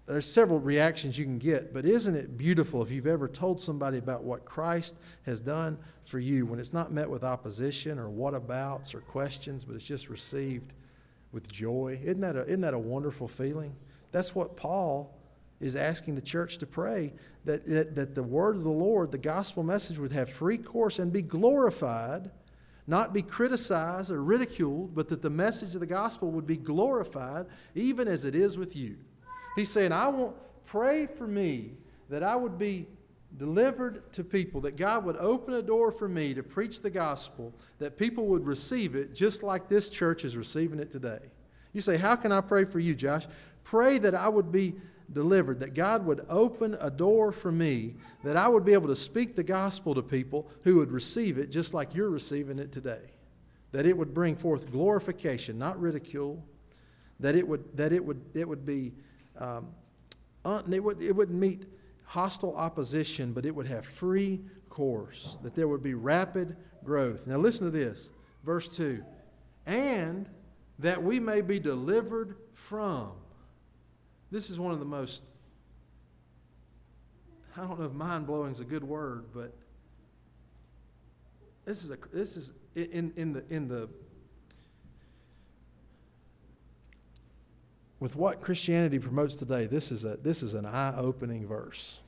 there's 0.07 0.25
several 0.25 0.59
reactions 0.59 1.17
you 1.17 1.23
can 1.23 1.37
get, 1.37 1.73
but 1.73 1.85
isn't 1.85 2.15
it 2.15 2.37
beautiful 2.37 2.81
if 2.81 2.91
you've 2.91 3.07
ever 3.07 3.29
told 3.29 3.61
somebody 3.61 3.97
about 3.97 4.23
what 4.23 4.43
Christ 4.43 4.95
has 5.25 5.39
done 5.39 5.77
for 6.03 6.19
you 6.19 6.45
when 6.45 6.59
it's 6.59 6.73
not 6.73 6.91
met 6.91 7.09
with 7.09 7.23
opposition 7.23 7.97
or 7.97 8.09
whatabouts 8.09 8.93
or 8.93 8.99
questions, 8.99 9.63
but 9.63 9.75
it's 9.75 9.85
just 9.85 10.09
received 10.09 10.73
with 11.31 11.49
joy? 11.49 11.97
Isn't 12.03 12.19
that 12.21 12.35
a, 12.35 12.43
isn't 12.45 12.61
that 12.61 12.73
a 12.73 12.79
wonderful 12.79 13.27
feeling? 13.27 13.73
That's 14.11 14.35
what 14.35 14.57
Paul 14.57 15.17
is 15.61 15.77
asking 15.77 16.15
the 16.15 16.21
church 16.21 16.57
to 16.57 16.65
pray 16.65 17.13
that, 17.45 17.65
that, 17.69 17.95
that 17.95 18.15
the 18.15 18.23
word 18.23 18.57
of 18.57 18.63
the 18.63 18.69
Lord, 18.69 19.11
the 19.11 19.17
gospel 19.17 19.63
message, 19.63 19.97
would 19.97 20.11
have 20.11 20.29
free 20.29 20.57
course 20.57 20.99
and 20.99 21.13
be 21.13 21.21
glorified 21.21 22.31
not 22.91 23.13
be 23.13 23.21
criticized 23.21 24.11
or 24.11 24.21
ridiculed, 24.21 24.93
but 24.93 25.07
that 25.07 25.21
the 25.21 25.29
message 25.29 25.75
of 25.75 25.79
the 25.79 25.87
gospel 25.87 26.29
would 26.29 26.45
be 26.45 26.57
glorified, 26.57 27.45
even 27.73 28.05
as 28.05 28.25
it 28.25 28.35
is 28.35 28.57
with 28.57 28.75
you. 28.75 28.97
He's 29.55 29.69
saying, 29.69 29.93
I 29.93 30.09
want, 30.09 30.35
pray 30.65 31.05
for 31.05 31.25
me 31.25 31.71
that 32.09 32.21
I 32.21 32.35
would 32.35 32.57
be 32.57 32.87
delivered 33.37 34.11
to 34.11 34.25
people, 34.25 34.59
that 34.61 34.75
God 34.75 35.05
would 35.05 35.15
open 35.15 35.53
a 35.53 35.61
door 35.61 35.89
for 35.93 36.09
me 36.09 36.33
to 36.33 36.43
preach 36.43 36.81
the 36.81 36.89
gospel, 36.89 37.53
that 37.79 37.97
people 37.97 38.25
would 38.27 38.45
receive 38.45 38.93
it 38.93 39.15
just 39.15 39.41
like 39.41 39.69
this 39.69 39.89
church 39.89 40.25
is 40.25 40.35
receiving 40.35 40.77
it 40.77 40.91
today. 40.91 41.19
You 41.71 41.79
say, 41.79 41.95
How 41.95 42.17
can 42.17 42.33
I 42.33 42.41
pray 42.41 42.65
for 42.65 42.79
you, 42.79 42.93
Josh? 42.93 43.25
Pray 43.63 43.99
that 43.99 44.15
I 44.15 44.27
would 44.27 44.51
be 44.51 44.75
delivered, 45.13 45.59
that 45.59 45.73
God 45.73 46.05
would 46.05 46.25
open 46.29 46.77
a 46.79 46.89
door 46.89 47.31
for 47.31 47.51
me, 47.51 47.95
that 48.23 48.37
I 48.37 48.47
would 48.47 48.65
be 48.65 48.73
able 48.73 48.87
to 48.87 48.95
speak 48.95 49.35
the 49.35 49.43
gospel 49.43 49.93
to 49.95 50.01
people 50.01 50.49
who 50.63 50.77
would 50.77 50.91
receive 50.91 51.37
it 51.37 51.51
just 51.51 51.73
like 51.73 51.93
you're 51.93 52.09
receiving 52.09 52.59
it 52.59 52.71
today. 52.71 53.11
That 53.71 53.85
it 53.85 53.97
would 53.97 54.13
bring 54.13 54.35
forth 54.35 54.71
glorification, 54.71 55.57
not 55.57 55.79
ridicule. 55.79 56.43
That 57.19 57.35
it 57.35 57.47
would, 57.47 57.77
that 57.77 57.93
it 57.93 58.03
would, 58.03 58.21
it 58.33 58.47
would 58.47 58.65
be, 58.65 58.93
um, 59.37 59.67
un, 60.43 60.71
it, 60.73 60.83
would, 60.83 61.01
it 61.01 61.15
wouldn't 61.15 61.39
meet 61.39 61.65
hostile 62.03 62.55
opposition, 62.55 63.31
but 63.31 63.45
it 63.45 63.55
would 63.55 63.67
have 63.67 63.85
free 63.85 64.41
course. 64.69 65.37
That 65.43 65.55
there 65.55 65.67
would 65.67 65.83
be 65.83 65.93
rapid 65.93 66.57
growth. 66.83 67.27
Now 67.27 67.37
listen 67.37 67.65
to 67.65 67.71
this, 67.71 68.11
verse 68.43 68.67
2. 68.67 69.03
And 69.65 70.27
that 70.79 71.01
we 71.01 71.19
may 71.19 71.41
be 71.41 71.59
delivered 71.59 72.35
from 72.53 73.11
this 74.31 74.49
is 74.49 74.59
one 74.59 74.71
of 74.71 74.79
the 74.79 74.85
most, 74.85 75.35
I 77.57 77.61
don't 77.61 77.79
know 77.79 77.85
if 77.85 77.91
mind 77.91 78.25
blowing 78.25 78.51
is 78.51 78.61
a 78.61 78.65
good 78.65 78.83
word, 78.83 79.25
but 79.33 79.53
this 81.65 81.83
is 81.83 81.91
a, 81.91 81.97
this 82.13 82.37
is 82.37 82.53
in, 82.75 83.11
in 83.17 83.33
the, 83.33 83.43
in 83.49 83.67
the, 83.67 83.89
with 87.99 88.15
what 88.15 88.41
Christianity 88.41 88.99
promotes 88.99 89.35
today, 89.35 89.67
this 89.67 89.91
is, 89.91 90.05
a, 90.05 90.17
this 90.17 90.41
is 90.41 90.53
an 90.53 90.65
eye 90.65 90.95
opening 90.97 91.45
verse. 91.45 91.99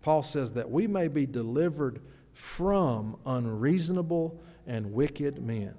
Paul 0.00 0.22
says 0.22 0.52
that 0.52 0.70
we 0.70 0.86
may 0.86 1.08
be 1.08 1.26
delivered 1.26 2.00
from 2.32 3.16
unreasonable 3.26 4.40
and 4.66 4.92
wicked 4.92 5.42
men. 5.42 5.74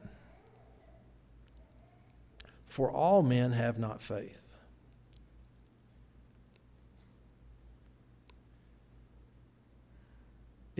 For 2.67 2.91
all 2.91 3.23
men 3.23 3.53
have 3.53 3.80
not 3.80 4.01
faith. 4.01 4.49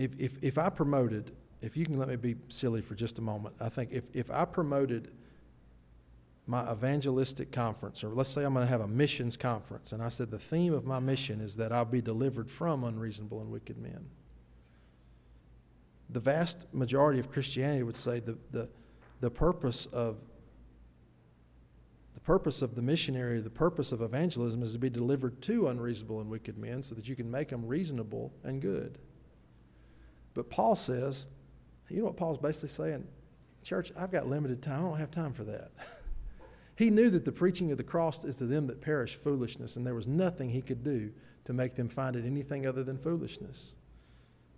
If, 0.00 0.18
if, 0.18 0.36
if 0.40 0.56
I 0.56 0.70
promoted, 0.70 1.32
if 1.60 1.76
you 1.76 1.84
can 1.84 1.98
let 1.98 2.08
me 2.08 2.16
be 2.16 2.36
silly 2.48 2.80
for 2.80 2.94
just 2.94 3.18
a 3.18 3.20
moment, 3.20 3.54
I 3.60 3.68
think 3.68 3.90
if, 3.92 4.04
if 4.14 4.30
I 4.30 4.46
promoted 4.46 5.10
my 6.46 6.72
evangelistic 6.72 7.52
conference, 7.52 8.02
or 8.02 8.08
let's 8.08 8.30
say 8.30 8.42
I'm 8.42 8.54
going 8.54 8.64
to 8.64 8.70
have 8.70 8.80
a 8.80 8.88
missions 8.88 9.36
conference, 9.36 9.92
and 9.92 10.02
I 10.02 10.08
said 10.08 10.30
the 10.30 10.38
theme 10.38 10.72
of 10.72 10.86
my 10.86 11.00
mission 11.00 11.42
is 11.42 11.54
that 11.56 11.70
I'll 11.70 11.84
be 11.84 12.00
delivered 12.00 12.50
from 12.50 12.82
unreasonable 12.84 13.42
and 13.42 13.50
wicked 13.50 13.76
men. 13.76 14.06
The 16.08 16.20
vast 16.20 16.66
majority 16.72 17.20
of 17.20 17.30
Christianity 17.30 17.82
would 17.82 17.96
say 17.96 18.20
the, 18.20 18.38
the, 18.52 18.70
the 19.20 19.30
purpose 19.30 19.84
of 19.86 20.16
the 22.14 22.20
purpose 22.20 22.62
of 22.62 22.74
the 22.74 22.82
missionary, 22.82 23.40
the 23.40 23.50
purpose 23.50 23.92
of 23.92 24.02
evangelism 24.02 24.62
is 24.62 24.72
to 24.72 24.78
be 24.78 24.90
delivered 24.90 25.40
to 25.42 25.68
unreasonable 25.68 26.20
and 26.20 26.28
wicked 26.28 26.58
men 26.58 26.82
so 26.82 26.94
that 26.94 27.08
you 27.08 27.16
can 27.16 27.30
make 27.30 27.48
them 27.48 27.66
reasonable 27.66 28.32
and 28.44 28.60
good. 28.60 28.98
But 30.34 30.50
Paul 30.50 30.76
says, 30.76 31.26
you 31.88 31.98
know 31.98 32.04
what 32.04 32.16
Paul's 32.16 32.38
basically 32.38 32.68
saying? 32.68 33.06
Church, 33.62 33.92
I've 33.98 34.12
got 34.12 34.28
limited 34.28 34.62
time. 34.62 34.80
I 34.80 34.88
don't 34.88 34.98
have 34.98 35.10
time 35.10 35.32
for 35.32 35.44
that. 35.44 35.70
he 36.76 36.90
knew 36.90 37.10
that 37.10 37.24
the 37.24 37.32
preaching 37.32 37.72
of 37.72 37.78
the 37.78 37.84
cross 37.84 38.24
is 38.24 38.36
to 38.38 38.46
them 38.46 38.66
that 38.66 38.80
perish 38.80 39.16
foolishness, 39.16 39.76
and 39.76 39.86
there 39.86 39.94
was 39.94 40.06
nothing 40.06 40.50
he 40.50 40.62
could 40.62 40.82
do 40.82 41.12
to 41.44 41.52
make 41.52 41.74
them 41.74 41.88
find 41.88 42.16
it 42.16 42.24
anything 42.24 42.66
other 42.66 42.84
than 42.84 42.96
foolishness. 42.96 43.74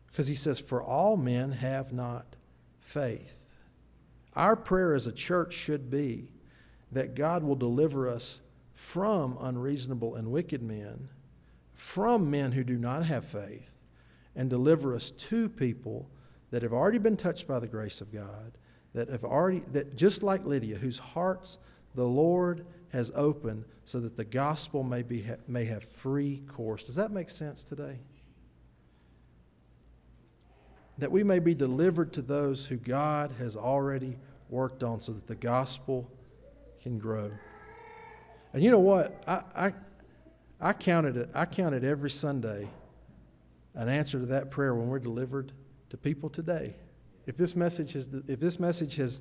Because 0.06 0.28
he 0.28 0.34
says, 0.34 0.60
For 0.60 0.82
all 0.82 1.16
men 1.16 1.52
have 1.52 1.92
not 1.92 2.36
faith. 2.80 3.34
Our 4.34 4.56
prayer 4.56 4.94
as 4.94 5.06
a 5.06 5.12
church 5.12 5.54
should 5.54 5.90
be 5.90 6.28
that 6.92 7.14
God 7.14 7.42
will 7.42 7.56
deliver 7.56 8.08
us 8.08 8.40
from 8.74 9.36
unreasonable 9.40 10.14
and 10.14 10.30
wicked 10.30 10.62
men, 10.62 11.08
from 11.74 12.30
men 12.30 12.52
who 12.52 12.64
do 12.64 12.76
not 12.76 13.06
have 13.06 13.24
faith, 13.24 13.71
and 14.34 14.48
deliver 14.48 14.94
us 14.94 15.10
to 15.10 15.48
people 15.48 16.08
that 16.50 16.62
have 16.62 16.72
already 16.72 16.98
been 16.98 17.16
touched 17.16 17.46
by 17.46 17.58
the 17.58 17.66
grace 17.66 18.00
of 18.00 18.12
God, 18.12 18.58
that 18.94 19.08
have 19.08 19.24
already, 19.24 19.60
that 19.72 19.96
just 19.96 20.22
like 20.22 20.44
Lydia, 20.44 20.76
whose 20.76 20.98
hearts 20.98 21.58
the 21.94 22.04
Lord 22.04 22.66
has 22.90 23.10
opened 23.14 23.64
so 23.84 24.00
that 24.00 24.16
the 24.16 24.24
gospel 24.24 24.82
may, 24.82 25.02
be, 25.02 25.26
may 25.48 25.64
have 25.64 25.84
free 25.84 26.42
course. 26.48 26.84
Does 26.84 26.96
that 26.96 27.10
make 27.10 27.30
sense 27.30 27.64
today? 27.64 27.98
That 30.98 31.10
we 31.10 31.24
may 31.24 31.38
be 31.38 31.54
delivered 31.54 32.12
to 32.14 32.22
those 32.22 32.66
who 32.66 32.76
God 32.76 33.32
has 33.38 33.56
already 33.56 34.18
worked 34.50 34.82
on 34.82 35.00
so 35.00 35.12
that 35.12 35.26
the 35.26 35.34
gospel 35.34 36.10
can 36.82 36.98
grow. 36.98 37.30
And 38.52 38.62
you 38.62 38.70
know 38.70 38.78
what? 38.78 39.22
I, 39.26 39.42
I, 39.56 39.72
I 40.60 40.72
counted 40.74 41.16
it. 41.16 41.30
I 41.34 41.46
counted 41.46 41.84
every 41.84 42.10
Sunday 42.10 42.68
an 43.74 43.88
answer 43.88 44.18
to 44.20 44.26
that 44.26 44.50
prayer 44.50 44.74
when 44.74 44.88
we're 44.88 44.98
delivered 44.98 45.52
to 45.90 45.96
people 45.96 46.28
today. 46.28 46.74
If 47.26 47.36
this 47.36 47.54
message 47.54 47.92
has, 47.92 48.08
if 48.26 48.40
this 48.40 48.58
message 48.58 48.96
has, 48.96 49.20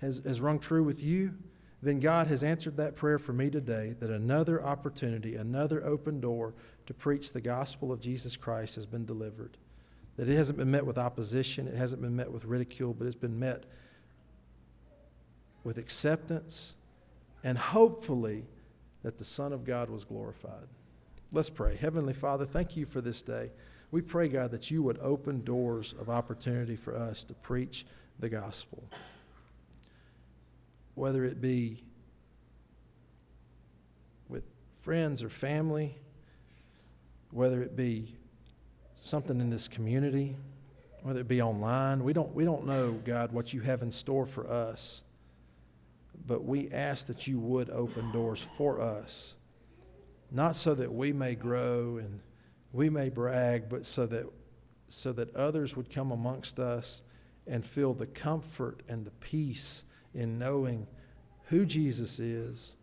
has, 0.00 0.20
has 0.24 0.40
rung 0.40 0.58
true 0.58 0.82
with 0.82 1.02
you, 1.02 1.34
then 1.82 2.00
God 2.00 2.26
has 2.28 2.42
answered 2.42 2.76
that 2.78 2.96
prayer 2.96 3.18
for 3.18 3.32
me 3.32 3.50
today 3.50 3.94
that 4.00 4.10
another 4.10 4.64
opportunity, 4.64 5.36
another 5.36 5.84
open 5.84 6.20
door 6.20 6.54
to 6.86 6.94
preach 6.94 7.32
the 7.32 7.40
gospel 7.40 7.92
of 7.92 8.00
Jesus 8.00 8.36
Christ 8.36 8.74
has 8.76 8.86
been 8.86 9.04
delivered. 9.04 9.58
That 10.16 10.28
it 10.28 10.36
hasn't 10.36 10.58
been 10.58 10.70
met 10.70 10.86
with 10.86 10.96
opposition, 10.96 11.68
it 11.68 11.76
hasn't 11.76 12.00
been 12.00 12.16
met 12.16 12.30
with 12.30 12.44
ridicule, 12.44 12.94
but 12.94 13.06
it's 13.06 13.16
been 13.16 13.38
met 13.38 13.64
with 15.62 15.76
acceptance 15.76 16.76
and 17.42 17.58
hopefully 17.58 18.44
that 19.02 19.18
the 19.18 19.24
Son 19.24 19.52
of 19.52 19.64
God 19.64 19.90
was 19.90 20.04
glorified. 20.04 20.66
Let's 21.30 21.50
pray. 21.50 21.76
Heavenly 21.76 22.14
Father, 22.14 22.46
thank 22.46 22.76
you 22.76 22.86
for 22.86 23.02
this 23.02 23.22
day. 23.22 23.50
We 23.94 24.02
pray, 24.02 24.26
God, 24.26 24.50
that 24.50 24.72
you 24.72 24.82
would 24.82 24.98
open 24.98 25.44
doors 25.44 25.94
of 26.00 26.10
opportunity 26.10 26.74
for 26.74 26.96
us 26.96 27.22
to 27.22 27.32
preach 27.32 27.86
the 28.18 28.28
gospel. 28.28 28.82
Whether 30.96 31.24
it 31.24 31.40
be 31.40 31.84
with 34.28 34.42
friends 34.80 35.22
or 35.22 35.28
family, 35.28 35.96
whether 37.30 37.62
it 37.62 37.76
be 37.76 38.16
something 39.00 39.40
in 39.40 39.48
this 39.48 39.68
community, 39.68 40.34
whether 41.04 41.20
it 41.20 41.28
be 41.28 41.40
online. 41.40 42.02
We 42.02 42.12
don't, 42.12 42.34
we 42.34 42.44
don't 42.44 42.66
know, 42.66 42.94
God, 43.04 43.30
what 43.30 43.52
you 43.52 43.60
have 43.60 43.80
in 43.82 43.92
store 43.92 44.26
for 44.26 44.50
us 44.50 45.04
but 46.26 46.44
we 46.44 46.68
ask 46.70 47.06
that 47.06 47.28
you 47.28 47.38
would 47.38 47.70
open 47.70 48.10
doors 48.10 48.40
for 48.40 48.80
us, 48.80 49.36
not 50.30 50.56
so 50.56 50.74
that 50.74 50.92
we 50.92 51.12
may 51.12 51.34
grow 51.34 51.98
and 51.98 52.20
we 52.74 52.90
may 52.90 53.08
brag, 53.08 53.70
but 53.70 53.86
so 53.86 54.04
that, 54.06 54.26
so 54.88 55.12
that 55.12 55.34
others 55.34 55.74
would 55.76 55.88
come 55.88 56.10
amongst 56.10 56.58
us 56.58 57.02
and 57.46 57.64
feel 57.64 57.94
the 57.94 58.06
comfort 58.06 58.82
and 58.88 59.06
the 59.06 59.10
peace 59.12 59.84
in 60.12 60.38
knowing 60.38 60.86
who 61.44 61.64
Jesus 61.64 62.18
is, 62.18 62.76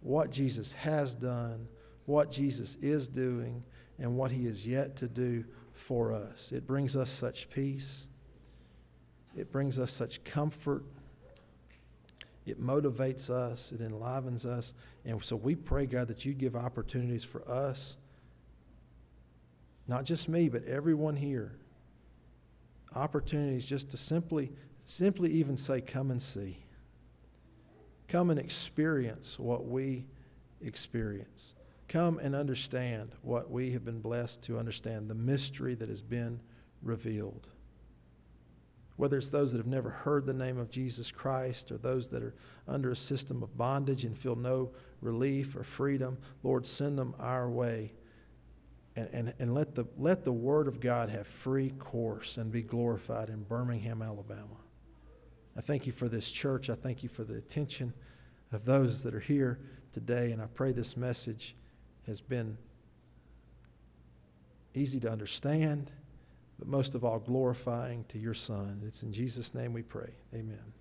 what 0.00 0.30
Jesus 0.30 0.72
has 0.72 1.14
done, 1.14 1.68
what 2.06 2.30
Jesus 2.30 2.76
is 2.76 3.06
doing, 3.06 3.62
and 4.00 4.16
what 4.16 4.32
he 4.32 4.46
is 4.46 4.66
yet 4.66 4.96
to 4.96 5.06
do 5.08 5.44
for 5.72 6.12
us. 6.12 6.50
It 6.50 6.66
brings 6.66 6.96
us 6.96 7.10
such 7.10 7.48
peace. 7.50 8.08
It 9.36 9.52
brings 9.52 9.78
us 9.78 9.92
such 9.92 10.24
comfort 10.24 10.84
it 12.46 12.60
motivates 12.60 13.30
us, 13.30 13.72
it 13.72 13.80
enlivens 13.80 14.44
us. 14.44 14.74
And 15.04 15.22
so 15.24 15.36
we 15.36 15.54
pray, 15.54 15.86
God, 15.86 16.08
that 16.08 16.24
you 16.24 16.34
give 16.34 16.56
opportunities 16.56 17.24
for 17.24 17.48
us, 17.48 17.96
not 19.86 20.04
just 20.04 20.28
me, 20.28 20.48
but 20.48 20.64
everyone 20.64 21.16
here. 21.16 21.56
Opportunities 22.94 23.64
just 23.64 23.90
to 23.90 23.96
simply, 23.96 24.52
simply 24.84 25.30
even 25.32 25.56
say, 25.56 25.80
Come 25.80 26.10
and 26.10 26.22
see. 26.22 26.64
Come 28.08 28.30
and 28.30 28.38
experience 28.38 29.38
what 29.38 29.66
we 29.66 30.06
experience. 30.60 31.54
Come 31.88 32.18
and 32.18 32.34
understand 32.34 33.12
what 33.22 33.50
we 33.50 33.72
have 33.72 33.84
been 33.84 34.00
blessed 34.00 34.42
to 34.44 34.58
understand, 34.58 35.08
the 35.08 35.14
mystery 35.14 35.74
that 35.74 35.88
has 35.88 36.02
been 36.02 36.40
revealed 36.82 37.48
whether 38.96 39.18
it's 39.18 39.28
those 39.28 39.52
that 39.52 39.58
have 39.58 39.66
never 39.66 39.90
heard 39.90 40.24
the 40.24 40.34
name 40.34 40.58
of 40.58 40.70
Jesus 40.70 41.10
Christ 41.10 41.72
or 41.72 41.78
those 41.78 42.08
that 42.08 42.22
are 42.22 42.34
under 42.68 42.92
a 42.92 42.96
system 42.96 43.42
of 43.42 43.56
bondage 43.56 44.04
and 44.04 44.16
feel 44.16 44.36
no 44.36 44.70
relief 45.00 45.56
or 45.56 45.64
freedom, 45.64 46.18
Lord, 46.42 46.66
send 46.66 46.98
them 46.98 47.14
our 47.18 47.50
way. 47.50 47.92
And, 48.96 49.08
and, 49.12 49.34
and 49.38 49.54
let, 49.54 49.74
the, 49.74 49.86
let 49.98 50.24
the 50.24 50.32
Word 50.32 50.68
of 50.68 50.80
God 50.80 51.08
have 51.10 51.26
free 51.26 51.70
course 51.70 52.36
and 52.36 52.52
be 52.52 52.62
glorified 52.62 53.28
in 53.28 53.42
Birmingham, 53.42 54.02
Alabama. 54.02 54.56
I 55.56 55.60
thank 55.60 55.86
you 55.86 55.92
for 55.92 56.08
this 56.08 56.30
church. 56.30 56.70
I 56.70 56.74
thank 56.74 57.02
you 57.02 57.08
for 57.08 57.24
the 57.24 57.34
attention 57.34 57.92
of 58.52 58.64
those 58.64 59.02
that 59.02 59.14
are 59.14 59.20
here 59.20 59.58
today. 59.92 60.30
And 60.32 60.40
I 60.40 60.46
pray 60.46 60.72
this 60.72 60.96
message 60.96 61.56
has 62.06 62.20
been 62.20 62.56
easy 64.74 65.00
to 65.00 65.10
understand 65.10 65.90
but 66.58 66.68
most 66.68 66.94
of 66.94 67.04
all, 67.04 67.18
glorifying 67.18 68.04
to 68.08 68.18
your 68.18 68.34
Son. 68.34 68.82
It's 68.86 69.02
in 69.02 69.12
Jesus' 69.12 69.54
name 69.54 69.72
we 69.72 69.82
pray. 69.82 70.10
Amen. 70.34 70.72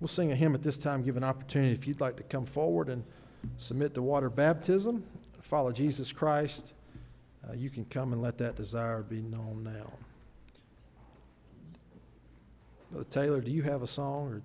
We'll 0.00 0.08
sing 0.08 0.30
a 0.30 0.36
hymn 0.36 0.54
at 0.54 0.62
this 0.62 0.78
time, 0.78 1.02
give 1.02 1.16
an 1.16 1.24
opportunity 1.24 1.72
if 1.72 1.86
you'd 1.86 2.00
like 2.00 2.16
to 2.16 2.22
come 2.22 2.46
forward 2.46 2.88
and 2.88 3.02
submit 3.56 3.94
to 3.94 4.02
water 4.02 4.30
baptism, 4.30 5.04
follow 5.48 5.72
Jesus 5.72 6.12
Christ. 6.12 6.74
Uh, 7.48 7.54
you 7.54 7.70
can 7.70 7.86
come 7.86 8.12
and 8.12 8.20
let 8.20 8.36
that 8.38 8.54
desire 8.54 9.02
be 9.02 9.22
known 9.22 9.62
now. 9.64 9.90
Brother 12.90 13.06
Taylor, 13.08 13.40
do 13.40 13.50
you 13.50 13.62
have 13.62 13.82
a 13.82 13.86
song 13.86 14.28
or? 14.28 14.42